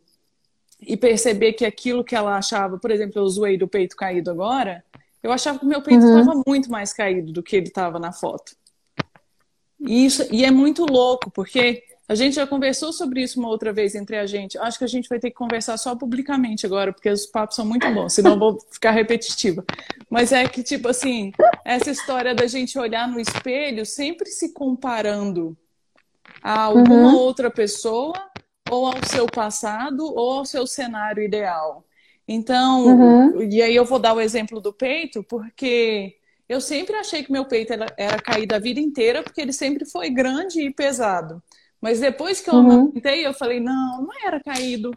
e 0.80 0.96
perceber 0.96 1.54
que 1.54 1.64
aquilo 1.64 2.04
que 2.04 2.14
ela 2.14 2.36
achava, 2.36 2.78
por 2.78 2.90
exemplo, 2.90 3.20
eu 3.20 3.28
zoei 3.28 3.56
do 3.56 3.68
peito 3.68 3.96
caído 3.96 4.30
agora, 4.30 4.84
eu 5.22 5.32
achava 5.32 5.58
que 5.58 5.64
o 5.64 5.68
meu 5.68 5.82
peito 5.82 6.04
estava 6.04 6.36
uhum. 6.36 6.42
muito 6.46 6.70
mais 6.70 6.92
caído 6.92 7.32
do 7.32 7.42
que 7.42 7.56
ele 7.56 7.68
estava 7.68 7.98
na 7.98 8.12
foto. 8.12 8.56
E, 9.80 10.06
isso, 10.06 10.26
e 10.32 10.44
é 10.44 10.50
muito 10.50 10.84
louco, 10.84 11.30
porque 11.30 11.84
a 12.08 12.14
gente 12.14 12.36
já 12.36 12.46
conversou 12.46 12.92
sobre 12.92 13.22
isso 13.22 13.38
uma 13.38 13.48
outra 13.48 13.72
vez 13.72 13.94
entre 13.94 14.16
a 14.16 14.26
gente. 14.26 14.56
Acho 14.56 14.78
que 14.78 14.84
a 14.84 14.88
gente 14.88 15.08
vai 15.08 15.18
ter 15.18 15.30
que 15.30 15.36
conversar 15.36 15.76
só 15.76 15.94
publicamente 15.94 16.64
agora, 16.64 16.92
porque 16.92 17.10
os 17.10 17.26
papos 17.26 17.56
são 17.56 17.66
muito 17.66 17.88
bons, 17.92 18.14
senão 18.14 18.32
eu 18.32 18.38
vou 18.38 18.58
ficar 18.70 18.92
repetitiva. 18.92 19.62
Mas 20.08 20.32
é 20.32 20.48
que, 20.48 20.62
tipo 20.62 20.88
assim, 20.88 21.32
essa 21.64 21.90
história 21.90 22.34
da 22.34 22.46
gente 22.46 22.78
olhar 22.78 23.06
no 23.06 23.20
espelho 23.20 23.84
sempre 23.84 24.30
se 24.30 24.54
comparando 24.54 25.56
a 26.42 26.62
alguma 26.62 27.10
uhum. 27.10 27.16
outra 27.16 27.50
pessoa, 27.50 28.14
ou 28.70 28.86
ao 28.86 29.04
seu 29.04 29.26
passado, 29.26 30.04
ou 30.04 30.38
ao 30.38 30.44
seu 30.44 30.66
cenário 30.66 31.22
ideal. 31.22 31.84
Então, 32.26 32.84
uhum. 32.84 33.42
e 33.42 33.62
aí 33.62 33.74
eu 33.74 33.84
vou 33.84 33.98
dar 33.98 34.12
o 34.12 34.20
exemplo 34.20 34.60
do 34.60 34.72
peito, 34.72 35.22
porque 35.24 36.16
eu 36.48 36.60
sempre 36.60 36.94
achei 36.96 37.22
que 37.22 37.32
meu 37.32 37.44
peito 37.46 37.72
era, 37.72 37.86
era 37.96 38.20
caído 38.20 38.54
a 38.54 38.58
vida 38.58 38.80
inteira, 38.80 39.22
porque 39.22 39.40
ele 39.40 39.52
sempre 39.52 39.86
foi 39.86 40.10
grande 40.10 40.60
e 40.60 40.72
pesado. 40.72 41.42
Mas 41.80 42.00
depois 42.00 42.40
que 42.40 42.50
eu 42.50 42.54
uhum. 42.54 42.70
amamentei, 42.70 43.26
eu 43.26 43.32
falei, 43.32 43.60
não, 43.60 44.02
não 44.02 44.26
era 44.26 44.40
caído. 44.40 44.90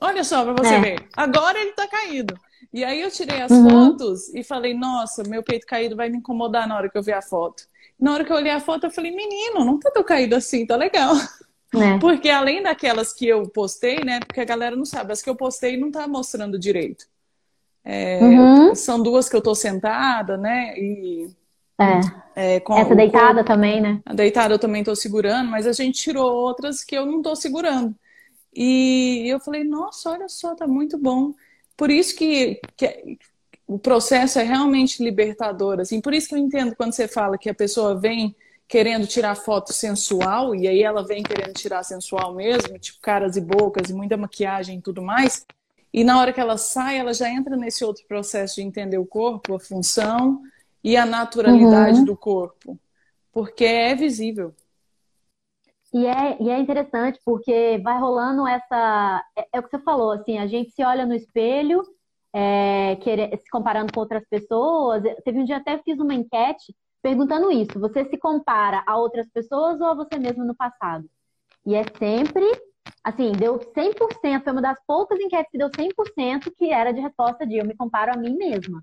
Olha 0.00 0.24
só 0.24 0.44
para 0.44 0.64
você 0.64 0.74
é. 0.74 0.80
ver. 0.80 1.08
Agora 1.16 1.60
ele 1.60 1.72
tá 1.72 1.86
caído. 1.86 2.34
E 2.72 2.82
aí 2.82 3.00
eu 3.00 3.10
tirei 3.10 3.40
as 3.40 3.50
uhum. 3.50 3.70
fotos 3.70 4.34
e 4.34 4.42
falei, 4.42 4.74
nossa, 4.74 5.22
meu 5.22 5.42
peito 5.42 5.66
caído 5.66 5.94
vai 5.94 6.08
me 6.08 6.18
incomodar 6.18 6.66
na 6.66 6.76
hora 6.76 6.90
que 6.90 6.98
eu 6.98 7.02
ver 7.02 7.12
a 7.12 7.22
foto. 7.22 7.64
Na 7.98 8.12
hora 8.12 8.24
que 8.24 8.32
eu 8.32 8.36
olhei 8.36 8.50
a 8.50 8.60
foto, 8.60 8.84
eu 8.84 8.90
falei, 8.90 9.14
menino, 9.14 9.64
não 9.64 9.78
tá 9.78 9.90
tão 9.90 10.02
caído 10.02 10.34
assim, 10.34 10.66
tá 10.66 10.74
legal. 10.74 11.14
É. 11.82 11.98
Porque 11.98 12.28
além 12.28 12.62
daquelas 12.62 13.12
que 13.12 13.26
eu 13.26 13.48
postei, 13.48 14.04
né? 14.04 14.20
Porque 14.20 14.40
a 14.40 14.44
galera 14.44 14.76
não 14.76 14.84
sabe, 14.84 15.12
as 15.12 15.22
que 15.22 15.30
eu 15.30 15.36
postei 15.36 15.76
não 15.76 15.90
tá 15.90 16.06
mostrando 16.06 16.58
direito. 16.58 17.06
É, 17.84 18.18
uhum. 18.22 18.74
São 18.74 19.02
duas 19.02 19.28
que 19.28 19.36
eu 19.36 19.42
tô 19.42 19.54
sentada, 19.54 20.36
né? 20.36 20.74
E 20.78 21.28
é. 21.78 22.56
é 22.56 22.56
Essa 22.56 22.94
deitada 22.94 23.34
corpo, 23.34 23.44
também, 23.44 23.80
né? 23.80 24.00
A 24.06 24.14
deitada 24.14 24.54
eu 24.54 24.58
também 24.58 24.80
estou 24.80 24.96
segurando, 24.96 25.50
mas 25.50 25.66
a 25.66 25.72
gente 25.72 26.00
tirou 26.00 26.32
outras 26.32 26.82
que 26.82 26.96
eu 26.96 27.04
não 27.04 27.18
estou 27.18 27.36
segurando. 27.36 27.94
E 28.54 29.24
eu 29.26 29.40
falei, 29.40 29.64
nossa, 29.64 30.10
olha 30.10 30.28
só, 30.28 30.54
tá 30.54 30.66
muito 30.66 30.96
bom. 30.96 31.34
Por 31.76 31.90
isso 31.90 32.14
que, 32.16 32.60
que 32.76 33.18
o 33.66 33.78
processo 33.78 34.38
é 34.38 34.44
realmente 34.44 35.02
libertador, 35.02 35.80
assim. 35.80 36.00
Por 36.00 36.14
isso 36.14 36.28
que 36.28 36.34
eu 36.34 36.38
entendo 36.38 36.76
quando 36.76 36.92
você 36.92 37.08
fala 37.08 37.36
que 37.36 37.50
a 37.50 37.54
pessoa 37.54 37.98
vem 37.98 38.34
querendo 38.68 39.06
tirar 39.06 39.34
foto 39.34 39.72
sensual, 39.72 40.54
e 40.54 40.66
aí 40.66 40.82
ela 40.82 41.04
vem 41.04 41.22
querendo 41.22 41.52
tirar 41.52 41.82
sensual 41.82 42.34
mesmo, 42.34 42.78
tipo 42.78 42.98
caras 43.00 43.36
e 43.36 43.40
bocas 43.40 43.90
e 43.90 43.94
muita 43.94 44.16
maquiagem 44.16 44.78
e 44.78 44.82
tudo 44.82 45.02
mais. 45.02 45.46
E 45.92 46.02
na 46.02 46.18
hora 46.18 46.32
que 46.32 46.40
ela 46.40 46.56
sai, 46.56 46.98
ela 46.98 47.14
já 47.14 47.30
entra 47.30 47.56
nesse 47.56 47.84
outro 47.84 48.04
processo 48.08 48.56
de 48.56 48.62
entender 48.62 48.98
o 48.98 49.06
corpo, 49.06 49.54
a 49.54 49.60
função, 49.60 50.42
e 50.84 50.98
a 50.98 51.06
naturalidade 51.06 52.00
uhum. 52.00 52.04
do 52.04 52.16
corpo, 52.16 52.78
porque 53.32 53.64
é 53.64 53.94
visível. 53.94 54.54
E 55.94 56.06
é, 56.06 56.42
e 56.42 56.50
é 56.50 56.58
interessante 56.58 57.18
porque 57.24 57.80
vai 57.82 57.98
rolando 57.98 58.46
essa. 58.46 59.24
É, 59.34 59.46
é, 59.52 59.60
o 59.60 59.62
que 59.62 59.70
você 59.70 59.78
falou, 59.78 60.10
assim, 60.10 60.38
a 60.38 60.46
gente 60.46 60.72
se 60.72 60.84
olha 60.84 61.06
no 61.06 61.14
espelho, 61.14 61.82
é, 62.34 62.98
se 63.40 63.48
comparando 63.50 63.92
com 63.92 64.00
outras 64.00 64.24
pessoas. 64.28 65.02
Teve 65.24 65.38
um 65.38 65.44
dia 65.44 65.56
até 65.56 65.78
fiz 65.78 65.98
uma 65.98 66.12
enquete 66.12 66.74
perguntando 67.04 67.52
isso: 67.52 67.78
você 67.78 68.06
se 68.06 68.16
compara 68.16 68.82
a 68.86 68.96
outras 68.96 69.28
pessoas 69.28 69.78
ou 69.78 69.88
a 69.88 69.94
você 69.94 70.18
mesmo 70.18 70.42
no 70.42 70.56
passado? 70.56 71.04
E 71.66 71.74
é 71.74 71.84
sempre, 71.98 72.46
assim, 73.04 73.32
deu 73.32 73.58
100%, 73.58 74.42
foi 74.42 74.52
uma 74.52 74.62
das 74.62 74.78
poucas 74.86 75.20
enquetes 75.20 75.50
que 75.52 75.58
deu 75.58 75.70
100% 75.70 76.50
que 76.56 76.72
era 76.72 76.92
de 76.92 77.00
resposta 77.00 77.46
de 77.46 77.58
eu 77.58 77.66
me 77.66 77.76
comparo 77.76 78.12
a 78.14 78.16
mim 78.16 78.34
mesma. 78.34 78.82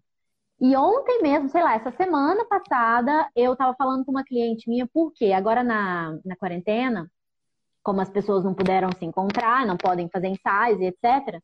E 0.60 0.76
ontem 0.76 1.24
mesmo, 1.24 1.50
sei 1.50 1.64
lá, 1.64 1.74
essa 1.74 1.90
semana 1.92 2.46
passada, 2.46 3.28
eu 3.36 3.54
estava 3.54 3.76
falando 3.76 4.06
com 4.06 4.12
uma 4.12 4.24
cliente 4.24 4.70
minha, 4.70 4.88
porque 4.94 5.34
agora 5.34 5.64
na, 5.64 6.20
na 6.24 6.36
quarentena, 6.36 7.12
como 7.82 8.02
as 8.02 8.10
pessoas 8.12 8.44
não 8.44 8.54
puderam 8.54 8.90
se 8.92 9.04
encontrar, 9.04 9.66
não 9.66 9.76
podem 9.76 10.08
fazer 10.10 10.28
ensaios 10.28 10.80
e 10.80 10.86
etc., 10.86 11.42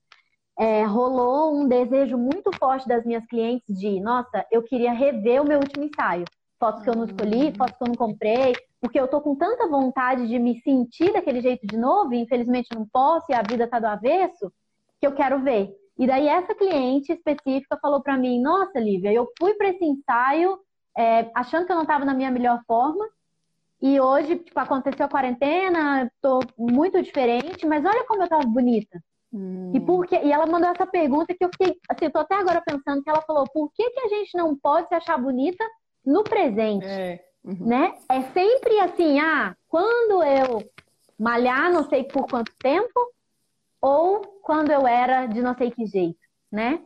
é, 0.60 0.84
rolou 0.84 1.56
um 1.56 1.68
desejo 1.68 2.18
muito 2.18 2.52
forte 2.58 2.88
das 2.88 3.06
minhas 3.06 3.26
clientes 3.28 3.76
de, 3.76 4.00
nossa, 4.00 4.46
eu 4.52 4.62
queria 4.64 4.92
rever 4.92 5.42
o 5.42 5.48
meu 5.48 5.60
último 5.60 5.84
ensaio. 5.84 6.26
Fotos 6.60 6.84
que 6.84 6.90
eu 6.90 6.96
não 6.96 7.06
escolhi, 7.06 7.54
fotos 7.56 7.78
que 7.78 7.84
eu 7.84 7.88
não 7.88 7.96
comprei, 7.96 8.54
porque 8.82 9.00
eu 9.00 9.08
tô 9.08 9.22
com 9.22 9.36
tanta 9.36 9.68
vontade 9.68 10.28
de 10.28 10.40
me 10.40 10.60
sentir 10.62 11.14
daquele 11.14 11.42
jeito 11.42 11.66
de 11.68 11.78
novo, 11.78 12.14
e 12.14 12.20
infelizmente 12.20 12.74
não 12.74 12.88
posso, 12.88 13.26
e 13.30 13.36
a 13.36 13.44
vida 13.44 13.68
tá 13.68 13.80
do 13.80 13.86
avesso, 13.86 14.52
que 15.00 15.06
eu 15.06 15.14
quero 15.14 15.44
ver. 15.44 15.72
E 15.98 16.06
daí 16.06 16.28
essa 16.28 16.54
cliente 16.54 17.12
específica 17.12 17.78
falou 17.82 18.02
para 18.02 18.18
mim: 18.18 18.42
Nossa, 18.42 18.80
Lívia, 18.80 19.12
eu 19.12 19.28
fui 19.40 19.54
para 19.56 19.70
esse 19.70 19.84
ensaio 19.84 20.60
é, 20.98 21.30
achando 21.36 21.66
que 21.66 21.72
eu 21.72 21.76
não 21.76 21.84
estava 21.84 22.06
na 22.06 22.14
minha 22.14 22.32
melhor 22.32 22.62
forma. 22.66 23.08
E 23.80 24.00
hoje, 24.00 24.38
tipo, 24.38 24.60
aconteceu 24.60 25.06
a 25.06 25.10
quarentena, 25.10 26.12
tô 26.20 26.40
muito 26.58 27.02
diferente, 27.02 27.66
mas 27.68 27.86
olha 27.86 28.06
como 28.06 28.24
eu 28.24 28.28
tava 28.28 28.44
bonita. 28.48 29.00
Hum. 29.32 29.72
E, 29.76 29.80
por 29.80 30.08
e 30.12 30.32
ela 30.32 30.48
mandou 30.48 30.70
essa 30.70 30.88
pergunta 30.88 31.36
que 31.36 31.46
eu 31.46 31.50
fiquei, 31.50 31.78
assim, 31.88 32.06
eu 32.06 32.12
tô 32.12 32.20
até 32.20 32.36
agora 32.36 32.64
pensando 32.66 33.04
que 33.04 33.10
ela 33.10 33.22
falou, 33.22 33.46
por 33.54 33.72
que, 33.74 33.88
que 33.92 34.00
a 34.00 34.08
gente 34.08 34.36
não 34.36 34.56
pode 34.56 34.88
se 34.88 34.96
achar 34.96 35.18
bonita 35.18 35.64
no 36.08 36.24
presente? 36.24 36.86
É. 36.86 37.20
Uhum. 37.44 37.68
Né? 37.68 37.94
É 38.10 38.22
sempre 38.32 38.80
assim, 38.80 39.20
ah, 39.20 39.56
quando 39.68 40.24
eu 40.24 40.70
malhar 41.20 41.72
não 41.72 41.88
sei 41.90 42.04
por 42.04 42.28
quanto 42.28 42.52
tempo, 42.58 43.14
ou 43.82 44.22
quando 44.42 44.72
eu 44.72 44.88
era 44.88 45.26
de 45.26 45.42
não 45.42 45.56
sei 45.56 45.70
que 45.70 45.86
jeito, 45.86 46.20
né? 46.52 46.82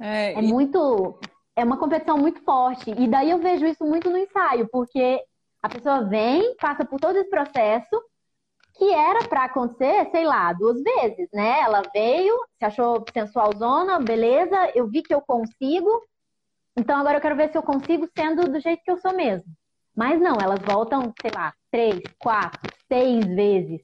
É, 0.00 0.34
é 0.34 0.40
e... 0.40 0.42
muito. 0.42 1.18
É 1.56 1.64
uma 1.64 1.76
competição 1.76 2.16
muito 2.16 2.40
forte. 2.44 2.90
E 2.90 3.08
daí 3.08 3.30
eu 3.30 3.38
vejo 3.38 3.66
isso 3.66 3.84
muito 3.84 4.08
no 4.08 4.16
ensaio, 4.16 4.68
porque 4.70 5.20
a 5.60 5.68
pessoa 5.68 6.04
vem, 6.04 6.54
passa 6.56 6.84
por 6.84 7.00
todo 7.00 7.16
esse 7.16 7.28
processo, 7.28 8.00
que 8.76 8.92
era 8.94 9.26
para 9.26 9.44
acontecer, 9.44 10.08
sei 10.12 10.24
lá, 10.24 10.52
duas 10.52 10.80
vezes, 10.80 11.28
né? 11.32 11.60
Ela 11.62 11.82
veio, 11.92 12.38
se 12.58 12.64
achou 12.64 13.04
sensual 13.12 13.50
zona, 13.56 13.98
beleza, 13.98 14.70
eu 14.72 14.86
vi 14.86 15.02
que 15.02 15.12
eu 15.12 15.20
consigo, 15.20 16.00
então 16.78 16.96
agora 16.96 17.18
eu 17.18 17.20
quero 17.20 17.36
ver 17.36 17.50
se 17.50 17.58
eu 17.58 17.62
consigo 17.62 18.08
sendo 18.16 18.50
do 18.50 18.60
jeito 18.60 18.82
que 18.82 18.90
eu 18.90 18.98
sou 18.98 19.14
mesmo. 19.14 19.50
Mas 19.96 20.20
não, 20.20 20.36
elas 20.40 20.60
voltam, 20.60 21.12
sei 21.20 21.30
lá, 21.34 21.52
três, 21.70 22.00
quatro, 22.18 22.72
seis 22.86 23.24
vezes 23.26 23.80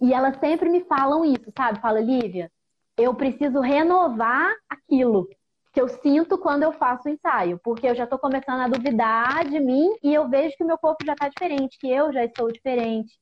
E 0.00 0.12
elas 0.12 0.38
sempre 0.38 0.68
me 0.68 0.84
falam 0.84 1.24
isso, 1.24 1.50
sabe? 1.56 1.80
Fala, 1.80 2.00
Lívia, 2.00 2.50
eu 2.98 3.14
preciso 3.14 3.60
renovar 3.60 4.54
aquilo 4.68 5.28
que 5.72 5.80
eu 5.80 5.88
sinto 5.88 6.38
quando 6.38 6.62
eu 6.62 6.72
faço 6.72 7.08
o 7.08 7.10
ensaio, 7.10 7.60
porque 7.62 7.86
eu 7.86 7.94
já 7.94 8.04
estou 8.04 8.18
começando 8.18 8.60
a 8.60 8.68
duvidar 8.68 9.46
de 9.46 9.60
mim 9.60 9.88
e 10.02 10.12
eu 10.12 10.28
vejo 10.28 10.56
que 10.56 10.64
o 10.64 10.66
meu 10.66 10.78
corpo 10.78 11.04
já 11.04 11.12
está 11.12 11.28
diferente, 11.28 11.78
que 11.78 11.88
eu 11.88 12.12
já 12.12 12.24
estou 12.24 12.50
diferente. 12.50 13.18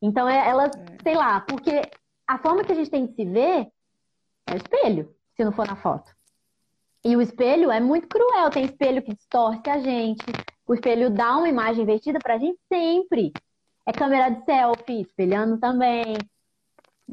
Então, 0.00 0.28
é, 0.28 0.48
elas, 0.48 0.70
é. 0.76 1.02
sei 1.02 1.14
lá, 1.14 1.40
porque 1.40 1.82
a 2.26 2.38
forma 2.38 2.64
que 2.64 2.72
a 2.72 2.74
gente 2.74 2.90
tem 2.90 3.06
de 3.06 3.14
se 3.14 3.24
ver 3.24 3.68
é 4.46 4.52
o 4.52 4.56
espelho, 4.56 5.14
se 5.36 5.44
não 5.44 5.52
for 5.52 5.66
na 5.66 5.76
foto. 5.76 6.17
E 7.04 7.16
o 7.16 7.22
espelho 7.22 7.70
é 7.70 7.80
muito 7.80 8.08
cruel, 8.08 8.50
tem 8.50 8.64
espelho 8.64 9.02
que 9.02 9.14
distorce 9.14 9.68
a 9.68 9.78
gente, 9.78 10.24
o 10.66 10.74
espelho 10.74 11.10
dá 11.10 11.36
uma 11.36 11.48
imagem 11.48 11.82
invertida 11.82 12.18
pra 12.18 12.38
gente 12.38 12.58
sempre. 12.70 13.32
É 13.86 13.92
câmera 13.92 14.28
de 14.28 14.44
selfie, 14.44 15.00
espelhando 15.00 15.58
também. 15.58 16.18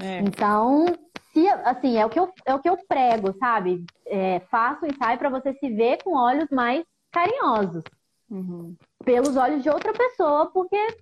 É. 0.02 0.20
Então, 0.20 0.86
se, 1.32 1.48
assim, 1.48 1.98
é 1.98 2.06
o 2.06 2.10
que 2.10 2.20
eu, 2.20 2.34
é 2.46 2.54
o 2.54 2.60
que 2.60 2.70
eu 2.70 2.78
prego, 2.88 3.34
sabe? 3.40 3.86
É, 4.06 4.42
faça 4.52 4.86
o 4.86 4.90
ensaio 4.90 5.18
para 5.18 5.30
você 5.30 5.54
se 5.54 5.70
ver 5.70 6.04
com 6.04 6.18
olhos 6.18 6.50
mais 6.50 6.84
carinhosos. 7.12 7.84
Uhum. 8.30 8.76
Pelos 9.06 9.38
olhos 9.38 9.64
de 9.64 9.70
outra 9.70 9.94
pessoa, 9.94 10.48
porque 10.48 10.98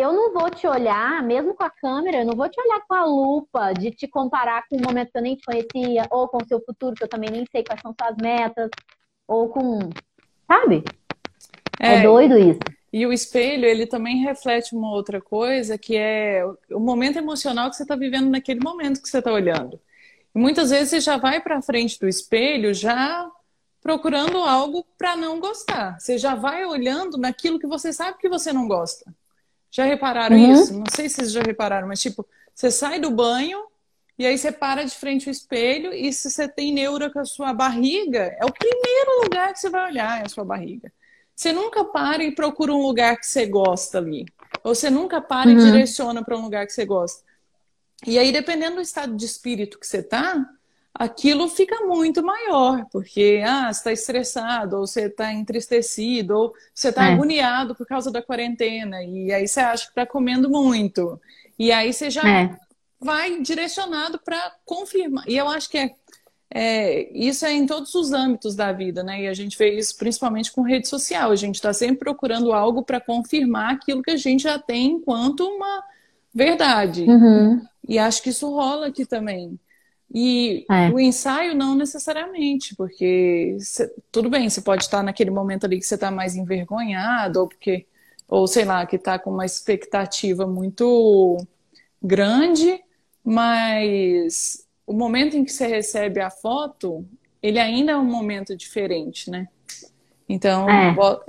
eu 0.00 0.12
não 0.12 0.32
vou 0.32 0.50
te 0.50 0.66
olhar, 0.66 1.22
mesmo 1.22 1.54
com 1.54 1.62
a 1.62 1.70
câmera, 1.70 2.18
eu 2.18 2.26
não 2.26 2.34
vou 2.34 2.48
te 2.48 2.60
olhar 2.60 2.80
com 2.88 2.94
a 2.94 3.04
lupa 3.04 3.72
de 3.72 3.90
te 3.90 4.08
comparar 4.08 4.66
com 4.68 4.76
um 4.76 4.80
momento 4.80 5.12
que 5.12 5.18
eu 5.18 5.22
nem 5.22 5.36
te 5.36 5.44
conhecia, 5.44 6.06
ou 6.10 6.26
com 6.28 6.38
o 6.38 6.46
seu 6.46 6.60
futuro, 6.64 6.94
que 6.94 7.04
eu 7.04 7.08
também 7.08 7.30
nem 7.30 7.44
sei 7.50 7.62
quais 7.62 7.80
são 7.80 7.94
suas 7.98 8.16
metas, 8.16 8.70
ou 9.28 9.48
com. 9.48 9.78
Sabe? 10.46 10.82
É, 11.78 11.96
é 11.96 12.02
doido 12.02 12.38
isso. 12.38 12.60
E 12.92 13.06
o 13.06 13.12
espelho, 13.12 13.66
ele 13.66 13.86
também 13.86 14.16
reflete 14.24 14.74
uma 14.74 14.90
outra 14.90 15.20
coisa, 15.20 15.78
que 15.78 15.96
é 15.96 16.44
o 16.70 16.80
momento 16.80 17.18
emocional 17.18 17.70
que 17.70 17.76
você 17.76 17.82
está 17.82 17.94
vivendo 17.94 18.30
naquele 18.30 18.60
momento 18.60 19.00
que 19.00 19.08
você 19.08 19.18
está 19.18 19.32
olhando. 19.32 19.80
E 20.34 20.38
muitas 20.38 20.70
vezes 20.70 20.90
você 20.90 21.00
já 21.00 21.16
vai 21.16 21.40
para 21.40 21.62
frente 21.62 21.98
do 22.00 22.08
espelho 22.08 22.74
já 22.74 23.30
procurando 23.80 24.38
algo 24.38 24.84
para 24.98 25.16
não 25.16 25.38
gostar. 25.38 25.98
Você 25.98 26.18
já 26.18 26.34
vai 26.34 26.64
olhando 26.64 27.16
naquilo 27.16 27.58
que 27.58 27.66
você 27.66 27.92
sabe 27.92 28.18
que 28.18 28.28
você 28.28 28.52
não 28.52 28.66
gosta. 28.66 29.14
Já 29.70 29.84
repararam 29.84 30.36
uhum. 30.36 30.52
isso? 30.52 30.74
Não 30.74 30.84
sei 30.90 31.08
se 31.08 31.16
vocês 31.16 31.32
já 31.32 31.42
repararam, 31.42 31.88
mas 31.88 32.00
tipo, 32.00 32.26
você 32.54 32.70
sai 32.70 32.98
do 32.98 33.10
banho 33.10 33.62
e 34.18 34.26
aí 34.26 34.36
você 34.36 34.52
para 34.52 34.84
de 34.84 34.94
frente 34.94 35.28
ao 35.28 35.32
espelho 35.32 35.92
e 35.92 36.12
se 36.12 36.30
você 36.30 36.48
tem 36.48 36.72
neura 36.72 37.08
com 37.08 37.20
a 37.20 37.24
sua 37.24 37.54
barriga, 37.54 38.36
é 38.38 38.44
o 38.44 38.52
primeiro 38.52 39.22
lugar 39.22 39.52
que 39.52 39.60
você 39.60 39.70
vai 39.70 39.90
olhar 39.90 40.20
é 40.20 40.26
a 40.26 40.28
sua 40.28 40.44
barriga. 40.44 40.92
Você 41.34 41.52
nunca 41.52 41.84
para 41.84 42.22
e 42.22 42.34
procura 42.34 42.74
um 42.74 42.82
lugar 42.82 43.16
que 43.16 43.26
você 43.26 43.46
gosta 43.46 43.96
ali. 43.96 44.26
Ou 44.62 44.74
você 44.74 44.90
nunca 44.90 45.22
para 45.22 45.48
uhum. 45.48 45.58
e 45.58 45.72
direciona 45.72 46.22
para 46.22 46.36
um 46.36 46.42
lugar 46.42 46.66
que 46.66 46.72
você 46.72 46.84
gosta. 46.84 47.24
E 48.06 48.18
aí, 48.18 48.30
dependendo 48.30 48.76
do 48.76 48.82
estado 48.82 49.16
de 49.16 49.24
espírito 49.24 49.78
que 49.78 49.86
você 49.86 50.02
tá, 50.02 50.46
aquilo 50.94 51.48
fica 51.48 51.86
muito 51.86 52.22
maior, 52.22 52.84
porque 52.92 53.42
ah, 53.46 53.72
você 53.72 53.78
está 53.78 53.92
estressado, 53.92 54.76
ou 54.76 54.86
você 54.86 55.06
está 55.06 55.32
entristecido, 55.32 56.36
ou 56.36 56.54
você 56.74 56.88
está 56.88 57.08
é. 57.08 57.12
agoniado 57.12 57.74
por 57.74 57.86
causa 57.86 58.10
da 58.10 58.22
quarentena, 58.22 59.02
e 59.02 59.32
aí 59.32 59.46
você 59.46 59.60
acha 59.60 59.84
que 59.84 59.90
está 59.90 60.06
comendo 60.06 60.50
muito. 60.50 61.20
E 61.58 61.72
aí 61.72 61.92
você 61.92 62.10
já 62.10 62.28
é. 62.28 62.56
vai 62.98 63.40
direcionado 63.40 64.18
para 64.18 64.56
confirmar. 64.64 65.28
E 65.28 65.36
eu 65.36 65.48
acho 65.48 65.68
que 65.70 65.78
é 65.78 65.94
é, 66.52 67.08
isso 67.16 67.46
é 67.46 67.52
em 67.52 67.64
todos 67.64 67.94
os 67.94 68.12
âmbitos 68.12 68.56
da 68.56 68.72
vida, 68.72 69.04
né? 69.04 69.22
E 69.22 69.28
a 69.28 69.34
gente 69.34 69.56
vê 69.56 69.78
isso 69.78 69.96
principalmente 69.96 70.50
com 70.50 70.62
rede 70.62 70.88
social. 70.88 71.30
A 71.30 71.36
gente 71.36 71.54
está 71.54 71.72
sempre 71.72 71.98
procurando 71.98 72.52
algo 72.52 72.82
para 72.82 73.00
confirmar 73.00 73.74
aquilo 73.74 74.02
que 74.02 74.10
a 74.10 74.16
gente 74.16 74.42
já 74.42 74.58
tem 74.58 74.86
enquanto 74.86 75.46
uma 75.46 75.84
verdade. 76.34 77.04
Uhum. 77.04 77.62
E 77.88 77.98
acho 77.98 78.20
que 78.20 78.30
isso 78.30 78.50
rola 78.50 78.88
aqui 78.88 79.06
também. 79.06 79.58
E 80.12 80.66
é. 80.68 80.90
o 80.90 80.98
ensaio 80.98 81.54
não 81.54 81.74
necessariamente, 81.76 82.74
porque 82.74 83.56
cê, 83.60 83.92
tudo 84.10 84.28
bem, 84.28 84.48
você 84.48 84.60
pode 84.60 84.82
estar 84.82 85.02
naquele 85.02 85.30
momento 85.30 85.64
ali 85.64 85.78
que 85.78 85.86
você 85.86 85.94
está 85.94 86.10
mais 86.10 86.34
envergonhado, 86.34 87.40
ou 87.40 87.48
porque, 87.48 87.86
ou 88.28 88.46
sei 88.48 88.64
lá, 88.64 88.84
que 88.86 88.96
está 88.96 89.18
com 89.18 89.30
uma 89.30 89.46
expectativa 89.46 90.46
muito 90.46 91.36
grande, 92.02 92.82
mas 93.22 94.66
o 94.84 94.92
momento 94.92 95.36
em 95.36 95.44
que 95.44 95.52
você 95.52 95.68
recebe 95.68 96.20
a 96.20 96.30
foto, 96.30 97.06
ele 97.40 97.60
ainda 97.60 97.92
é 97.92 97.96
um 97.96 98.04
momento 98.04 98.56
diferente, 98.56 99.30
né? 99.30 99.46
Então, 100.28 100.68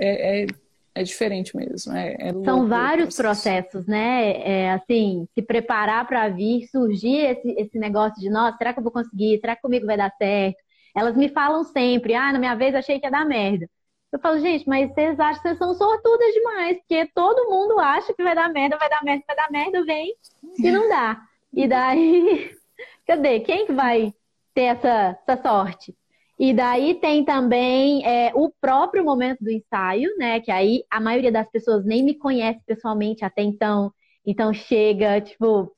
é, 0.00 0.42
é, 0.42 0.46
é, 0.94 1.02
diferente 1.02 1.56
mesmo. 1.56 1.92
É, 1.92 2.16
é 2.18 2.32
São 2.44 2.68
vários 2.68 3.16
processos, 3.16 3.86
né? 3.86 4.32
É, 4.42 4.70
assim, 4.72 5.26
se 5.34 5.42
preparar 5.42 6.06
para 6.06 6.28
vir, 6.28 6.66
surgir 6.68 7.16
esse, 7.16 7.50
esse 7.58 7.78
negócio 7.78 8.20
de, 8.20 8.28
nossa, 8.28 8.56
será 8.58 8.72
que 8.72 8.78
eu 8.78 8.82
vou 8.82 8.92
conseguir? 8.92 9.38
Será 9.40 9.56
que 9.56 9.62
comigo 9.62 9.86
vai 9.86 9.96
dar 9.96 10.12
certo? 10.16 10.58
Elas 10.94 11.16
me 11.16 11.28
falam 11.28 11.64
sempre, 11.64 12.14
ah, 12.14 12.32
na 12.32 12.38
minha 12.38 12.54
vez 12.54 12.74
achei 12.74 13.00
que 13.00 13.06
ia 13.06 13.10
dar 13.10 13.24
merda. 13.24 13.66
Eu 14.12 14.18
falo, 14.18 14.38
gente, 14.38 14.68
mas 14.68 14.92
vocês 14.92 15.18
acham 15.18 15.40
que 15.40 15.48
vocês 15.48 15.58
são 15.58 15.72
sortudas 15.72 16.34
demais, 16.34 16.76
porque 16.78 17.10
todo 17.14 17.48
mundo 17.48 17.80
acha 17.80 18.12
que 18.12 18.22
vai 18.22 18.34
dar 18.34 18.52
merda, 18.52 18.76
vai 18.76 18.90
dar 18.90 19.02
merda, 19.02 19.24
vai 19.26 19.36
dar 19.36 19.50
merda, 19.50 19.84
vem 19.86 20.14
e 20.58 20.70
não 20.70 20.86
dá. 20.86 21.22
E 21.52 21.66
daí 21.66 22.50
cadê? 23.06 23.40
Quem 23.40 23.66
que 23.66 23.72
vai 23.72 24.12
ter 24.52 24.64
essa, 24.64 25.18
essa 25.26 25.42
sorte? 25.42 25.96
E 26.42 26.52
daí 26.52 26.96
tem 26.96 27.24
também 27.24 28.04
é, 28.04 28.32
o 28.34 28.50
próprio 28.60 29.04
momento 29.04 29.44
do 29.44 29.48
ensaio, 29.48 30.10
né? 30.18 30.40
Que 30.40 30.50
aí 30.50 30.84
a 30.90 31.00
maioria 31.00 31.30
das 31.30 31.48
pessoas 31.48 31.84
nem 31.84 32.02
me 32.02 32.14
conhece 32.18 32.60
pessoalmente 32.66 33.24
até 33.24 33.42
então. 33.42 33.92
Então 34.26 34.52
chega, 34.52 35.20
tipo, 35.20 35.72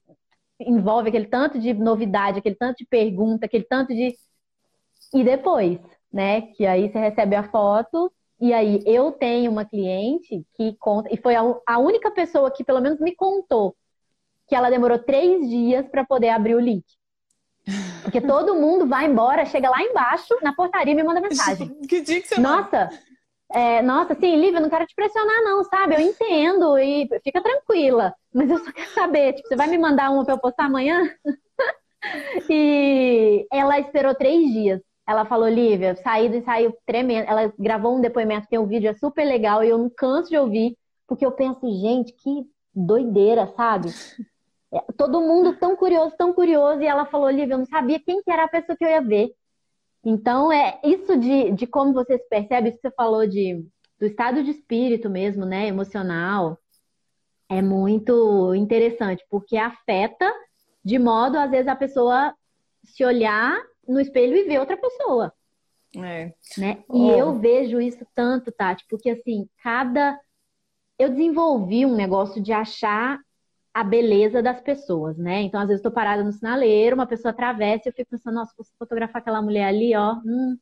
envolve 0.59 1.11
aquele 1.11 1.27
tanto 1.27 1.59
de 1.59 1.75
novidade, 1.75 2.39
aquele 2.39 2.55
tanto 2.55 2.79
de 2.79 2.87
pergunta, 2.87 3.45
aquele 3.45 3.65
tanto 3.65 3.95
de. 3.95 4.15
E 5.15 5.23
depois, 5.23 5.79
né? 6.11 6.43
Que 6.55 6.65
aí 6.65 6.91
você 6.91 6.99
recebe 6.99 7.37
a 7.37 7.45
foto. 7.51 8.11
E 8.41 8.51
aí 8.55 8.83
eu 8.87 9.12
tenho 9.12 9.53
uma 9.53 9.67
cliente 9.67 10.47
que 10.57 10.75
conta, 10.79 11.11
e 11.12 11.19
foi 11.19 11.35
a, 11.37 11.43
a 11.67 11.79
única 11.79 12.11
pessoa 12.11 12.51
que 12.51 12.65
pelo 12.65 12.81
menos 12.81 12.99
me 13.01 13.15
contou 13.15 13.77
que 14.49 14.55
ela 14.55 14.71
demorou 14.71 14.99
três 14.99 15.47
dias 15.49 15.87
para 15.89 16.07
poder 16.07 16.31
abrir 16.31 16.55
o 16.55 16.61
link. 16.61 16.85
Porque 18.03 18.21
todo 18.21 18.55
mundo 18.55 18.87
vai 18.87 19.07
embora, 19.07 19.47
chega 19.47 19.71
lá 19.71 19.83
embaixo 19.83 20.35
na 20.43 20.55
portaria 20.55 20.93
e 20.93 20.97
me 20.97 21.03
manda 21.03 21.21
mensagem. 21.21 21.75
Que 21.89 22.01
dia 22.01 22.21
que 22.21 22.29
você 22.29 22.41
Nossa, 22.41 22.91
é, 23.55 23.81
nossa, 23.83 24.15
assim, 24.15 24.37
Lívia, 24.37 24.59
eu 24.59 24.62
não 24.62 24.69
quero 24.69 24.87
te 24.87 24.95
pressionar, 24.95 25.43
não, 25.43 25.62
sabe? 25.65 25.95
Eu 25.95 26.01
entendo 26.01 26.77
e 26.79 27.09
fica 27.23 27.41
tranquila. 27.41 28.15
Mas 28.33 28.51
eu 28.51 28.59
só 28.59 28.73
quero 28.73 28.91
saber, 28.91 29.35
tipo, 29.35 29.49
você 29.49 29.57
vai 29.57 29.69
me 29.69 29.79
mandar 29.79 30.11
uma 30.11 30.25
pra 30.25 30.35
eu 30.35 30.39
postar 30.39 30.65
amanhã? 30.65 31.09
e 32.51 33.47
ela 33.53 33.79
esperou 33.79 34.15
três 34.15 34.53
dias. 34.53 34.81
Ela 35.07 35.25
falou, 35.25 35.49
Lívia, 35.49 35.95
saí 35.97 36.29
do 36.29 36.37
ensaio 36.37 36.75
tremendo. 36.85 37.29
Ela 37.29 37.53
gravou 37.59 37.97
um 37.97 38.01
depoimento, 38.01 38.49
tem 38.49 38.59
um 38.59 38.67
vídeo, 38.67 38.91
é 38.91 38.95
super 38.95 39.25
legal, 39.25 39.62
e 39.62 39.69
eu 39.69 39.79
não 39.79 39.91
canso 39.91 40.31
de 40.31 40.37
ouvir, 40.37 40.77
porque 41.07 41.25
eu 41.25 41.31
penso, 41.31 41.61
gente, 41.81 42.12
que 42.12 42.45
doideira, 42.75 43.47
sabe? 43.55 43.91
É, 44.75 44.81
todo 44.97 45.20
mundo 45.20 45.57
tão 45.57 45.77
curioso, 45.77 46.14
tão 46.16 46.33
curioso, 46.33 46.83
e 46.83 46.87
ela 46.87 47.07
falou, 47.07 47.31
Lívia, 47.31 47.55
eu 47.55 47.59
não 47.59 47.66
sabia 47.66 48.01
quem 48.01 48.22
que 48.22 48.31
era 48.31 48.45
a 48.45 48.49
pessoa 48.49 48.77
que 48.77 48.85
eu 48.85 48.89
ia 48.89 49.01
ver. 49.01 49.31
Então, 50.05 50.53
é 50.53 50.81
isso 50.85 51.16
de, 51.16 51.53
de 51.53 51.66
como 51.66 51.93
você 51.93 52.18
se 52.18 52.29
percebe, 52.29 52.68
isso 52.68 52.79
que 52.79 52.89
você 52.89 52.95
falou 52.95 53.27
de, 53.27 53.64
do 53.99 54.07
estado 54.07 54.43
de 54.43 54.51
espírito 54.51 55.09
mesmo, 55.09 55.47
né, 55.47 55.66
emocional, 55.66 56.59
é 57.49 57.62
muito 57.62 58.55
interessante, 58.55 59.25
porque 59.31 59.57
afeta 59.57 60.31
de 60.85 60.99
modo, 60.99 61.39
às 61.39 61.51
vezes, 61.51 61.66
a 61.66 61.75
pessoa 61.75 62.35
se 62.85 63.03
olhar 63.05 63.59
no 63.89 63.99
espelho 63.99 64.37
e 64.37 64.45
ver 64.45 64.61
outra 64.61 64.77
pessoa. 64.77 65.33
É. 65.97 66.35
Né? 66.59 66.85
E 66.93 66.99
oh. 66.99 67.11
eu 67.12 67.39
vejo 67.39 67.81
isso 67.81 68.07
tanto, 68.14 68.53
Tati, 68.53 68.85
porque 68.89 69.11
assim, 69.11 69.49
cada. 69.62 70.18
Eu 70.99 71.09
desenvolvi 71.09 71.87
um 71.87 71.95
negócio 71.95 72.41
de 72.43 72.53
achar 72.53 73.18
a 73.75 73.83
beleza 73.83 74.41
das 74.41 74.61
pessoas, 74.61 75.18
né? 75.18 75.43
Então, 75.43 75.61
às 75.61 75.66
vezes, 75.66 75.81
estou 75.81 75.91
parada 75.91 76.22
no 76.22 76.33
sinaleiro, 76.33 76.95
uma 76.95 77.09
pessoa 77.09 77.33
atravessa 77.33 77.89
e 77.89 77.91
eu 77.91 77.93
fico 77.93 78.12
pensando, 78.12 78.37
nossa, 78.37 78.55
se 78.62 78.70
fotografar 78.79 79.20
aquela 79.20 79.43
mulher 79.43 79.64
ali, 79.64 79.97
ó, 79.97 80.14
hum, 80.25 80.57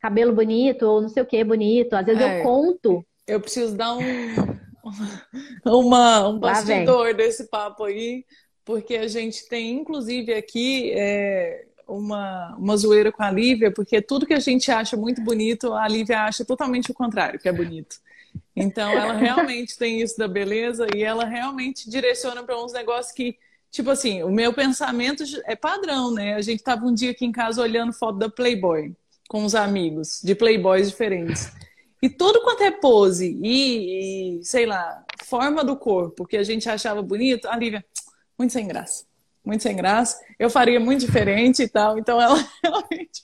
cabelo 0.00 0.32
bonito, 0.32 0.84
ou 0.84 1.02
não 1.02 1.08
sei 1.08 1.24
o 1.24 1.26
que 1.26 1.42
bonito. 1.42 1.94
Às 1.94 2.06
vezes 2.06 2.22
é, 2.22 2.38
eu 2.38 2.44
conto. 2.44 3.04
Eu 3.26 3.40
preciso 3.40 3.76
dar 3.76 3.94
um, 3.94 4.00
uma, 5.66 6.28
um 6.28 6.38
bastidor 6.38 7.14
desse 7.14 7.48
papo 7.50 7.82
aí, 7.82 8.24
porque 8.64 8.94
a 8.94 9.08
gente 9.08 9.48
tem, 9.48 9.72
inclusive, 9.72 10.32
aqui 10.32 10.92
é, 10.92 11.66
uma, 11.88 12.54
uma 12.56 12.76
zoeira 12.76 13.10
com 13.10 13.24
a 13.24 13.30
Lívia, 13.32 13.72
porque 13.72 14.00
tudo 14.00 14.24
que 14.24 14.34
a 14.34 14.40
gente 14.40 14.70
acha 14.70 14.96
muito 14.96 15.20
bonito, 15.20 15.72
a 15.72 15.88
Lívia 15.88 16.20
acha 16.20 16.44
totalmente 16.44 16.92
o 16.92 16.94
contrário, 16.94 17.40
que 17.40 17.48
é 17.48 17.52
bonito. 17.52 17.96
Então, 18.54 18.90
ela 18.90 19.14
realmente 19.14 19.76
tem 19.78 20.00
isso 20.00 20.18
da 20.18 20.28
beleza 20.28 20.86
e 20.94 21.02
ela 21.02 21.24
realmente 21.24 21.88
direciona 21.88 22.42
para 22.42 22.62
uns 22.62 22.72
negócios 22.72 23.14
que, 23.14 23.38
tipo 23.70 23.90
assim, 23.90 24.22
o 24.22 24.30
meu 24.30 24.52
pensamento 24.52 25.24
é 25.46 25.56
padrão, 25.56 26.12
né? 26.12 26.34
A 26.34 26.42
gente 26.42 26.58
estava 26.58 26.84
um 26.84 26.94
dia 26.94 27.12
aqui 27.12 27.24
em 27.24 27.32
casa 27.32 27.62
olhando 27.62 27.92
foto 27.92 28.18
da 28.18 28.28
Playboy 28.28 28.94
com 29.28 29.44
os 29.44 29.54
amigos, 29.54 30.20
de 30.22 30.34
Playboys 30.34 30.90
diferentes. 30.90 31.50
E 32.02 32.10
tudo 32.10 32.42
quanto 32.42 32.62
é 32.62 32.70
pose 32.70 33.38
e, 33.42 34.40
e, 34.40 34.44
sei 34.44 34.66
lá, 34.66 35.04
forma 35.24 35.64
do 35.64 35.76
corpo 35.76 36.26
que 36.26 36.36
a 36.36 36.42
gente 36.42 36.68
achava 36.68 37.00
bonito, 37.00 37.48
a 37.48 37.56
Lívia, 37.56 37.84
muito 38.38 38.52
sem 38.52 38.66
graça. 38.66 39.06
Muito 39.44 39.62
sem 39.62 39.74
graça. 39.74 40.20
Eu 40.38 40.50
faria 40.50 40.78
muito 40.78 41.00
diferente 41.00 41.62
e 41.62 41.68
tal. 41.68 41.98
Então 41.98 42.20
ela 42.20 42.36
realmente. 42.62 43.22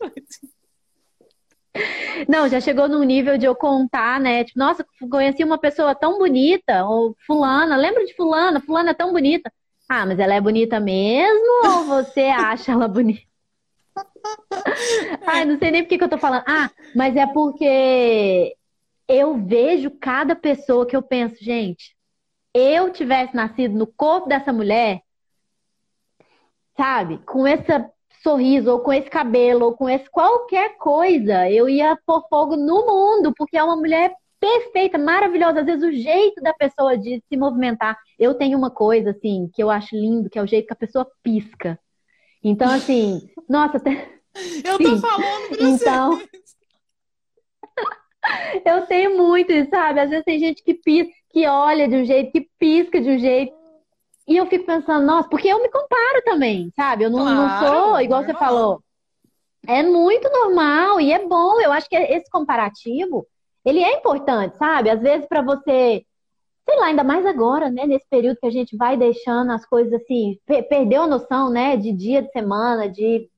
Não, 2.29 2.49
já 2.49 2.61
chegou 2.61 2.89
num 2.89 3.03
nível 3.03 3.39
de 3.39 3.47
eu 3.47 3.55
contar, 3.55 4.21
né? 4.21 4.45
Tipo, 4.45 4.59
nossa, 4.59 4.85
conheci 5.11 5.45
uma 5.45 5.59
pessoa 5.59 5.95
tão 5.95 6.19
bonita, 6.19 6.85
ou 6.85 7.17
fulana, 7.27 7.77
lembra 7.77 8.05
de 8.05 8.15
fulana? 8.15 8.61
Fulana 8.61 8.91
é 8.91 8.95
tão 8.95 9.13
bonita. 9.13 9.53
Ah, 9.89 10.05
mas 10.05 10.19
ela 10.19 10.35
é 10.35 10.41
bonita 10.41 10.79
mesmo 10.81 11.67
ou 11.67 11.85
você 11.85 12.23
acha 12.29 12.73
ela 12.73 12.89
bonita? 12.89 13.23
Ai, 15.27 15.45
não 15.45 15.59
sei 15.59 15.71
nem 15.71 15.83
por 15.83 15.89
que, 15.89 15.99
que 15.99 16.05
eu 16.05 16.09
tô 16.09 16.19
falando. 16.19 16.45
Ah, 16.47 16.71
mas 16.95 17.17
é 17.17 17.27
porque 17.27 18.55
eu 19.09 19.37
vejo 19.39 19.91
cada 19.91 20.37
pessoa 20.37 20.87
que 20.87 20.97
eu 20.97 21.03
penso, 21.03 21.43
gente, 21.43 21.97
eu 22.55 22.93
tivesse 22.93 23.35
nascido 23.35 23.77
no 23.77 23.87
corpo 23.87 24.29
dessa 24.29 24.53
mulher, 24.53 25.01
sabe, 26.77 27.19
com 27.25 27.47
esse 27.47 27.73
sorriso, 28.23 28.71
ou 28.71 28.81
com 28.81 28.93
esse 28.93 29.09
cabelo, 29.09 29.67
ou 29.67 29.73
com 29.75 29.89
esse 29.89 30.09
qualquer 30.11 30.77
coisa, 30.77 31.51
eu 31.51 31.69
ia 31.69 31.97
pôr 32.07 32.27
fogo 32.29 32.57
no 32.57 32.87
mundo, 32.87 33.33
porque 33.37 33.57
é 33.57 33.63
uma 33.63 33.77
mulher 33.77 34.13
perfeita, 34.41 34.99
maravilhosa. 34.99 35.61
Às 35.61 35.67
vezes 35.67 35.83
o 35.83 35.93
jeito 35.93 36.41
da 36.41 36.55
pessoa 36.55 36.97
de 36.97 37.23
se 37.29 37.37
movimentar. 37.37 37.99
Eu 38.19 38.35
tenho 38.35 38.57
uma 38.57 38.71
coisa, 38.71 39.11
assim, 39.11 39.51
que 39.53 39.63
eu 39.63 39.71
acho 39.71 39.95
lindo, 39.95 40.31
que 40.31 40.39
é 40.39 40.43
o 40.43 40.47
jeito 40.47 40.67
que 40.67 40.73
a 40.73 40.77
pessoa 40.77 41.07
pisca. 41.23 41.79
Então, 42.43 42.71
assim, 42.71 43.29
nossa. 43.49 43.81
Eu 44.65 44.79
tô 44.79 44.97
Sim. 44.97 45.01
falando 45.01 45.57
pra 45.57 45.69
então... 45.69 46.23
eu 48.65 48.87
tenho 48.87 49.17
muito, 49.17 49.53
sabe? 49.71 50.01
Às 50.01 50.11
vezes 50.11 50.25
tem 50.25 50.39
gente 50.39 50.63
que 50.63 50.75
pisca, 50.75 51.13
que 51.31 51.47
olha 51.47 51.89
de 51.89 51.97
um 51.97 52.05
jeito, 52.05 52.33
que 52.33 52.49
pisca 52.59 53.01
de 53.01 53.11
um 53.11 53.19
jeito. 53.19 53.53
E 54.29 54.37
eu 54.37 54.47
fico 54.47 54.67
pensando, 54.67 55.07
nossa, 55.07 55.27
porque 55.27 55.49
eu 55.49 55.63
me 55.63 55.71
comparo 55.71 56.23
também, 56.23 56.71
sabe? 56.77 57.05
Eu 57.05 57.11
não, 57.11 57.21
claro, 57.21 57.35
não 57.35 57.59
sou, 57.61 58.01
igual 58.03 58.21
normal. 58.21 58.25
você 58.25 58.35
falou. 58.35 58.83
É 59.67 59.83
muito 59.83 60.31
normal 60.31 61.01
e 61.01 61.11
é 61.11 61.27
bom. 61.27 61.59
Eu 61.59 61.73
acho 61.73 61.89
que 61.89 61.97
esse 61.97 62.31
comparativo, 62.31 63.27
ele 63.65 63.83
é 63.83 63.95
importante, 63.95 64.59
sabe? 64.59 64.91
Às 64.91 65.01
vezes 65.01 65.27
para 65.27 65.41
você, 65.41 66.05
sei 66.69 66.79
lá, 66.79 66.87
ainda 66.87 67.03
mais 67.03 67.25
agora, 67.25 67.71
né? 67.71 67.87
Nesse 67.87 68.07
período 68.11 68.37
que 68.39 68.47
a 68.47 68.51
gente 68.51 68.77
vai 68.77 68.99
deixando 68.99 69.51
as 69.51 69.65
coisas 69.65 69.95
assim, 69.95 70.39
perdeu 70.69 71.03
a 71.03 71.07
noção, 71.07 71.49
né? 71.49 71.79
De 71.79 71.91
dia 71.91 72.21
de 72.21 72.31
semana, 72.31 72.87
de 72.87 73.31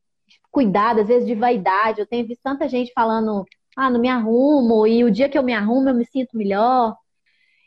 cuidado, 0.51 1.03
às 1.03 1.07
vezes 1.07 1.27
de 1.27 1.37
vaidade. 1.37 2.01
Eu 2.01 2.07
tenho 2.07 2.27
visto 2.27 2.43
tanta 2.43 2.69
gente 2.69 2.93
falando, 2.93 3.45
ah, 3.77 3.89
não 3.89 4.01
me 4.01 4.09
arrumo, 4.09 4.89
e 4.89 5.05
o 5.05 5.11
dia 5.11 5.29
que 5.29 5.39
eu 5.39 5.43
me 5.45 5.55
arrumo 5.55 5.89
eu 5.89 5.95
me 5.95 6.05
sinto 6.05 6.37
melhor. 6.37 6.97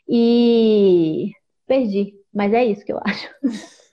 E 0.06 1.32
perdi, 1.66 2.14
mas 2.34 2.52
é 2.52 2.64
isso 2.64 2.84
que 2.84 2.92
eu 2.92 3.00
acho. 3.04 3.28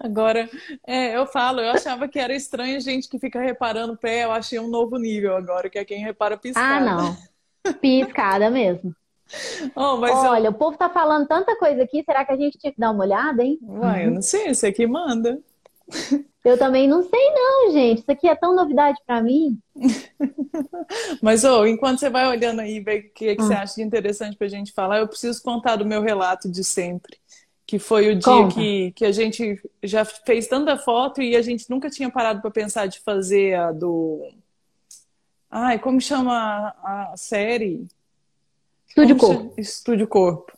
Agora, 0.00 0.48
é, 0.86 1.16
eu 1.16 1.26
falo, 1.26 1.60
eu 1.60 1.70
achava 1.70 2.08
que 2.08 2.18
era 2.18 2.34
estranho 2.34 2.80
gente 2.80 3.08
que 3.08 3.18
fica 3.18 3.40
reparando 3.40 3.92
o 3.92 3.96
pé, 3.96 4.24
eu 4.24 4.32
achei 4.32 4.58
um 4.58 4.68
novo 4.68 4.96
nível 4.96 5.36
agora, 5.36 5.68
que 5.68 5.78
é 5.78 5.84
quem 5.84 6.02
repara 6.02 6.36
piscada. 6.36 6.90
Ah, 6.90 6.96
não. 6.96 7.16
Piscada 7.80 8.50
mesmo. 8.50 8.94
Oh, 9.76 10.00
Olha, 10.00 10.46
eu... 10.46 10.50
o 10.50 10.54
povo 10.54 10.76
tá 10.76 10.88
falando 10.88 11.28
tanta 11.28 11.54
coisa 11.56 11.82
aqui, 11.82 12.02
será 12.02 12.24
que 12.24 12.32
a 12.32 12.36
gente 12.36 12.58
tinha 12.58 12.72
que 12.72 12.80
dar 12.80 12.90
uma 12.90 13.04
olhada, 13.04 13.44
hein? 13.44 13.58
Uai, 13.62 14.06
eu 14.06 14.10
não 14.10 14.22
sei, 14.22 14.52
você 14.52 14.72
que 14.72 14.86
manda. 14.86 15.38
Eu 16.42 16.56
também 16.56 16.88
não 16.88 17.02
sei 17.02 17.30
não, 17.34 17.72
gente. 17.72 17.98
Isso 17.98 18.10
aqui 18.10 18.26
é 18.26 18.34
tão 18.34 18.54
novidade 18.54 18.98
para 19.06 19.22
mim. 19.22 19.58
Mas, 21.20 21.44
oh, 21.44 21.66
enquanto 21.66 21.98
você 21.98 22.08
vai 22.08 22.26
olhando 22.26 22.60
aí, 22.60 22.80
ver 22.80 23.00
o 23.00 23.12
que, 23.12 23.36
que 23.36 23.42
você 23.42 23.52
ah. 23.52 23.60
acha 23.60 23.82
interessante 23.82 24.38
pra 24.38 24.48
gente 24.48 24.72
falar, 24.72 25.00
eu 25.00 25.08
preciso 25.08 25.42
contar 25.42 25.76
do 25.76 25.84
meu 25.84 26.00
relato 26.00 26.50
de 26.50 26.64
sempre. 26.64 27.19
Que 27.70 27.78
foi 27.78 28.08
o 28.08 28.18
dia 28.18 28.48
que, 28.52 28.90
que 28.96 29.04
a 29.04 29.12
gente 29.12 29.62
já 29.80 30.04
fez 30.04 30.48
tanta 30.48 30.76
foto 30.76 31.22
e 31.22 31.36
a 31.36 31.40
gente 31.40 31.70
nunca 31.70 31.88
tinha 31.88 32.10
parado 32.10 32.40
para 32.40 32.50
pensar 32.50 32.86
de 32.86 32.98
fazer 32.98 33.54
a 33.54 33.70
do... 33.70 34.28
Ai, 35.48 35.78
como 35.78 36.00
chama 36.00 36.74
a 36.82 37.14
série? 37.16 37.86
Estúdio 38.88 39.16
Corpo. 39.16 39.54
Estúdio 39.56 40.08
Corpo. 40.08 40.52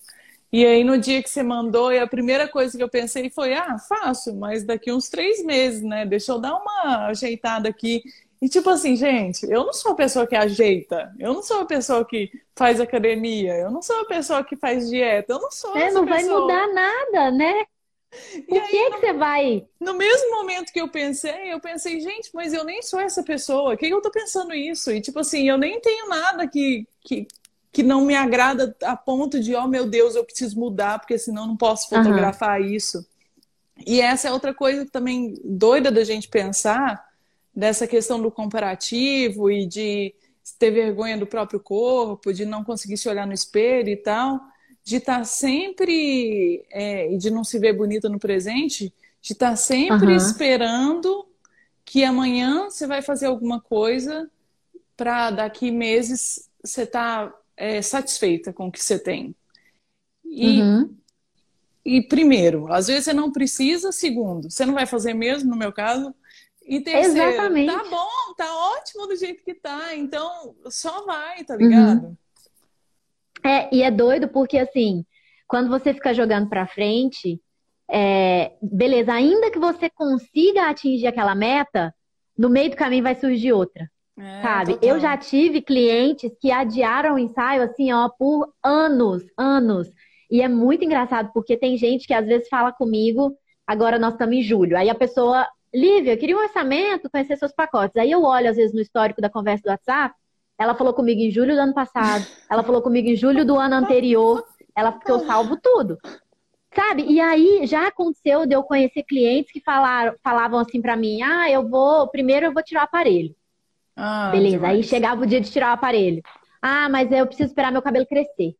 E 0.50 0.64
aí, 0.64 0.82
no 0.82 0.96
dia 0.96 1.22
que 1.22 1.28
você 1.28 1.42
mandou, 1.42 1.92
e 1.92 1.98
a 1.98 2.06
primeira 2.06 2.48
coisa 2.48 2.78
que 2.78 2.82
eu 2.82 2.88
pensei 2.88 3.28
foi: 3.28 3.52
ah, 3.52 3.76
faço, 3.78 4.34
mas 4.34 4.64
daqui 4.64 4.90
uns 4.90 5.10
três 5.10 5.44
meses, 5.44 5.82
né? 5.82 6.06
Deixa 6.06 6.32
eu 6.32 6.38
dar 6.38 6.54
uma 6.54 7.08
ajeitada 7.08 7.68
aqui. 7.68 8.02
E 8.42 8.48
tipo 8.48 8.68
assim, 8.70 8.96
gente, 8.96 9.46
eu 9.48 9.64
não 9.64 9.72
sou 9.72 9.92
a 9.92 9.94
pessoa 9.94 10.26
que 10.26 10.34
ajeita, 10.34 11.14
eu 11.16 11.32
não 11.32 11.44
sou 11.44 11.60
a 11.60 11.64
pessoa 11.64 12.04
que 12.04 12.28
faz 12.56 12.80
academia, 12.80 13.54
eu 13.54 13.70
não 13.70 13.80
sou 13.80 14.00
a 14.00 14.04
pessoa 14.04 14.42
que 14.42 14.56
faz 14.56 14.90
dieta, 14.90 15.34
eu 15.34 15.38
não 15.38 15.50
sou 15.52 15.76
é, 15.76 15.92
não 15.92 16.04
vai 16.04 16.24
mudar 16.24 16.66
nada, 16.74 17.30
né? 17.30 17.64
Por 18.48 18.60
aí, 18.60 18.68
que, 18.68 18.88
no, 18.88 18.94
que 18.96 19.00
você 19.00 19.12
vai? 19.12 19.64
No 19.78 19.94
mesmo 19.94 20.32
momento 20.32 20.72
que 20.72 20.80
eu 20.80 20.88
pensei, 20.88 21.52
eu 21.52 21.60
pensei, 21.60 22.00
gente, 22.00 22.30
mas 22.34 22.52
eu 22.52 22.64
nem 22.64 22.82
sou 22.82 22.98
essa 22.98 23.22
pessoa. 23.22 23.76
Que, 23.76 23.86
que 23.86 23.94
eu 23.94 24.02
tô 24.02 24.10
pensando 24.10 24.52
isso? 24.52 24.90
E 24.90 25.00
tipo 25.00 25.20
assim, 25.20 25.48
eu 25.48 25.56
nem 25.56 25.80
tenho 25.80 26.08
nada 26.08 26.48
que, 26.48 26.84
que, 27.00 27.28
que 27.70 27.84
não 27.84 28.04
me 28.04 28.16
agrada 28.16 28.76
a 28.82 28.96
ponto 28.96 29.38
de, 29.38 29.54
oh 29.54 29.68
meu 29.68 29.86
Deus, 29.86 30.16
eu 30.16 30.24
preciso 30.24 30.58
mudar, 30.58 30.98
porque 30.98 31.16
senão 31.16 31.46
não 31.46 31.56
posso 31.56 31.88
fotografar 31.88 32.60
uhum. 32.60 32.66
isso. 32.66 33.06
E 33.86 34.00
essa 34.00 34.26
é 34.26 34.32
outra 34.32 34.52
coisa 34.52 34.84
também 34.84 35.40
doida 35.44 35.92
da 35.92 36.02
gente 36.02 36.28
pensar, 36.28 37.11
dessa 37.54 37.86
questão 37.86 38.20
do 38.20 38.30
comparativo 38.30 39.50
e 39.50 39.66
de 39.66 40.14
ter 40.58 40.70
vergonha 40.70 41.18
do 41.18 41.26
próprio 41.26 41.60
corpo, 41.60 42.32
de 42.32 42.44
não 42.44 42.64
conseguir 42.64 42.96
se 42.96 43.08
olhar 43.08 43.26
no 43.26 43.32
espelho 43.32 43.88
e 43.88 43.96
tal, 43.96 44.40
de 44.84 44.96
estar 44.96 45.18
tá 45.18 45.24
sempre, 45.24 46.64
é, 46.70 47.12
e 47.12 47.18
de 47.18 47.30
não 47.30 47.44
se 47.44 47.58
ver 47.58 47.72
bonita 47.72 48.08
no 48.08 48.18
presente, 48.18 48.92
de 49.20 49.32
estar 49.32 49.50
tá 49.50 49.56
sempre 49.56 50.08
uhum. 50.08 50.16
esperando 50.16 51.26
que 51.84 52.04
amanhã 52.04 52.70
você 52.70 52.86
vai 52.86 53.02
fazer 53.02 53.26
alguma 53.26 53.60
coisa 53.60 54.30
para 54.96 55.30
daqui 55.30 55.70
meses 55.70 56.48
você 56.62 56.86
tá 56.86 57.32
é, 57.56 57.82
satisfeita 57.82 58.52
com 58.52 58.68
o 58.68 58.72
que 58.72 58.82
você 58.82 58.98
tem. 58.98 59.34
E, 60.24 60.60
uhum. 60.60 60.96
e 61.84 62.02
primeiro, 62.02 62.72
às 62.72 62.86
vezes 62.86 63.04
você 63.04 63.12
não 63.12 63.30
precisa, 63.30 63.92
segundo, 63.92 64.50
você 64.50 64.64
não 64.64 64.74
vai 64.74 64.86
fazer 64.86 65.12
mesmo, 65.14 65.50
no 65.50 65.56
meu 65.56 65.72
caso. 65.72 66.14
E 66.66 66.80
terceiro, 66.80 67.30
Exatamente. 67.30 67.72
tá 67.72 67.84
bom, 67.84 68.34
tá 68.36 68.56
ótimo 68.76 69.06
do 69.06 69.16
jeito 69.16 69.42
que 69.42 69.54
tá, 69.54 69.94
então 69.94 70.54
só 70.70 71.04
vai, 71.04 71.44
tá 71.44 71.56
ligado? 71.56 72.04
Uhum. 72.04 72.16
É, 73.44 73.74
e 73.74 73.82
é 73.82 73.90
doido 73.90 74.28
porque 74.28 74.58
assim, 74.58 75.04
quando 75.48 75.68
você 75.68 75.92
fica 75.92 76.14
jogando 76.14 76.48
pra 76.48 76.66
frente, 76.66 77.40
é, 77.90 78.52
beleza, 78.62 79.12
ainda 79.12 79.50
que 79.50 79.58
você 79.58 79.90
consiga 79.90 80.68
atingir 80.68 81.06
aquela 81.08 81.34
meta, 81.34 81.94
no 82.38 82.48
meio 82.48 82.70
do 82.70 82.76
caminho 82.76 83.02
vai 83.02 83.14
surgir 83.14 83.52
outra. 83.52 83.90
É, 84.18 84.42
sabe? 84.42 84.74
Total. 84.74 84.88
Eu 84.88 85.00
já 85.00 85.16
tive 85.16 85.62
clientes 85.62 86.30
que 86.40 86.50
adiaram 86.50 87.14
o 87.14 87.18
ensaio 87.18 87.62
assim, 87.62 87.92
ó, 87.92 88.08
por 88.08 88.52
anos, 88.62 89.22
anos. 89.36 89.88
E 90.30 90.40
é 90.40 90.48
muito 90.48 90.84
engraçado, 90.84 91.30
porque 91.32 91.56
tem 91.56 91.76
gente 91.76 92.06
que 92.06 92.14
às 92.14 92.26
vezes 92.26 92.48
fala 92.48 92.72
comigo, 92.72 93.36
agora 93.66 93.98
nós 93.98 94.14
estamos 94.14 94.36
em 94.36 94.42
julho. 94.42 94.76
Aí 94.76 94.88
a 94.88 94.94
pessoa, 94.94 95.46
Lívia, 95.74 96.16
queria 96.16 96.36
um 96.36 96.40
orçamento, 96.42 97.10
conhecer 97.10 97.36
seus 97.36 97.52
pacotes. 97.52 97.96
Aí 97.96 98.10
eu 98.10 98.22
olho, 98.22 98.50
às 98.50 98.56
vezes, 98.56 98.74
no 98.74 98.80
histórico 98.80 99.20
da 99.20 99.30
conversa 99.30 99.62
do 99.64 99.70
WhatsApp, 99.70 100.14
ela 100.58 100.74
falou 100.74 100.92
comigo 100.92 101.20
em 101.20 101.30
julho 101.30 101.54
do 101.54 101.60
ano 101.60 101.74
passado, 101.74 102.26
ela 102.50 102.62
falou 102.62 102.82
comigo 102.82 103.08
em 103.08 103.16
julho 103.16 103.44
do 103.44 103.58
ano 103.58 103.74
anterior, 103.76 104.44
ela 104.76 104.92
porque 104.92 105.10
eu 105.10 105.20
salvo 105.20 105.56
tudo. 105.60 105.98
Sabe? 106.74 107.04
E 107.04 107.20
aí 107.20 107.66
já 107.66 107.88
aconteceu 107.88 108.46
de 108.46 108.54
eu 108.54 108.62
conhecer 108.62 109.02
clientes 109.02 109.52
que 109.52 109.60
falaram, 109.60 110.14
falavam 110.22 110.58
assim 110.58 110.80
para 110.80 110.96
mim: 110.96 111.22
"Ah, 111.22 111.50
eu 111.50 111.68
vou, 111.68 112.08
primeiro 112.08 112.46
eu 112.46 112.52
vou 112.52 112.62
tirar 112.62 112.82
o 112.82 112.84
aparelho". 112.84 113.34
Ah, 113.96 114.30
Beleza, 114.32 114.56
demais. 114.56 114.76
aí 114.76 114.82
chegava 114.82 115.22
o 115.22 115.26
dia 115.26 115.40
de 115.40 115.50
tirar 115.50 115.70
o 115.70 115.74
aparelho. 115.74 116.22
Ah, 116.60 116.88
mas 116.88 117.10
eu 117.10 117.26
preciso 117.26 117.48
esperar 117.48 117.72
meu 117.72 117.82
cabelo 117.82 118.06
crescer. 118.06 118.54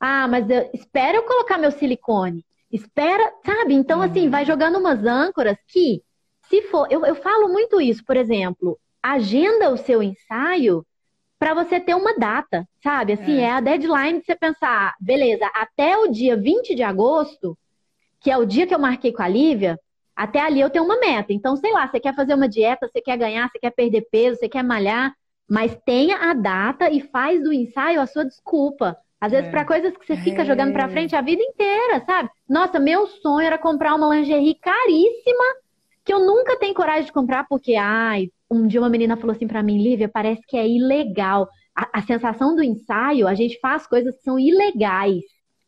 Ah, 0.00 0.26
mas 0.26 0.48
eu, 0.50 0.70
espera 0.74 1.18
eu 1.18 1.24
colocar 1.24 1.58
meu 1.58 1.70
silicone. 1.70 2.44
Espera, 2.70 3.32
sabe? 3.44 3.74
Então, 3.74 4.00
hum. 4.00 4.02
assim, 4.02 4.28
vai 4.30 4.44
jogando 4.44 4.78
umas 4.78 5.04
âncoras 5.04 5.56
que, 5.68 6.02
se 6.52 6.60
for. 6.68 6.86
Eu, 6.90 7.06
eu 7.06 7.14
falo 7.14 7.48
muito 7.48 7.80
isso, 7.80 8.04
por 8.04 8.14
exemplo, 8.14 8.78
agenda 9.02 9.70
o 9.70 9.78
seu 9.78 10.02
ensaio 10.02 10.84
para 11.38 11.54
você 11.54 11.80
ter 11.80 11.94
uma 11.94 12.14
data, 12.14 12.68
sabe? 12.82 13.14
Assim, 13.14 13.38
é. 13.38 13.44
é 13.44 13.50
a 13.52 13.60
deadline 13.60 14.20
de 14.20 14.26
você 14.26 14.36
pensar, 14.36 14.94
beleza, 15.00 15.50
até 15.54 15.96
o 15.96 16.08
dia 16.08 16.36
20 16.36 16.74
de 16.74 16.82
agosto, 16.82 17.56
que 18.20 18.30
é 18.30 18.36
o 18.36 18.44
dia 18.44 18.66
que 18.66 18.74
eu 18.74 18.78
marquei 18.78 19.12
com 19.12 19.22
a 19.22 19.28
Lívia, 19.28 19.80
até 20.14 20.40
ali 20.40 20.60
eu 20.60 20.68
tenho 20.68 20.84
uma 20.84 21.00
meta. 21.00 21.32
Então, 21.32 21.56
sei 21.56 21.72
lá, 21.72 21.88
você 21.88 21.98
quer 21.98 22.14
fazer 22.14 22.34
uma 22.34 22.48
dieta, 22.48 22.86
você 22.86 23.00
quer 23.00 23.16
ganhar, 23.16 23.48
você 23.48 23.58
quer 23.58 23.70
perder 23.70 24.06
peso, 24.12 24.38
você 24.38 24.48
quer 24.48 24.62
malhar, 24.62 25.14
mas 25.48 25.76
tenha 25.86 26.30
a 26.30 26.34
data 26.34 26.90
e 26.90 27.00
faz 27.00 27.42
do 27.42 27.52
ensaio 27.52 27.98
a 27.98 28.06
sua 28.06 28.26
desculpa. 28.26 28.96
Às 29.18 29.32
vezes, 29.32 29.48
é. 29.48 29.50
para 29.50 29.64
coisas 29.64 29.96
que 29.96 30.06
você 30.06 30.16
fica 30.18 30.42
é. 30.42 30.44
jogando 30.44 30.74
para 30.74 30.88
frente 30.90 31.16
a 31.16 31.22
vida 31.22 31.42
inteira, 31.42 32.04
sabe? 32.04 32.28
Nossa, 32.46 32.78
meu 32.78 33.06
sonho 33.06 33.46
era 33.46 33.56
comprar 33.56 33.94
uma 33.94 34.14
lingerie 34.14 34.54
caríssima 34.56 35.61
que 36.04 36.12
eu 36.12 36.20
nunca 36.20 36.58
tenho 36.58 36.74
coragem 36.74 37.04
de 37.04 37.12
comprar 37.12 37.46
porque, 37.48 37.74
ai, 37.74 38.28
um 38.50 38.66
dia 38.66 38.80
uma 38.80 38.90
menina 38.90 39.16
falou 39.16 39.34
assim 39.34 39.46
para 39.46 39.62
mim, 39.62 39.82
Lívia, 39.82 40.08
parece 40.08 40.42
que 40.46 40.56
é 40.56 40.66
ilegal. 40.66 41.48
A, 41.74 42.00
a 42.00 42.02
sensação 42.02 42.54
do 42.54 42.62
ensaio, 42.62 43.26
a 43.26 43.34
gente 43.34 43.58
faz 43.60 43.86
coisas 43.86 44.16
que 44.16 44.22
são 44.22 44.38
ilegais. 44.38 45.22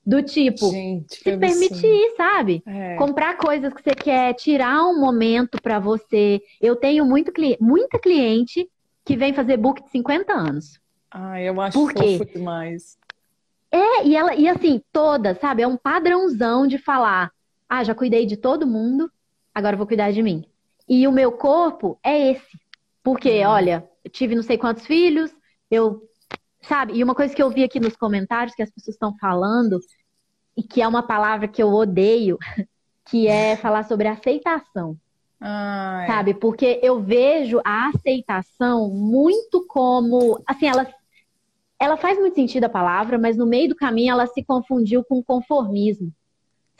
Do 0.06 0.22
tipo, 0.22 0.70
Gente, 0.70 1.14
se 1.16 1.36
permitir, 1.38 2.14
sabe? 2.14 2.62
É. 2.66 2.94
Comprar 2.96 3.38
coisas 3.38 3.72
que 3.72 3.82
você 3.82 3.94
quer, 3.94 4.34
tirar 4.34 4.84
um 4.84 5.00
momento 5.00 5.58
para 5.62 5.78
você. 5.78 6.42
Eu 6.60 6.76
tenho 6.76 7.06
muito, 7.06 7.32
muita 7.58 7.98
cliente 7.98 8.68
que 9.02 9.16
vem 9.16 9.32
fazer 9.32 9.56
book 9.56 9.82
de 9.82 9.90
50 9.90 10.30
anos. 10.30 10.78
Ah, 11.10 11.40
eu 11.40 11.58
acho 11.58 11.78
Por 11.78 11.94
quê? 11.94 12.18
fofo 12.18 12.32
demais. 12.32 12.98
É, 13.72 14.06
e 14.06 14.14
ela, 14.14 14.34
e 14.34 14.46
assim, 14.46 14.82
toda, 14.92 15.34
sabe? 15.36 15.62
É 15.62 15.66
um 15.66 15.76
padrãozão 15.76 16.66
de 16.66 16.76
falar: 16.76 17.30
ah, 17.68 17.82
já 17.82 17.94
cuidei 17.94 18.26
de 18.26 18.36
todo 18.36 18.66
mundo, 18.66 19.10
agora 19.54 19.74
eu 19.74 19.78
vou 19.78 19.86
cuidar 19.86 20.10
de 20.12 20.22
mim. 20.22 20.44
E 20.88 21.06
o 21.06 21.12
meu 21.12 21.32
corpo 21.32 21.98
é 22.02 22.32
esse. 22.32 22.58
Porque, 23.02 23.40
Uhum. 23.40 23.50
olha, 23.50 23.88
eu 24.04 24.10
tive 24.10 24.34
não 24.34 24.42
sei 24.42 24.58
quantos 24.58 24.86
filhos, 24.86 25.30
eu. 25.70 26.02
Sabe? 26.62 26.94
E 26.94 27.04
uma 27.04 27.14
coisa 27.14 27.34
que 27.34 27.42
eu 27.42 27.50
vi 27.50 27.62
aqui 27.62 27.78
nos 27.78 27.94
comentários 27.96 28.54
que 28.54 28.62
as 28.62 28.70
pessoas 28.70 28.94
estão 28.94 29.14
falando, 29.18 29.78
e 30.56 30.62
que 30.62 30.80
é 30.80 30.88
uma 30.88 31.02
palavra 31.02 31.46
que 31.46 31.62
eu 31.62 31.68
odeio, 31.68 32.38
que 33.04 33.26
é 33.28 33.56
falar 33.56 33.84
sobre 33.84 34.08
aceitação. 34.08 34.96
É. 35.42 36.06
Sabe? 36.06 36.32
Porque 36.32 36.80
eu 36.82 37.00
vejo 37.02 37.60
a 37.64 37.88
aceitação 37.88 38.88
muito 38.88 39.66
como. 39.68 40.42
Assim, 40.46 40.66
ela, 40.66 40.86
ela 41.78 41.96
faz 41.98 42.18
muito 42.18 42.34
sentido 42.34 42.64
a 42.64 42.68
palavra, 42.68 43.18
mas 43.18 43.36
no 43.36 43.44
meio 43.46 43.68
do 43.68 43.76
caminho 43.76 44.12
ela 44.12 44.26
se 44.26 44.42
confundiu 44.42 45.04
com 45.04 45.22
conformismo. 45.22 46.10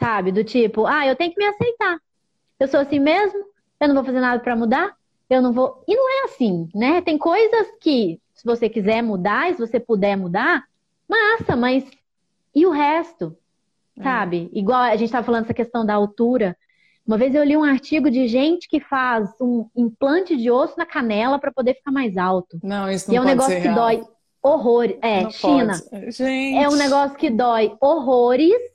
Sabe? 0.00 0.32
Do 0.32 0.42
tipo, 0.42 0.86
ah, 0.86 1.06
eu 1.06 1.14
tenho 1.14 1.32
que 1.32 1.38
me 1.38 1.46
aceitar. 1.46 1.98
Eu 2.64 2.68
sou 2.68 2.80
assim 2.80 2.98
mesmo, 2.98 3.44
eu 3.78 3.88
não 3.88 3.94
vou 3.94 4.04
fazer 4.04 4.20
nada 4.20 4.42
para 4.42 4.56
mudar, 4.56 4.96
eu 5.28 5.42
não 5.42 5.52
vou. 5.52 5.84
E 5.86 5.94
não 5.94 6.08
é 6.08 6.24
assim, 6.24 6.66
né? 6.74 7.02
Tem 7.02 7.18
coisas 7.18 7.66
que, 7.78 8.18
se 8.32 8.42
você 8.42 8.70
quiser 8.70 9.02
mudar, 9.02 9.52
se 9.52 9.60
você 9.60 9.78
puder 9.78 10.16
mudar, 10.16 10.64
massa, 11.06 11.54
mas 11.56 11.84
e 12.54 12.64
o 12.64 12.70
resto? 12.70 13.36
Sabe? 14.02 14.48
Igual 14.50 14.80
a 14.80 14.96
gente 14.96 15.04
estava 15.04 15.26
falando 15.26 15.44
essa 15.44 15.52
questão 15.52 15.84
da 15.84 15.92
altura. 15.92 16.56
Uma 17.06 17.18
vez 17.18 17.34
eu 17.34 17.44
li 17.44 17.54
um 17.54 17.62
artigo 17.62 18.10
de 18.10 18.26
gente 18.28 18.66
que 18.66 18.80
faz 18.80 19.28
um 19.38 19.68
implante 19.76 20.34
de 20.34 20.50
osso 20.50 20.72
na 20.78 20.86
canela 20.86 21.38
para 21.38 21.52
poder 21.52 21.74
ficar 21.74 21.92
mais 21.92 22.16
alto. 22.16 22.58
Não, 22.62 22.90
isso 22.90 23.08
não 23.08 23.14
e 23.14 23.16
é 23.18 23.20
um 23.20 23.24
negócio 23.24 23.56
que 23.56 23.68
real. 23.68 23.74
dói 23.74 24.02
horrores. 24.42 24.96
É, 25.02 25.22
Não 25.22 25.30
China. 25.30 25.74
Gente. 26.08 26.56
É 26.56 26.66
um 26.66 26.76
negócio 26.76 27.14
que 27.18 27.28
dói 27.28 27.76
horrores 27.78 28.73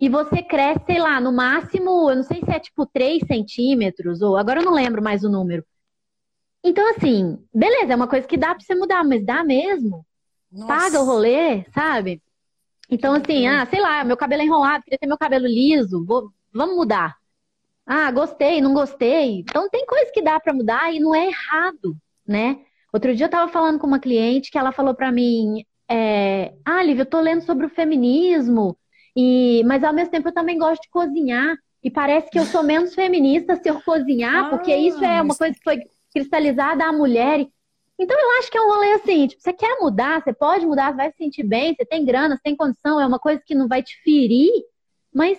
e 0.00 0.08
você 0.08 0.42
cresce, 0.42 0.84
sei 0.86 0.98
lá, 0.98 1.20
no 1.20 1.32
máximo, 1.32 2.10
eu 2.10 2.16
não 2.16 2.22
sei 2.22 2.40
se 2.44 2.50
é 2.50 2.60
tipo 2.60 2.86
3 2.86 3.20
centímetros, 3.26 4.22
ou 4.22 4.36
agora 4.36 4.60
eu 4.60 4.64
não 4.64 4.72
lembro 4.74 5.02
mais 5.02 5.24
o 5.24 5.28
número. 5.28 5.64
Então, 6.64 6.88
assim, 6.90 7.38
beleza, 7.54 7.92
é 7.92 7.96
uma 7.96 8.08
coisa 8.08 8.26
que 8.26 8.36
dá 8.36 8.54
pra 8.54 8.60
você 8.64 8.74
mudar, 8.74 9.04
mas 9.04 9.24
dá 9.24 9.44
mesmo? 9.44 10.04
Nossa. 10.50 10.66
Paga 10.66 11.00
o 11.00 11.04
rolê, 11.04 11.64
sabe? 11.72 12.22
Então, 12.90 13.14
assim, 13.14 13.46
ah, 13.46 13.66
sei 13.66 13.80
lá, 13.80 14.04
meu 14.04 14.16
cabelo 14.16 14.42
é 14.42 14.44
enrolado, 14.44 14.84
queria 14.84 14.98
ter 14.98 15.06
meu 15.06 15.18
cabelo 15.18 15.46
liso, 15.46 16.04
vou- 16.04 16.30
vamos 16.52 16.76
mudar. 16.76 17.16
Ah, 17.86 18.10
gostei, 18.10 18.60
não 18.60 18.74
gostei. 18.74 19.40
Então, 19.40 19.68
tem 19.70 19.86
coisa 19.86 20.10
que 20.12 20.22
dá 20.22 20.38
pra 20.40 20.52
mudar 20.54 20.92
e 20.94 21.00
não 21.00 21.14
é 21.14 21.28
errado, 21.28 21.96
né? 22.26 22.58
Outro 22.92 23.14
dia 23.14 23.26
eu 23.26 23.30
tava 23.30 23.50
falando 23.50 23.78
com 23.78 23.86
uma 23.86 23.98
cliente 24.00 24.50
que 24.50 24.58
ela 24.58 24.72
falou 24.72 24.94
pra 24.94 25.12
mim, 25.12 25.64
é, 25.88 26.54
ah, 26.64 26.82
Lívia, 26.82 27.02
eu 27.02 27.06
tô 27.06 27.20
lendo 27.20 27.42
sobre 27.42 27.66
o 27.66 27.70
feminismo, 27.70 28.76
e 29.18 29.64
mas 29.64 29.82
ao 29.84 29.92
mesmo 29.92 30.10
tempo 30.12 30.28
eu 30.28 30.34
também 30.34 30.58
gosto 30.58 30.82
de 30.82 30.90
cozinhar. 30.90 31.56
E 31.82 31.90
parece 31.90 32.30
que 32.30 32.38
eu 32.38 32.44
sou 32.46 32.62
menos 32.62 32.94
feminista 32.94 33.56
se 33.56 33.68
eu 33.68 33.80
cozinhar, 33.82 34.48
porque 34.50 34.72
Ah, 34.72 34.76
isso 34.78 35.04
é 35.04 35.22
uma 35.22 35.34
coisa 35.36 35.54
que 35.54 35.62
foi 35.64 35.78
cristalizada 36.12 36.84
à 36.84 36.92
mulher. 36.92 37.46
Então 37.98 38.16
eu 38.18 38.30
acho 38.38 38.50
que 38.50 38.58
é 38.58 38.62
um 38.62 38.68
rolê 38.68 38.92
assim, 38.92 39.26
tipo, 39.28 39.42
você 39.42 39.52
quer 39.52 39.78
mudar, 39.80 40.22
você 40.22 40.32
pode 40.32 40.66
mudar, 40.66 40.90
você 40.90 40.96
vai 40.96 41.10
se 41.10 41.16
sentir 41.18 41.44
bem, 41.44 41.74
você 41.74 41.84
tem 41.84 42.04
grana, 42.04 42.36
você 42.36 42.42
tem 42.42 42.56
condição, 42.56 43.00
é 43.00 43.06
uma 43.06 43.18
coisa 43.18 43.42
que 43.44 43.54
não 43.54 43.68
vai 43.68 43.82
te 43.82 44.00
ferir, 44.02 44.50
mas 45.12 45.38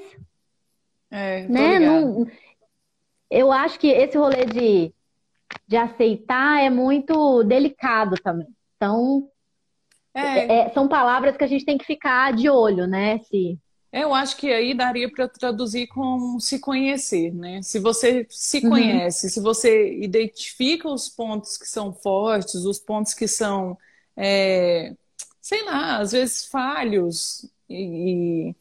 É, 1.11 1.41
né? 1.49 1.79
Não, 1.79 2.25
eu 3.29 3.51
acho 3.51 3.79
que 3.79 3.87
esse 3.87 4.17
rolê 4.17 4.45
de, 4.45 4.93
de 5.67 5.77
aceitar 5.77 6.61
é 6.63 6.69
muito 6.69 7.43
delicado 7.43 8.15
também. 8.23 8.47
Então, 8.77 9.29
É, 10.13 10.61
é- 10.61 10.69
são 10.69 10.87
palavras 10.87 11.37
que 11.37 11.43
a 11.43 11.47
gente 11.47 11.65
tem 11.65 11.77
que 11.77 11.85
ficar 11.85 12.33
de 12.33 12.49
olho, 12.49 12.87
né? 12.87 13.19
Se... 13.19 13.57
eu 13.91 14.13
acho 14.13 14.37
que 14.37 14.51
aí 14.53 14.73
daria 14.75 15.11
para 15.11 15.27
traduzir 15.27 15.87
com 15.87 16.39
se 16.39 16.59
conhecer, 16.59 17.33
né? 17.33 17.61
Se 17.61 17.79
você 17.79 18.25
se 18.29 18.61
Uhum. 18.61 18.69
conhece, 18.69 19.29
se 19.29 19.39
você 19.41 19.93
identifica 19.99 20.87
os 20.89 21.09
pontos 21.09 21.57
que 21.57 21.67
são 21.67 21.91
fortes, 21.93 22.55
os 22.65 22.79
pontos 22.79 23.13
que 23.13 23.27
são, 23.27 23.77
é, 24.15 24.95
sei 25.41 25.63
lá, 25.65 25.97
às 25.99 26.11
vezes 26.11 26.45
falhos 26.45 27.45
e, 27.69 28.49
e, 28.51 28.55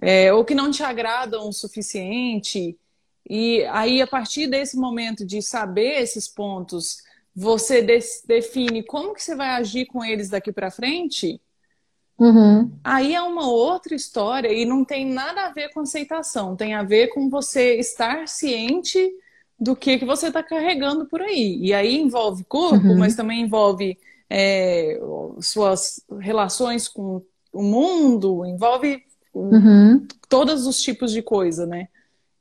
é, 0.00 0.32
ou 0.32 0.44
que 0.44 0.54
não 0.54 0.70
te 0.70 0.82
agradam 0.82 1.48
o 1.48 1.52
suficiente, 1.52 2.78
e 3.28 3.64
aí 3.66 4.02
a 4.02 4.06
partir 4.06 4.46
desse 4.48 4.76
momento 4.76 5.24
de 5.24 5.40
saber 5.42 6.00
esses 6.02 6.28
pontos, 6.28 6.98
você 7.34 7.82
define 8.26 8.82
como 8.82 9.14
que 9.14 9.22
você 9.22 9.34
vai 9.34 9.50
agir 9.50 9.86
com 9.86 10.04
eles 10.04 10.28
daqui 10.28 10.52
para 10.52 10.70
frente. 10.70 11.40
Uhum. 12.22 12.70
Aí 12.84 13.14
é 13.14 13.20
uma 13.22 13.48
outra 13.48 13.94
história 13.96 14.52
e 14.52 14.64
não 14.64 14.84
tem 14.84 15.04
nada 15.06 15.46
a 15.46 15.52
ver 15.52 15.72
com 15.72 15.80
aceitação, 15.80 16.54
tem 16.54 16.74
a 16.74 16.82
ver 16.84 17.08
com 17.08 17.28
você 17.28 17.76
estar 17.78 18.28
ciente 18.28 19.12
do 19.58 19.74
que, 19.74 19.98
que 19.98 20.04
você 20.04 20.28
está 20.28 20.42
carregando 20.42 21.06
por 21.06 21.20
aí. 21.20 21.58
E 21.60 21.74
aí 21.74 21.96
envolve 21.96 22.44
corpo, 22.44 22.76
Uhum. 22.76 22.98
mas 22.98 23.16
também 23.16 23.42
envolve 23.42 23.98
é, 24.30 25.00
suas 25.40 26.04
relações 26.20 26.86
com 26.88 27.22
o 27.52 27.62
mundo, 27.62 28.46
envolve 28.46 29.02
Uhum. 29.34 30.06
todos 30.28 30.66
os 30.66 30.80
tipos 30.82 31.10
de 31.10 31.22
coisa, 31.22 31.66
né? 31.66 31.88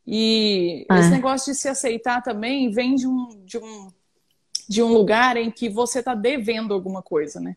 E 0.06 0.86
É. 0.92 1.00
esse 1.00 1.12
negócio 1.12 1.54
de 1.54 1.58
se 1.58 1.70
aceitar 1.70 2.22
também 2.22 2.70
vem 2.70 2.96
de 2.96 3.08
um, 3.08 3.30
de 3.46 3.58
um, 3.58 3.88
de 4.68 4.84
um 4.84 4.92
lugar 4.92 5.38
em 5.38 5.50
que 5.50 5.70
você 5.70 6.00
está 6.00 6.14
devendo 6.14 6.74
alguma 6.74 7.02
coisa, 7.02 7.40
né? 7.40 7.56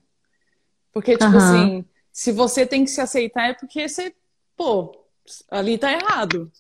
Porque, 0.93 1.17
tipo 1.17 1.25
Aham. 1.25 1.37
assim, 1.39 1.85
se 2.15 2.31
você 2.31 2.65
tem 2.65 2.85
que 2.85 2.91
se 2.93 3.01
aceitar 3.01 3.49
é 3.51 3.55
porque 3.55 3.89
você, 3.89 4.15
pô, 4.57 4.97
ali 5.51 5.77
tá 5.77 5.93
errado. 5.93 6.51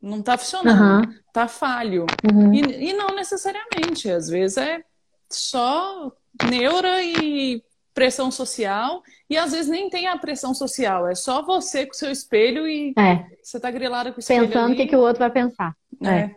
Não 0.00 0.22
tá 0.22 0.38
funcionando, 0.38 0.80
Aham. 0.80 1.14
tá 1.32 1.48
falho. 1.48 2.06
Uhum. 2.32 2.54
E, 2.54 2.60
e 2.90 2.92
não 2.94 3.08
necessariamente, 3.08 4.08
às 4.08 4.28
vezes 4.28 4.56
é 4.56 4.82
só 5.28 6.12
neura 6.48 7.02
e 7.02 7.62
pressão 7.92 8.30
social, 8.30 9.02
e 9.28 9.36
às 9.36 9.50
vezes 9.52 9.68
nem 9.68 9.90
tem 9.90 10.06
a 10.06 10.16
pressão 10.16 10.54
social, 10.54 11.08
é 11.08 11.14
só 11.14 11.42
você 11.42 11.84
com 11.84 11.92
o 11.92 11.96
seu 11.96 12.10
espelho 12.10 12.66
e 12.68 12.94
É, 12.96 13.26
você 13.42 13.58
tá 13.60 13.70
grilada 13.70 14.12
com 14.12 14.18
o 14.18 14.20
espelho 14.20 14.46
pensando 14.46 14.72
o 14.72 14.76
que, 14.76 14.86
que 14.86 14.96
o 14.96 15.00
outro 15.00 15.18
vai 15.18 15.30
pensar. 15.30 15.74
né? 16.00 16.34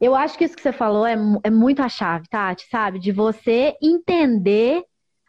Eu 0.00 0.14
acho 0.14 0.36
que 0.36 0.44
isso 0.44 0.56
que 0.56 0.62
você 0.62 0.72
falou 0.72 1.06
é, 1.06 1.16
é 1.44 1.50
muito 1.50 1.80
a 1.82 1.88
chave, 1.88 2.28
Tati, 2.28 2.66
sabe? 2.68 2.98
De 2.98 3.10
você 3.10 3.74
entender 3.80 4.84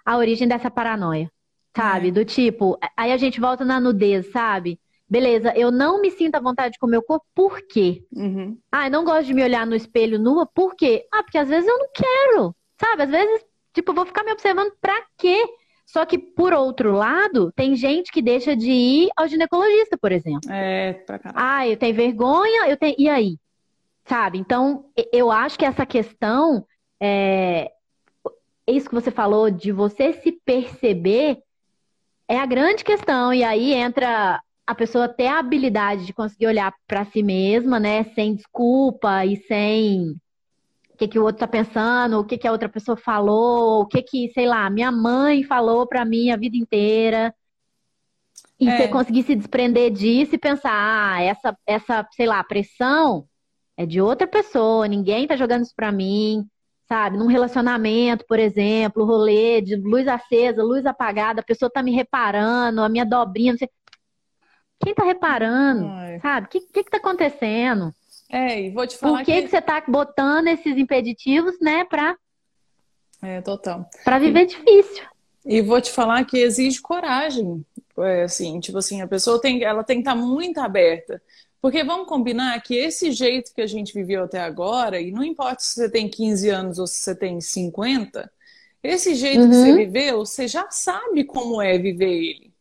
a 0.05 0.17
origem 0.17 0.47
dessa 0.47 0.69
paranoia, 0.69 1.31
sabe? 1.75 2.09
É. 2.09 2.11
Do 2.11 2.25
tipo, 2.25 2.77
aí 2.95 3.11
a 3.11 3.17
gente 3.17 3.39
volta 3.39 3.63
na 3.65 3.79
nudez, 3.79 4.31
sabe? 4.31 4.79
Beleza, 5.09 5.51
eu 5.55 5.71
não 5.71 5.99
me 5.99 6.11
sinto 6.11 6.35
à 6.35 6.39
vontade 6.39 6.77
com 6.77 6.85
o 6.85 6.89
meu 6.89 7.01
corpo, 7.01 7.25
por 7.33 7.61
quê? 7.67 8.03
Uhum. 8.15 8.57
Ah, 8.71 8.87
eu 8.87 8.91
não 8.91 9.03
gosto 9.03 9.25
de 9.25 9.33
me 9.33 9.43
olhar 9.43 9.65
no 9.65 9.75
espelho 9.75 10.19
nua, 10.19 10.45
por 10.45 10.75
quê? 10.75 11.07
Ah, 11.11 11.23
porque 11.23 11.37
às 11.37 11.49
vezes 11.49 11.67
eu 11.67 11.77
não 11.79 11.87
quero, 11.93 12.55
sabe? 12.79 13.03
Às 13.03 13.09
vezes, 13.09 13.45
tipo, 13.73 13.91
eu 13.91 13.95
vou 13.95 14.05
ficar 14.05 14.23
me 14.23 14.31
observando 14.31 14.71
pra 14.79 14.95
quê? 15.17 15.43
Só 15.87 16.05
que, 16.05 16.19
por 16.19 16.53
outro 16.53 16.91
lado, 16.91 17.51
tem 17.53 17.75
gente 17.75 18.11
que 18.11 18.21
deixa 18.21 18.55
de 18.55 18.71
ir 18.71 19.09
ao 19.17 19.27
ginecologista, 19.27 19.97
por 19.97 20.11
exemplo. 20.11 20.51
É, 20.51 20.93
pra 20.93 21.17
caralho. 21.17 21.43
Ah, 21.43 21.67
eu 21.67 21.75
tenho 21.75 21.95
vergonha, 21.95 22.67
eu 22.69 22.77
tenho. 22.77 22.95
E 22.99 23.09
aí? 23.09 23.39
Sabe? 24.05 24.37
Então, 24.37 24.85
eu 25.11 25.31
acho 25.31 25.57
que 25.57 25.65
essa 25.65 25.87
questão 25.87 26.63
é 27.01 27.71
isso 28.67 28.87
que 28.87 28.93
você 28.93 29.09
falou 29.09 29.49
de 29.49 29.71
você 29.71 30.13
se 30.13 30.31
perceber 30.31 31.39
é 32.29 32.39
a 32.39 32.45
grande 32.45 32.83
questão. 32.83 33.33
E 33.33 33.43
aí 33.43 33.73
entra 33.73 34.41
a 34.65 34.75
pessoa 34.75 35.09
ter 35.09 35.27
a 35.27 35.39
habilidade 35.39 36.05
de 36.05 36.13
conseguir 36.13 36.47
olhar 36.47 36.71
para 36.87 37.03
si 37.05 37.23
mesma, 37.23 37.79
né? 37.79 38.03
Sem 38.13 38.35
desculpa 38.35 39.25
e 39.25 39.35
sem 39.47 40.11
o 40.93 40.97
que, 40.97 41.07
que 41.07 41.19
o 41.19 41.23
outro 41.23 41.39
tá 41.39 41.47
pensando, 41.47 42.19
o 42.19 42.25
que, 42.25 42.37
que 42.37 42.47
a 42.47 42.51
outra 42.51 42.69
pessoa 42.69 42.95
falou, 42.95 43.81
o 43.81 43.87
que 43.87 44.01
que, 44.03 44.29
sei 44.33 44.45
lá, 44.45 44.69
minha 44.69 44.91
mãe 44.91 45.43
falou 45.43 45.87
para 45.87 46.05
mim 46.05 46.29
a 46.29 46.37
vida 46.37 46.55
inteira. 46.55 47.33
E 48.59 48.67
É. 48.69 48.77
você 48.77 48.87
conseguir 48.89 49.23
se 49.23 49.35
desprender 49.35 49.89
disso 49.91 50.35
e 50.35 50.37
pensar, 50.37 50.71
ah, 50.71 51.21
essa, 51.21 51.57
essa, 51.65 52.07
sei 52.11 52.27
lá, 52.27 52.43
pressão 52.43 53.25
é 53.77 53.85
de 53.85 54.01
outra 54.01 54.27
pessoa, 54.27 54.87
ninguém 54.87 55.25
tá 55.25 55.37
jogando 55.37 55.63
isso 55.63 55.73
pra 55.75 55.91
mim, 55.91 56.45
sabe? 56.89 57.17
Num 57.17 57.27
relacionamento, 57.27 58.25
por 58.25 58.39
exemplo, 58.39 59.05
rolê 59.05 59.61
de 59.61 59.75
luz 59.75 60.07
acesa, 60.07 60.63
luz 60.63 60.85
apagada, 60.87 61.41
a 61.41 61.45
pessoa 61.45 61.69
tá 61.71 61.83
me 61.83 61.91
reparando, 61.91 62.81
a 62.81 62.89
minha 62.89 63.05
dobrinha, 63.05 63.53
não 63.53 63.59
sei. 63.59 63.69
Quem 64.83 64.95
tá 64.95 65.03
reparando? 65.03 65.85
Ai. 65.85 66.19
Sabe? 66.19 66.47
O 66.47 66.49
que, 66.49 66.61
que 66.61 66.83
que 66.83 66.89
tá 66.89 66.97
acontecendo? 66.97 67.93
É, 68.31 68.61
e 68.61 68.71
vou 68.71 68.87
te 68.87 68.97
falar 68.97 69.17
Por 69.19 69.25
que, 69.25 69.41
que 69.43 69.47
você 69.49 69.61
tá 69.61 69.83
botando 69.87 70.47
esses 70.47 70.77
impeditivos, 70.77 71.59
né, 71.61 71.83
pra, 71.85 72.15
É, 73.21 73.41
total. 73.41 73.87
pra 74.03 74.17
viver 74.17 74.45
difícil? 74.47 75.05
E 75.45 75.61
vou 75.61 75.79
te 75.81 75.91
falar 75.91 76.25
que 76.25 76.37
exige 76.37 76.81
coragem. 76.81 77.65
É, 77.97 78.23
assim, 78.23 78.59
tipo 78.59 78.77
assim, 78.77 79.01
a 79.01 79.07
pessoa 79.07 79.39
tem, 79.39 79.63
ela 79.63 79.83
tem 79.83 79.97
que 79.97 80.01
estar 80.01 80.15
tá 80.15 80.17
muito 80.17 80.59
aberta. 80.59 81.21
Porque 81.61 81.83
vamos 81.83 82.07
combinar 82.07 82.61
que 82.61 82.75
esse 82.75 83.11
jeito 83.11 83.53
que 83.53 83.61
a 83.61 83.67
gente 83.67 83.93
viveu 83.93 84.23
até 84.23 84.39
agora, 84.39 84.99
e 85.01 85.11
não 85.11 85.23
importa 85.23 85.61
se 85.61 85.73
você 85.73 85.89
tem 85.89 86.09
15 86.09 86.49
anos 86.49 86.79
ou 86.79 86.87
se 86.87 86.99
você 86.99 87.13
tem 87.13 87.41
50, 87.41 88.31
esse 88.81 89.13
jeito 89.13 89.41
uhum. 89.41 89.49
que 89.49 89.55
você 89.55 89.71
uhum. 89.71 89.77
viveu, 89.77 90.25
você 90.25 90.47
já 90.47 90.69
sabe 90.71 91.25
como 91.25 91.61
é 91.61 91.77
viver 91.77 92.11
ele. 92.11 92.53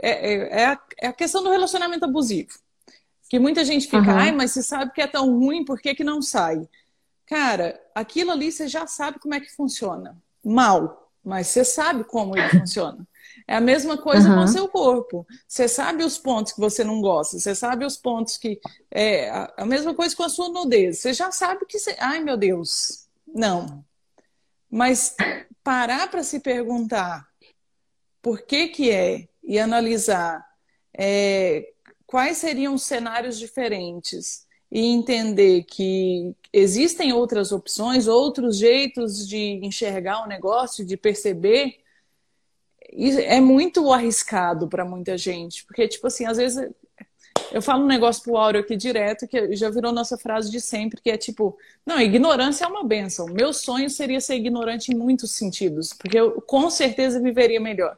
É, 0.00 0.10
é, 0.10 0.60
é, 0.60 0.64
a, 0.66 0.80
é 1.00 1.06
a, 1.08 1.12
questão 1.12 1.42
do 1.42 1.50
relacionamento 1.50 2.04
abusivo. 2.04 2.50
Que 3.28 3.38
muita 3.38 3.64
gente 3.64 3.86
fica, 3.86 3.98
uhum. 3.98 4.18
ai, 4.18 4.32
mas 4.32 4.52
você 4.52 4.62
sabe 4.62 4.92
que 4.92 5.02
é 5.02 5.06
tão 5.06 5.36
ruim, 5.36 5.64
por 5.64 5.80
que, 5.80 5.94
que 5.94 6.04
não 6.04 6.22
sai? 6.22 6.66
Cara, 7.26 7.78
aquilo 7.94 8.30
ali 8.30 8.52
você 8.52 8.68
já 8.68 8.86
sabe 8.86 9.18
como 9.18 9.34
é 9.34 9.40
que 9.40 9.54
funciona. 9.54 10.16
Mal, 10.44 11.12
mas 11.22 11.48
você 11.48 11.64
sabe 11.64 12.04
como 12.04 12.38
ele 12.38 12.48
funciona. 12.48 13.06
É 13.48 13.56
a 13.56 13.62
mesma 13.62 13.96
coisa 13.96 14.28
uhum. 14.28 14.34
com 14.34 14.40
o 14.42 14.48
seu 14.48 14.68
corpo. 14.68 15.26
Você 15.48 15.66
sabe 15.66 16.04
os 16.04 16.18
pontos 16.18 16.52
que 16.52 16.60
você 16.60 16.84
não 16.84 17.00
gosta, 17.00 17.38
você 17.38 17.54
sabe 17.54 17.86
os 17.86 17.96
pontos 17.96 18.36
que. 18.36 18.60
É 18.90 19.30
a 19.56 19.64
mesma 19.64 19.94
coisa 19.94 20.14
com 20.14 20.22
a 20.22 20.28
sua 20.28 20.50
nudez. 20.50 20.98
Você 20.98 21.14
já 21.14 21.32
sabe 21.32 21.64
que 21.64 21.78
você. 21.78 21.96
Ai, 21.98 22.22
meu 22.22 22.36
Deus. 22.36 23.08
Não. 23.26 23.82
Mas 24.70 25.16
parar 25.64 26.10
para 26.10 26.22
se 26.22 26.40
perguntar 26.40 27.26
por 28.20 28.42
que, 28.42 28.68
que 28.68 28.90
é 28.90 29.26
e 29.42 29.58
analisar 29.58 30.46
é, 30.92 31.72
quais 32.06 32.36
seriam 32.36 32.74
os 32.74 32.82
cenários 32.82 33.38
diferentes 33.38 34.46
e 34.70 34.80
entender 34.80 35.62
que 35.64 36.34
existem 36.52 37.14
outras 37.14 37.50
opções, 37.50 38.06
outros 38.06 38.58
jeitos 38.58 39.26
de 39.26 39.58
enxergar 39.62 40.22
o 40.22 40.28
negócio, 40.28 40.84
de 40.84 40.98
perceber 40.98 41.78
é 42.90 43.40
muito 43.40 43.92
arriscado 43.92 44.68
para 44.68 44.84
muita 44.84 45.16
gente, 45.16 45.64
porque, 45.64 45.86
tipo 45.86 46.06
assim, 46.06 46.24
às 46.24 46.36
vezes 46.36 46.68
eu 47.52 47.62
falo 47.62 47.84
um 47.84 47.86
negócio 47.86 48.22
pro 48.22 48.36
Áureo 48.36 48.60
aqui 48.60 48.76
direto, 48.76 49.26
que 49.26 49.54
já 49.56 49.70
virou 49.70 49.92
nossa 49.92 50.18
frase 50.18 50.50
de 50.50 50.60
sempre, 50.60 51.00
que 51.00 51.10
é 51.10 51.16
tipo, 51.16 51.56
não, 51.86 52.00
ignorância 52.00 52.64
é 52.64 52.68
uma 52.68 52.84
benção. 52.84 53.26
Meu 53.26 53.52
sonho 53.52 53.88
seria 53.88 54.20
ser 54.20 54.36
ignorante 54.36 54.92
em 54.92 54.96
muitos 54.96 55.32
sentidos, 55.32 55.92
porque 55.92 56.18
eu 56.18 56.40
com 56.42 56.68
certeza 56.68 57.20
viveria 57.20 57.60
melhor. 57.60 57.96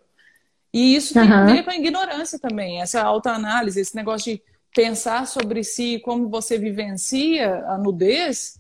E 0.73 0.95
isso 0.95 1.15
tem 1.15 1.31
a 1.31 1.45
ver 1.47 1.65
com 1.65 1.71
a 1.71 1.77
ignorância 1.77 2.39
também, 2.39 2.81
essa 2.81 3.03
autoanálise, 3.03 3.81
esse 3.81 3.97
negócio 3.97 4.35
de 4.35 4.43
pensar 4.73 5.27
sobre 5.27 5.65
si, 5.65 5.99
como 6.05 6.29
você 6.29 6.57
vivencia 6.57 7.65
a 7.67 7.77
nudez, 7.77 8.60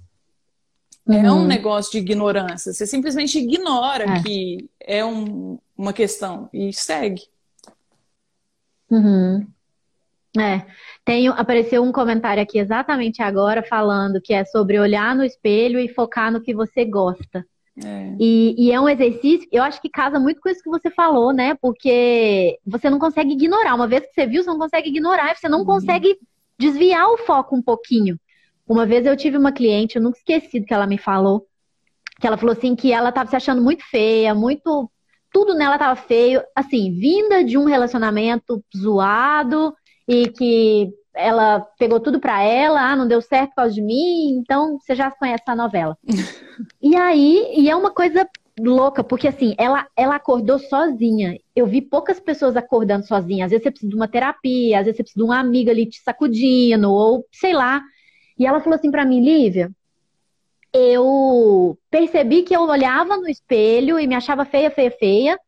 uhum. 1.16 1.26
é 1.26 1.32
um 1.32 1.36
uhum. 1.36 1.46
negócio 1.46 1.92
de 1.92 1.98
ignorância. 1.98 2.72
Você 2.72 2.86
simplesmente 2.86 3.38
ignora 3.38 4.04
é. 4.04 4.22
que 4.22 4.68
é 4.80 5.04
um, 5.04 5.58
uma 5.76 5.92
questão 5.92 6.48
e 6.52 6.72
segue. 6.72 7.22
Uhum. 8.90 9.46
É, 10.38 10.64
tenho, 11.04 11.32
apareceu 11.32 11.82
um 11.82 11.90
comentário 11.90 12.42
aqui 12.42 12.58
exatamente 12.58 13.20
agora 13.20 13.62
falando 13.62 14.20
que 14.20 14.32
é 14.32 14.44
sobre 14.44 14.78
olhar 14.78 15.14
no 15.14 15.24
espelho 15.24 15.80
e 15.80 15.88
focar 15.88 16.30
no 16.30 16.40
que 16.40 16.54
você 16.54 16.84
gosta. 16.84 17.44
É. 17.84 18.14
E, 18.18 18.54
e, 18.58 18.72
é 18.72 18.80
um 18.80 18.88
exercício, 18.88 19.48
eu 19.50 19.62
acho 19.62 19.80
que 19.80 19.88
casa 19.88 20.20
muito 20.20 20.40
com 20.40 20.48
isso 20.48 20.62
que 20.62 20.68
você 20.68 20.90
falou, 20.90 21.32
né? 21.32 21.56
Porque 21.60 22.58
você 22.64 22.90
não 22.90 22.98
consegue 22.98 23.32
ignorar. 23.32 23.74
Uma 23.74 23.88
vez 23.88 24.06
que 24.06 24.12
você 24.12 24.26
viu, 24.26 24.42
você 24.42 24.50
não 24.50 24.58
consegue 24.58 24.88
ignorar, 24.88 25.34
você 25.34 25.48
não 25.48 25.60
uhum. 25.60 25.64
consegue 25.64 26.18
desviar 26.58 27.08
o 27.08 27.18
foco 27.18 27.56
um 27.56 27.62
pouquinho. 27.62 28.18
Uma 28.70 28.86
vez 28.86 29.04
eu 29.04 29.16
tive 29.16 29.36
uma 29.36 29.50
cliente, 29.50 29.96
eu 29.96 30.02
nunca 30.02 30.16
esqueci 30.16 30.60
do 30.60 30.64
que 30.64 30.72
ela 30.72 30.86
me 30.86 30.96
falou, 30.96 31.44
que 32.20 32.24
ela 32.24 32.36
falou 32.36 32.52
assim 32.52 32.76
que 32.76 32.92
ela 32.92 33.08
estava 33.08 33.28
se 33.28 33.34
achando 33.34 33.60
muito 33.60 33.82
feia, 33.84 34.32
muito 34.32 34.88
tudo 35.32 35.56
nela 35.56 35.74
estava 35.74 35.96
feio, 35.96 36.40
assim, 36.54 36.92
vinda 36.92 37.42
de 37.42 37.58
um 37.58 37.64
relacionamento 37.64 38.62
zoado 38.76 39.74
e 40.06 40.28
que 40.28 40.88
ela 41.12 41.66
pegou 41.80 41.98
tudo 41.98 42.20
pra 42.20 42.44
ela, 42.44 42.92
ah, 42.92 42.94
não 42.94 43.08
deu 43.08 43.20
certo 43.20 43.48
por 43.48 43.56
causa 43.56 43.74
de 43.74 43.82
mim, 43.82 44.36
então 44.38 44.78
você 44.78 44.94
já 44.94 45.10
conhece 45.10 45.42
a 45.48 45.56
novela. 45.56 45.98
e 46.80 46.94
aí, 46.94 47.52
e 47.56 47.68
é 47.68 47.74
uma 47.74 47.90
coisa 47.90 48.24
louca, 48.56 49.02
porque 49.02 49.26
assim, 49.26 49.52
ela, 49.58 49.84
ela 49.96 50.14
acordou 50.14 50.60
sozinha. 50.60 51.36
Eu 51.56 51.66
vi 51.66 51.82
poucas 51.82 52.20
pessoas 52.20 52.56
acordando 52.56 53.04
sozinha. 53.04 53.46
Às 53.46 53.50
vezes 53.50 53.64
você 53.64 53.70
precisa 53.72 53.90
de 53.90 53.96
uma 53.96 54.06
terapia, 54.06 54.78
às 54.78 54.84
vezes 54.84 54.96
você 54.96 55.02
precisa 55.02 55.24
de 55.24 55.28
uma 55.28 55.40
amiga 55.40 55.72
ali 55.72 55.86
te 55.86 56.00
sacudindo, 56.00 56.88
ou 56.88 57.26
sei 57.32 57.52
lá. 57.52 57.82
E 58.40 58.46
ela 58.46 58.58
falou 58.58 58.76
assim 58.76 58.90
para 58.90 59.04
mim, 59.04 59.20
Lívia, 59.20 59.70
eu 60.72 61.76
percebi 61.90 62.42
que 62.42 62.56
eu 62.56 62.62
olhava 62.62 63.18
no 63.18 63.28
espelho 63.28 64.00
e 64.00 64.06
me 64.06 64.14
achava 64.14 64.46
feia, 64.46 64.70
feia, 64.70 64.90
feia, 64.90 65.38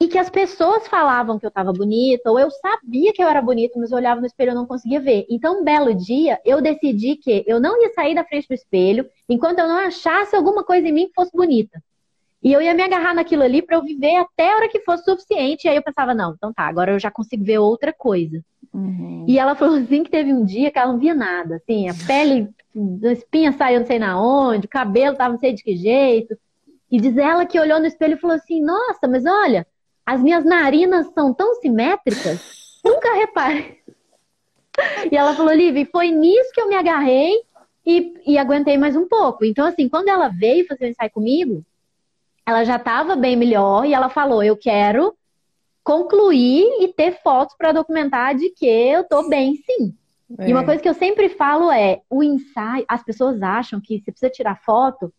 e 0.00 0.08
que 0.08 0.18
as 0.18 0.28
pessoas 0.28 0.88
falavam 0.88 1.38
que 1.38 1.46
eu 1.46 1.48
estava 1.48 1.72
bonita, 1.72 2.28
ou 2.28 2.40
eu 2.40 2.50
sabia 2.50 3.12
que 3.12 3.22
eu 3.22 3.28
era 3.28 3.40
bonita, 3.40 3.78
mas 3.78 3.92
eu 3.92 3.98
olhava 3.98 4.20
no 4.20 4.26
espelho 4.26 4.50
e 4.50 4.54
não 4.54 4.66
conseguia 4.66 4.98
ver. 4.98 5.26
Então, 5.30 5.60
um 5.60 5.64
belo 5.64 5.94
dia, 5.94 6.40
eu 6.44 6.60
decidi 6.60 7.14
que 7.14 7.44
eu 7.46 7.60
não 7.60 7.80
ia 7.80 7.92
sair 7.94 8.16
da 8.16 8.24
frente 8.24 8.48
do 8.48 8.54
espelho 8.54 9.08
enquanto 9.28 9.60
eu 9.60 9.68
não 9.68 9.78
achasse 9.78 10.34
alguma 10.34 10.64
coisa 10.64 10.88
em 10.88 10.92
mim 10.92 11.06
que 11.06 11.14
fosse 11.14 11.30
bonita. 11.30 11.80
E 12.42 12.52
eu 12.52 12.60
ia 12.60 12.74
me 12.74 12.82
agarrar 12.82 13.14
naquilo 13.14 13.42
ali 13.42 13.62
para 13.62 13.76
eu 13.76 13.82
viver 13.82 14.16
até 14.16 14.52
a 14.52 14.56
hora 14.56 14.68
que 14.68 14.80
fosse 14.80 15.04
suficiente. 15.04 15.64
E 15.64 15.68
aí 15.68 15.76
eu 15.76 15.82
pensava, 15.82 16.12
não, 16.12 16.32
então 16.32 16.52
tá, 16.52 16.64
agora 16.64 16.92
eu 16.92 16.98
já 16.98 17.10
consigo 17.10 17.44
ver 17.44 17.58
outra 17.58 17.92
coisa. 17.92 18.42
Uhum. 18.74 19.24
E 19.28 19.38
ela 19.38 19.54
falou 19.54 19.76
assim 19.76 20.02
que 20.02 20.10
teve 20.10 20.32
um 20.32 20.44
dia 20.44 20.70
que 20.70 20.78
ela 20.78 20.92
não 20.92 20.98
via 20.98 21.14
nada, 21.14 21.56
assim, 21.56 21.88
a 21.88 21.94
pele, 22.06 22.48
a 23.04 23.12
espinha 23.12 23.52
saiu 23.52 23.80
não 23.80 23.86
sei 23.86 23.98
na 23.98 24.20
onde, 24.20 24.66
o 24.66 24.70
cabelo 24.70 25.16
tava 25.16 25.34
não 25.34 25.38
sei 25.38 25.52
de 25.52 25.62
que 25.62 25.76
jeito. 25.76 26.36
E 26.90 27.00
diz 27.00 27.16
ela 27.16 27.46
que 27.46 27.60
olhou 27.60 27.78
no 27.78 27.86
espelho 27.86 28.14
e 28.14 28.20
falou 28.20 28.36
assim, 28.36 28.60
nossa, 28.60 29.06
mas 29.06 29.24
olha, 29.24 29.66
as 30.04 30.20
minhas 30.20 30.44
narinas 30.44 31.06
são 31.14 31.32
tão 31.32 31.54
simétricas, 31.56 32.78
nunca 32.84 33.14
reparei. 33.14 33.80
E 35.10 35.14
ela 35.14 35.34
falou, 35.34 35.52
Liv, 35.52 35.86
foi 35.92 36.10
nisso 36.10 36.50
que 36.54 36.58
eu 36.58 36.66
me 36.66 36.74
agarrei 36.74 37.42
e, 37.84 38.14
e 38.26 38.38
aguentei 38.38 38.78
mais 38.78 38.96
um 38.96 39.06
pouco. 39.06 39.44
Então, 39.44 39.66
assim, 39.66 39.86
quando 39.86 40.08
ela 40.08 40.28
veio 40.28 40.66
fazer 40.66 40.86
o 40.86 40.88
ensaio 40.88 41.10
comigo, 41.10 41.62
ela 42.46 42.64
já 42.64 42.76
estava 42.76 43.16
bem 43.16 43.36
melhor 43.36 43.84
e 43.84 43.94
ela 43.94 44.08
falou: 44.08 44.42
Eu 44.42 44.56
quero 44.56 45.14
concluir 45.82 46.64
e 46.80 46.88
ter 46.88 47.20
fotos 47.22 47.56
para 47.56 47.72
documentar 47.72 48.34
de 48.34 48.50
que 48.50 48.66
eu 48.66 49.04
tô 49.04 49.28
bem, 49.28 49.56
sim. 49.56 49.94
É. 50.38 50.48
E 50.48 50.52
uma 50.52 50.64
coisa 50.64 50.80
que 50.80 50.88
eu 50.88 50.94
sempre 50.94 51.28
falo 51.28 51.70
é: 51.70 52.00
o 52.08 52.22
ensaio, 52.22 52.84
as 52.88 53.02
pessoas 53.02 53.42
acham 53.42 53.80
que 53.80 54.00
você 54.00 54.10
precisa 54.10 54.30
tirar 54.30 54.60
foto 54.62 55.12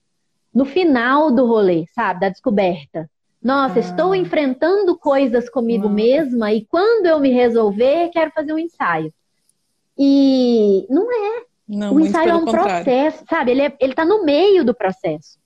no 0.53 0.65
final 0.65 1.31
do 1.31 1.45
rolê, 1.45 1.85
sabe? 1.93 2.19
Da 2.19 2.29
descoberta. 2.29 3.09
Nossa, 3.41 3.75
ah. 3.75 3.79
estou 3.79 4.15
enfrentando 4.15 4.97
coisas 4.97 5.49
comigo 5.49 5.87
ah. 5.87 5.91
mesma 5.91 6.53
e 6.53 6.65
quando 6.65 7.05
eu 7.05 7.19
me 7.19 7.29
resolver, 7.29 8.09
quero 8.09 8.31
fazer 8.31 8.53
um 8.53 8.59
ensaio. 8.59 9.13
E 9.97 10.87
não 10.89 11.11
é. 11.11 11.43
Não, 11.67 11.95
o 11.95 11.99
ensaio 11.99 12.29
é 12.29 12.35
um 12.35 12.45
contrário. 12.45 12.83
processo, 12.83 13.23
sabe? 13.29 13.51
Ele, 13.51 13.61
é, 13.61 13.75
ele 13.79 13.93
tá 13.93 14.05
no 14.05 14.23
meio 14.23 14.65
do 14.65 14.73
processo. 14.73 15.37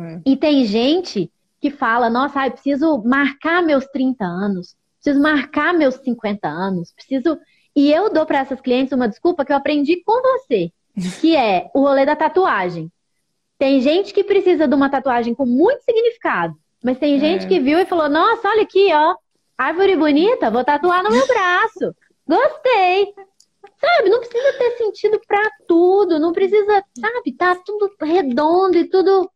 É. 0.00 0.20
E 0.24 0.36
tem 0.36 0.64
gente 0.64 1.30
que 1.60 1.70
fala, 1.70 2.08
nossa, 2.08 2.46
eu 2.46 2.50
preciso 2.52 3.02
marcar 3.04 3.62
meus 3.62 3.86
30 3.86 4.24
anos, 4.24 4.74
preciso 5.00 5.22
marcar 5.22 5.74
meus 5.74 5.96
50 5.96 6.48
anos, 6.48 6.92
preciso. 6.92 7.38
E 7.76 7.92
eu 7.92 8.12
dou 8.12 8.24
para 8.24 8.38
essas 8.38 8.60
clientes 8.60 8.92
uma 8.92 9.08
desculpa 9.08 9.44
que 9.44 9.52
eu 9.52 9.56
aprendi 9.56 10.02
com 10.02 10.20
você, 10.22 10.72
que 11.20 11.36
é 11.36 11.70
o 11.74 11.80
rolê 11.80 12.06
da 12.06 12.16
tatuagem. 12.16 12.90
Tem 13.58 13.80
gente 13.80 14.14
que 14.14 14.24
precisa 14.24 14.66
de 14.66 14.74
uma 14.74 14.88
tatuagem 14.88 15.34
com 15.34 15.44
muito 15.44 15.82
significado, 15.82 16.56
mas 16.82 16.98
tem 16.98 17.16
é. 17.16 17.18
gente 17.18 17.46
que 17.46 17.60
viu 17.60 17.78
e 17.78 17.84
falou: 17.84 18.08
Nossa, 18.08 18.48
olha 18.48 18.62
aqui, 18.62 18.88
ó, 18.92 19.14
árvore 19.56 19.96
bonita, 19.96 20.50
vou 20.50 20.64
tatuar 20.64 21.02
no 21.02 21.10
meu 21.10 21.26
braço. 21.26 21.94
Gostei. 22.26 23.12
Sabe, 23.78 24.10
não 24.10 24.20
precisa 24.20 24.58
ter 24.58 24.70
sentido 24.76 25.20
para 25.26 25.50
tudo, 25.66 26.18
não 26.18 26.32
precisa, 26.32 26.84
sabe, 26.98 27.32
tá 27.32 27.56
tudo 27.64 27.90
redondo 28.02 28.76
e 28.76 28.84
tudo 28.84 29.30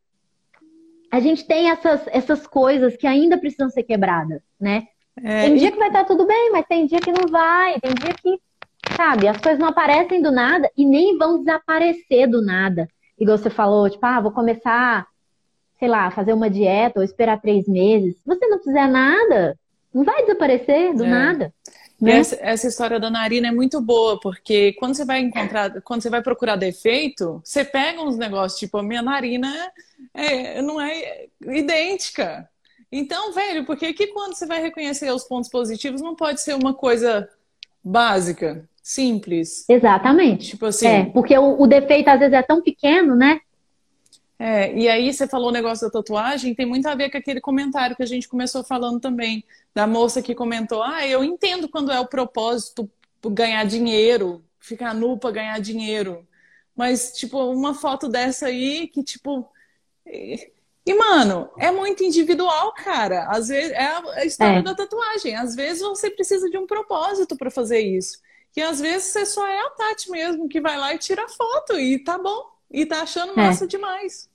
a 1.15 1.21
gente 1.21 1.47
tem 1.47 1.71
essas, 1.71 2.01
essas 2.09 2.45
coisas 2.45 2.97
que 2.97 3.07
ainda 3.07 3.39
precisam 3.39 3.71
ser 3.71 3.85
quebradas, 3.85 4.43
né? 4.61 4.89
É, 5.23 5.43
tem 5.43 5.55
dia 5.55 5.71
que 5.71 5.79
vai 5.79 5.87
estar 5.87 6.03
tudo 6.03 6.27
bem, 6.27 6.51
mas 6.51 6.67
tem 6.67 6.89
dia 6.89 6.99
que 6.99 7.13
não 7.13 7.29
vai, 7.31 7.79
tem 7.79 7.95
dia 7.95 8.13
que, 8.15 8.41
sabe, 8.97 9.29
as 9.29 9.37
coisas 9.37 9.61
não 9.61 9.69
aparecem 9.69 10.21
do 10.21 10.33
nada 10.33 10.69
e 10.77 10.85
nem 10.85 11.17
vão 11.17 11.39
desaparecer 11.39 12.29
do 12.29 12.45
nada. 12.45 12.89
Igual 13.17 13.39
você 13.39 13.49
falou, 13.49 13.89
tipo, 13.89 14.05
ah, 14.05 14.21
vou 14.21 14.33
começar, 14.33 15.07
sei 15.79 15.87
lá, 15.87 16.11
fazer 16.11 16.33
uma 16.33 16.51
dieta 16.51 16.99
ou 16.99 17.05
esperar 17.05 17.41
três 17.41 17.69
meses. 17.69 18.17
Se 18.17 18.27
você 18.27 18.49
não 18.49 18.59
fizer 18.59 18.89
nada, 18.89 19.57
não 19.95 20.03
vai 20.03 20.23
desaparecer 20.23 20.97
do 20.97 21.05
é. 21.05 21.09
nada. 21.09 21.55
Né? 22.01 22.19
Essa, 22.19 22.37
essa, 22.41 22.67
história 22.67 22.99
da 22.99 23.09
narina 23.09 23.47
é 23.47 23.53
muito 23.53 23.81
boa, 23.81 24.19
porque 24.19 24.73
quando 24.81 24.97
você 24.97 25.05
vai 25.05 25.21
encontrar, 25.21 25.81
quando 25.83 26.03
você 26.03 26.11
vai 26.11 26.21
procurar 26.21 26.57
defeito, 26.57 27.41
você 27.45 27.65
pega 27.65 28.03
uns 28.03 28.19
negócios, 28.19 28.59
tipo, 28.59 28.79
a 28.79 28.83
minha 28.83 29.01
narina 29.01 29.49
é, 30.15 30.63
não 30.63 30.81
é 30.81 31.27
idêntica. 31.43 32.49
Então, 32.91 33.33
velho, 33.33 33.65
por 33.65 33.77
que, 33.77 34.07
quando 34.07 34.35
você 34.35 34.47
vai 34.47 34.63
reconhecer 34.63 35.11
os 35.13 35.25
pontos 35.25 35.51
positivos 35.51 36.01
não 36.01 36.15
pode 36.15 36.41
ser 36.41 36.55
uma 36.55 36.73
coisa 36.73 37.29
básica, 37.83 38.69
simples? 38.81 39.65
Exatamente. 39.69 40.51
Tipo 40.51 40.67
assim. 40.67 40.87
É, 40.87 41.05
porque 41.07 41.37
o, 41.37 41.61
o 41.61 41.67
defeito 41.67 42.09
às 42.09 42.21
vezes 42.21 42.35
é 42.35 42.43
tão 42.43 42.63
pequeno, 42.63 43.17
né? 43.17 43.41
É, 44.39 44.73
e 44.77 44.89
aí 44.89 45.13
você 45.13 45.27
falou 45.27 45.49
o 45.49 45.53
negócio 45.53 45.87
da 45.87 45.93
tatuagem, 45.93 46.55
tem 46.55 46.67
muito 46.67 46.87
a 46.87 46.95
ver 46.95 47.11
com 47.11 47.19
aquele 47.19 47.41
comentário 47.41 47.97
que 47.97 48.03
a 48.03 48.07
gente 48.07 48.29
começou 48.29 48.65
falando 48.65 49.01
também, 49.01 49.45
da 49.75 49.87
moça 49.87 50.21
que 50.21 50.35
comentou, 50.35 50.83
ah, 50.83 51.07
eu 51.07 51.23
entendo 51.23 51.69
quando 51.69 51.93
é 51.93 52.01
o 52.01 52.07
propósito 52.07 52.91
ganhar 53.27 53.65
dinheiro, 53.65 54.45
ficar 54.59 54.95
nu 54.95 55.17
para 55.17 55.31
ganhar 55.31 55.61
dinheiro. 55.61 56.27
Mas, 56.77 57.13
tipo, 57.13 57.39
uma 57.53 57.75
foto 57.75 58.09
dessa 58.09 58.47
aí 58.47 58.89
que, 58.89 59.03
tipo. 59.03 59.49
E, 60.07 60.95
mano, 60.95 61.51
é 61.59 61.71
muito 61.71 62.05
individual, 62.05 62.73
cara. 62.75 63.27
Às 63.31 63.49
vezes 63.49 63.73
é 63.73 63.87
a 63.87 64.25
história 64.25 64.59
é. 64.59 64.63
da 64.63 64.75
tatuagem. 64.75 65.35
Às 65.35 65.55
vezes 65.55 65.83
você 65.83 66.11
precisa 66.11 66.49
de 66.51 66.59
um 66.59 66.67
propósito 66.67 67.37
para 67.37 67.51
fazer 67.51 67.81
isso. 67.81 68.19
E 68.57 68.63
às 68.63 68.81
vezes 68.81 69.09
você 69.09 69.27
só 69.27 69.47
é 69.47 69.61
a 69.61 69.71
Tati 69.71 70.11
mesmo 70.11 70.49
que 70.49 70.61
vai 70.61 70.79
lá 70.79 70.95
e 70.95 70.99
tira 70.99 71.27
foto 71.29 71.79
e 71.79 71.99
tá 71.99 72.19
bom. 72.19 72.51
E 72.71 72.87
tá 72.87 73.03
achando 73.03 73.33
é. 73.33 73.37
massa 73.37 73.65
é. 73.65 73.69
demais. 73.69 74.29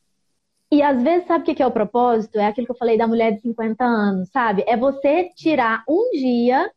E 0.71 0.83
às 0.83 1.01
vezes, 1.01 1.27
sabe 1.27 1.51
o 1.51 1.55
que 1.55 1.63
é 1.63 1.65
o 1.65 1.71
propósito? 1.71 2.37
É 2.39 2.45
aquilo 2.45 2.67
que 2.67 2.71
eu 2.71 2.77
falei 2.77 2.97
da 2.97 3.07
mulher 3.07 3.31
de 3.31 3.41
50 3.41 3.83
anos, 3.83 4.29
sabe? 4.29 4.63
É 4.67 4.77
você 4.77 5.29
tirar 5.35 5.83
um 5.87 6.11
dia 6.11 6.71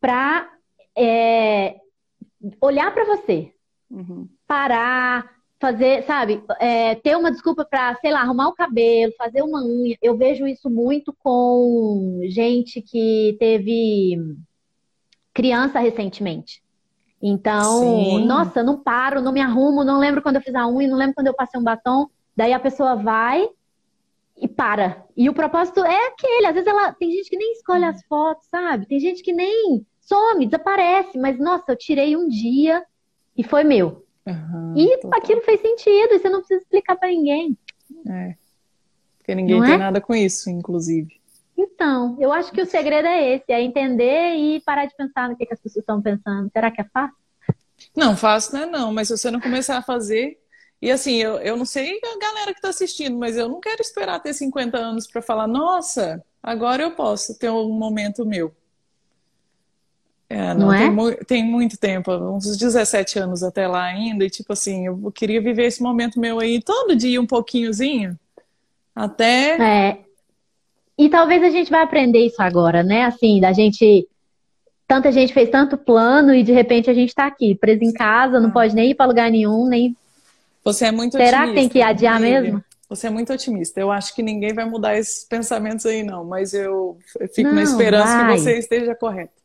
pra 0.00 0.48
é, 0.96 1.80
olhar 2.60 2.94
para 2.94 3.04
você, 3.04 3.52
uhum. 3.90 4.28
parar, 4.46 5.37
fazer, 5.60 6.04
sabe, 6.04 6.42
é, 6.60 6.94
ter 6.94 7.16
uma 7.16 7.30
desculpa 7.30 7.64
para, 7.64 7.94
sei 7.96 8.12
lá, 8.12 8.20
arrumar 8.20 8.48
o 8.48 8.54
cabelo, 8.54 9.12
fazer 9.18 9.42
uma 9.42 9.64
unha. 9.64 9.96
Eu 10.00 10.16
vejo 10.16 10.46
isso 10.46 10.70
muito 10.70 11.14
com 11.18 12.20
gente 12.28 12.80
que 12.80 13.36
teve 13.38 14.36
criança 15.34 15.80
recentemente. 15.80 16.62
Então, 17.20 17.80
Sim. 17.80 18.24
nossa, 18.26 18.62
não 18.62 18.78
paro, 18.78 19.20
não 19.20 19.32
me 19.32 19.40
arrumo, 19.40 19.82
não 19.82 19.98
lembro 19.98 20.22
quando 20.22 20.36
eu 20.36 20.42
fiz 20.42 20.54
a 20.54 20.68
unha, 20.68 20.88
não 20.88 20.96
lembro 20.96 21.14
quando 21.14 21.26
eu 21.26 21.34
passei 21.34 21.58
um 21.58 21.64
batom. 21.64 22.08
Daí 22.36 22.52
a 22.52 22.60
pessoa 22.60 22.94
vai 22.94 23.48
e 24.36 24.46
para. 24.46 25.04
E 25.16 25.28
o 25.28 25.34
propósito 25.34 25.84
é 25.84 26.06
aquele. 26.06 26.46
Às 26.46 26.54
vezes 26.54 26.68
ela 26.68 26.92
tem 26.92 27.10
gente 27.10 27.28
que 27.28 27.36
nem 27.36 27.52
escolhe 27.52 27.84
as 27.84 28.00
fotos, 28.04 28.46
sabe? 28.48 28.86
Tem 28.86 29.00
gente 29.00 29.22
que 29.24 29.32
nem 29.32 29.84
some, 30.00 30.46
desaparece. 30.46 31.18
Mas, 31.18 31.38
nossa, 31.40 31.72
eu 31.72 31.76
tirei 31.76 32.16
um 32.16 32.28
dia 32.28 32.84
e 33.36 33.42
foi 33.42 33.64
meu. 33.64 34.06
Uhum, 34.28 34.74
e 34.76 34.98
total. 34.98 35.18
aquilo 35.18 35.40
fez 35.40 35.60
sentido, 35.60 36.18
você 36.18 36.28
não 36.28 36.40
precisa 36.40 36.60
explicar 36.60 36.96
para 36.96 37.08
ninguém. 37.08 37.56
É. 38.06 38.34
Porque 39.18 39.34
ninguém 39.34 39.58
não 39.58 39.66
tem 39.66 39.74
é? 39.74 39.78
nada 39.78 40.00
com 40.00 40.14
isso, 40.14 40.50
inclusive. 40.50 41.18
Então, 41.56 42.16
eu 42.20 42.32
acho 42.32 42.52
que 42.52 42.62
o 42.62 42.66
segredo 42.66 43.08
é 43.08 43.34
esse, 43.34 43.50
é 43.50 43.60
entender 43.60 44.34
e 44.36 44.60
parar 44.60 44.86
de 44.86 44.94
pensar 44.94 45.28
no 45.28 45.36
que, 45.36 45.44
que 45.44 45.54
as 45.54 45.60
pessoas 45.60 45.82
estão 45.82 46.00
pensando. 46.00 46.50
Será 46.52 46.70
que 46.70 46.80
é 46.80 46.84
fácil? 46.84 47.16
Não, 47.96 48.16
fácil 48.16 48.54
não 48.54 48.62
é 48.62 48.66
não, 48.66 48.92
mas 48.92 49.08
se 49.08 49.16
você 49.16 49.30
não 49.30 49.40
começar 49.40 49.76
a 49.78 49.82
fazer. 49.82 50.38
E 50.80 50.90
assim, 50.90 51.16
eu, 51.16 51.38
eu 51.38 51.56
não 51.56 51.64
sei 51.64 51.98
a 51.98 52.18
galera 52.18 52.52
que 52.52 52.58
está 52.58 52.68
assistindo, 52.68 53.18
mas 53.18 53.36
eu 53.36 53.48
não 53.48 53.60
quero 53.60 53.82
esperar 53.82 54.20
ter 54.20 54.32
50 54.32 54.78
anos 54.78 55.06
para 55.06 55.20
falar, 55.20 55.48
nossa, 55.48 56.24
agora 56.40 56.82
eu 56.82 56.92
posso 56.92 57.36
ter 57.36 57.50
um 57.50 57.70
momento 57.70 58.24
meu. 58.24 58.54
É, 60.30 60.52
não, 60.52 60.66
não 60.66 60.72
é? 60.72 60.78
Tem, 60.78 60.90
mu 60.90 61.14
tem, 61.26 61.44
muito 61.44 61.78
tempo, 61.78 62.12
uns 62.12 62.56
17 62.56 63.18
anos 63.18 63.42
até 63.42 63.66
lá 63.66 63.84
ainda, 63.84 64.24
e 64.24 64.30
tipo 64.30 64.52
assim, 64.52 64.86
eu 64.86 65.10
queria 65.10 65.40
viver 65.40 65.64
esse 65.64 65.82
momento 65.82 66.20
meu 66.20 66.38
aí 66.38 66.60
todo 66.60 66.94
dia 66.94 67.20
um 67.20 67.26
pouquinhozinho, 67.26 68.18
até... 68.94 69.56
É. 69.56 69.98
E 70.98 71.08
talvez 71.08 71.42
a 71.42 71.50
gente 71.50 71.70
vai 71.70 71.82
aprender 71.82 72.26
isso 72.26 72.42
agora, 72.42 72.82
né? 72.82 73.04
Assim, 73.04 73.40
da 73.40 73.52
gente... 73.52 74.06
Tanta 74.86 75.12
gente 75.12 75.32
fez 75.32 75.48
tanto 75.50 75.76
plano 75.76 76.34
e 76.34 76.42
de 76.42 76.52
repente 76.52 76.90
a 76.90 76.94
gente 76.94 77.14
tá 77.14 77.26
aqui, 77.26 77.54
preso 77.54 77.84
em 77.84 77.92
casa, 77.92 78.40
não 78.40 78.50
pode 78.50 78.74
nem 78.74 78.90
ir 78.90 78.94
para 78.94 79.06
lugar 79.06 79.30
nenhum, 79.30 79.66
nem... 79.68 79.96
Você 80.64 80.86
é 80.86 80.92
muito 80.92 81.16
Será 81.16 81.46
que 81.46 81.54
tem 81.54 81.68
que 81.68 81.80
adiar 81.80 82.18
mesmo? 82.20 82.62
Você 82.88 83.06
é 83.06 83.10
muito 83.10 83.32
otimista. 83.32 83.78
Eu 83.78 83.90
acho 83.90 84.14
que 84.14 84.22
ninguém 84.22 84.54
vai 84.54 84.64
mudar 84.64 84.96
esses 84.96 85.24
pensamentos 85.24 85.84
aí, 85.84 86.02
não. 86.02 86.24
Mas 86.24 86.54
eu 86.54 86.96
fico 87.34 87.48
não, 87.48 87.56
na 87.56 87.62
esperança 87.62 88.24
vai. 88.24 88.34
que 88.34 88.40
você 88.40 88.58
esteja 88.58 88.94
correto. 88.94 89.37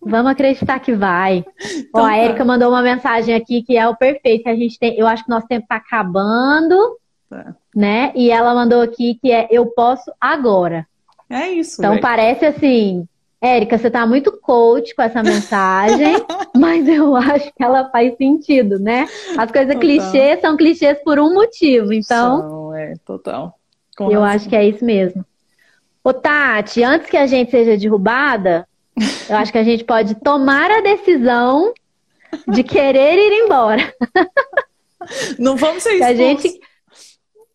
Vamos 0.00 0.32
acreditar 0.32 0.78
que 0.80 0.92
vai. 0.92 1.44
Então, 1.76 2.02
Ó, 2.02 2.06
a 2.06 2.18
Erika 2.18 2.38
tá. 2.38 2.44
mandou 2.44 2.68
uma 2.70 2.82
mensagem 2.82 3.34
aqui 3.34 3.62
que 3.62 3.76
é 3.76 3.88
o 3.88 3.96
perfeito 3.96 4.48
a 4.48 4.54
gente 4.54 4.78
tem. 4.78 4.96
Eu 4.98 5.06
acho 5.06 5.24
que 5.24 5.30
nosso 5.30 5.46
tempo 5.46 5.62
está 5.62 5.76
acabando, 5.76 6.98
tá. 7.28 7.54
né? 7.74 8.12
E 8.14 8.30
ela 8.30 8.54
mandou 8.54 8.82
aqui 8.82 9.18
que 9.20 9.32
é 9.32 9.48
eu 9.50 9.66
posso 9.66 10.12
agora. 10.20 10.86
É 11.28 11.48
isso. 11.50 11.80
Então 11.80 11.92
véio. 11.92 12.02
parece 12.02 12.44
assim, 12.44 13.08
Érica, 13.40 13.76
você 13.76 13.88
está 13.88 14.06
muito 14.06 14.32
coach 14.32 14.94
com 14.94 15.02
essa 15.02 15.22
mensagem, 15.22 16.14
mas 16.56 16.88
eu 16.88 17.14
acho 17.14 17.52
que 17.54 17.62
ela 17.62 17.90
faz 17.90 18.16
sentido, 18.16 18.78
né? 18.78 19.06
As 19.36 19.50
coisas 19.50 19.76
clichês 19.76 20.40
são 20.40 20.56
clichês 20.56 20.98
por 21.04 21.18
um 21.18 21.34
motivo, 21.34 21.92
então. 21.92 22.40
São, 22.40 22.74
é, 22.74 22.94
total. 23.04 23.58
Com 23.96 24.10
eu 24.10 24.20
razão. 24.20 24.36
acho 24.36 24.48
que 24.48 24.56
é 24.56 24.66
isso 24.66 24.84
mesmo. 24.84 25.24
Ô, 26.02 26.12
Tati, 26.12 26.82
antes 26.82 27.08
que 27.08 27.16
a 27.16 27.26
gente 27.26 27.50
seja 27.50 27.76
derrubada, 27.76 28.66
eu 29.28 29.36
acho 29.36 29.52
que 29.52 29.58
a 29.58 29.64
gente 29.64 29.84
pode 29.84 30.14
tomar 30.16 30.70
a 30.70 30.80
decisão 30.80 31.72
de 32.48 32.62
querer 32.62 33.16
ir 33.16 33.44
embora. 33.44 33.94
Não 35.38 35.56
vamos 35.56 35.82
ser 35.82 35.94
expulsos. 35.98 36.10
A 36.10 36.14
gente 36.14 36.60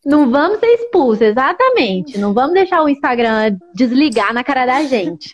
não 0.05 0.29
vamos 0.29 0.59
ser 0.59 0.67
expulsos, 0.67 1.21
exatamente. 1.21 2.17
Não 2.17 2.33
vamos 2.33 2.53
deixar 2.53 2.81
o 2.83 2.89
Instagram 2.89 3.57
desligar 3.73 4.33
na 4.33 4.43
cara 4.43 4.65
da 4.65 4.83
gente. 4.83 5.33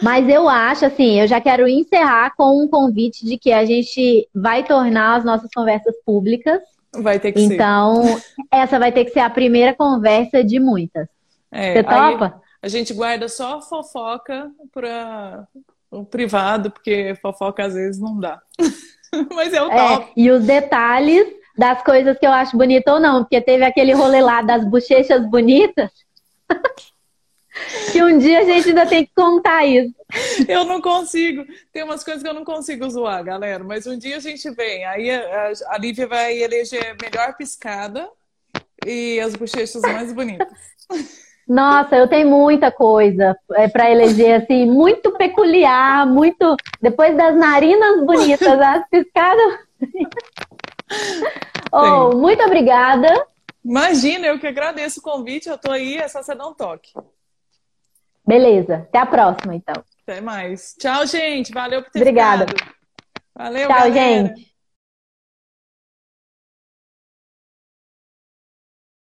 Mas 0.00 0.28
eu 0.28 0.48
acho, 0.48 0.86
assim, 0.86 1.20
eu 1.20 1.26
já 1.26 1.40
quero 1.40 1.66
encerrar 1.66 2.32
com 2.36 2.62
um 2.62 2.68
convite 2.68 3.24
de 3.24 3.36
que 3.36 3.52
a 3.52 3.64
gente 3.64 4.28
vai 4.32 4.62
tornar 4.62 5.16
as 5.16 5.24
nossas 5.24 5.50
conversas 5.52 5.94
públicas. 6.04 6.60
Vai 6.96 7.18
ter 7.18 7.32
que 7.32 7.40
então, 7.40 8.04
ser. 8.04 8.10
Então, 8.10 8.20
essa 8.52 8.78
vai 8.78 8.92
ter 8.92 9.04
que 9.04 9.10
ser 9.10 9.20
a 9.20 9.30
primeira 9.30 9.74
conversa 9.74 10.44
de 10.44 10.60
muitas. 10.60 11.08
É, 11.50 11.74
Você 11.74 11.82
topa? 11.82 12.24
Aí 12.26 12.47
a 12.62 12.68
gente 12.68 12.92
guarda 12.92 13.28
só 13.28 13.60
fofoca 13.60 14.50
para 14.72 15.46
o 15.90 16.04
privado, 16.04 16.70
porque 16.70 17.14
fofoca 17.20 17.64
às 17.64 17.74
vezes 17.74 18.00
não 18.00 18.18
dá. 18.18 18.40
Mas 19.34 19.52
é 19.52 19.62
o 19.62 19.70
top. 19.70 20.04
É, 20.04 20.12
e 20.16 20.30
os 20.30 20.44
detalhes 20.44 21.26
das 21.56 21.82
coisas 21.82 22.18
que 22.18 22.26
eu 22.26 22.32
acho 22.32 22.56
bonita 22.56 22.92
ou 22.92 23.00
não, 23.00 23.22
porque 23.22 23.40
teve 23.40 23.64
aquele 23.64 23.92
rolê 23.92 24.20
lá 24.20 24.42
das 24.42 24.64
bochechas 24.64 25.28
bonitas. 25.28 25.90
que 27.90 28.02
um 28.02 28.18
dia 28.18 28.40
a 28.40 28.44
gente 28.44 28.68
ainda 28.68 28.86
tem 28.86 29.04
que 29.04 29.12
contar 29.14 29.64
isso. 29.64 29.94
Eu 30.46 30.64
não 30.64 30.80
consigo. 30.80 31.44
Tem 31.72 31.82
umas 31.82 32.04
coisas 32.04 32.22
que 32.22 32.28
eu 32.28 32.34
não 32.34 32.44
consigo 32.44 32.88
zoar, 32.88 33.24
galera. 33.24 33.64
Mas 33.64 33.86
um 33.86 33.98
dia 33.98 34.16
a 34.16 34.20
gente 34.20 34.48
vem. 34.50 34.84
Aí 34.84 35.10
a, 35.10 35.52
a 35.68 35.78
Lívia 35.78 36.06
vai 36.06 36.38
eleger 36.38 36.96
melhor 37.00 37.36
piscada 37.36 38.08
e 38.86 39.18
as 39.20 39.34
bochechas 39.34 39.82
mais 39.82 40.12
bonitas. 40.12 40.48
Nossa, 41.48 41.96
eu 41.96 42.06
tenho 42.06 42.28
muita 42.28 42.70
coisa 42.70 43.34
é, 43.54 43.66
para 43.68 43.90
eleger, 43.90 44.42
assim, 44.42 44.66
muito 44.66 45.12
peculiar, 45.12 46.06
muito. 46.06 46.56
Depois 46.80 47.16
das 47.16 47.34
narinas 47.34 48.04
bonitas, 48.04 48.46
as 48.60 48.86
piscadas. 48.90 49.58
oh, 51.72 52.14
muito 52.16 52.42
obrigada. 52.44 53.26
Imagina, 53.64 54.26
eu 54.26 54.38
que 54.38 54.46
agradeço 54.46 55.00
o 55.00 55.02
convite, 55.02 55.48
eu 55.48 55.56
tô 55.56 55.72
aí, 55.72 55.96
é 55.96 56.06
só 56.06 56.22
você 56.22 56.34
dar 56.34 56.46
um 56.46 56.54
toque. 56.54 56.92
Beleza, 58.26 58.86
até 58.88 58.98
a 58.98 59.06
próxima, 59.06 59.54
então. 59.54 59.82
Até 60.02 60.20
mais. 60.20 60.74
Tchau, 60.78 61.06
gente. 61.06 61.50
Valeu 61.52 61.82
por 61.82 61.90
ter 61.90 62.00
Obrigada. 62.00 62.46
Ficado. 62.46 62.74
Valeu, 63.34 63.68
Tchau, 63.68 63.78
galera. 63.78 63.94
gente. 63.94 64.52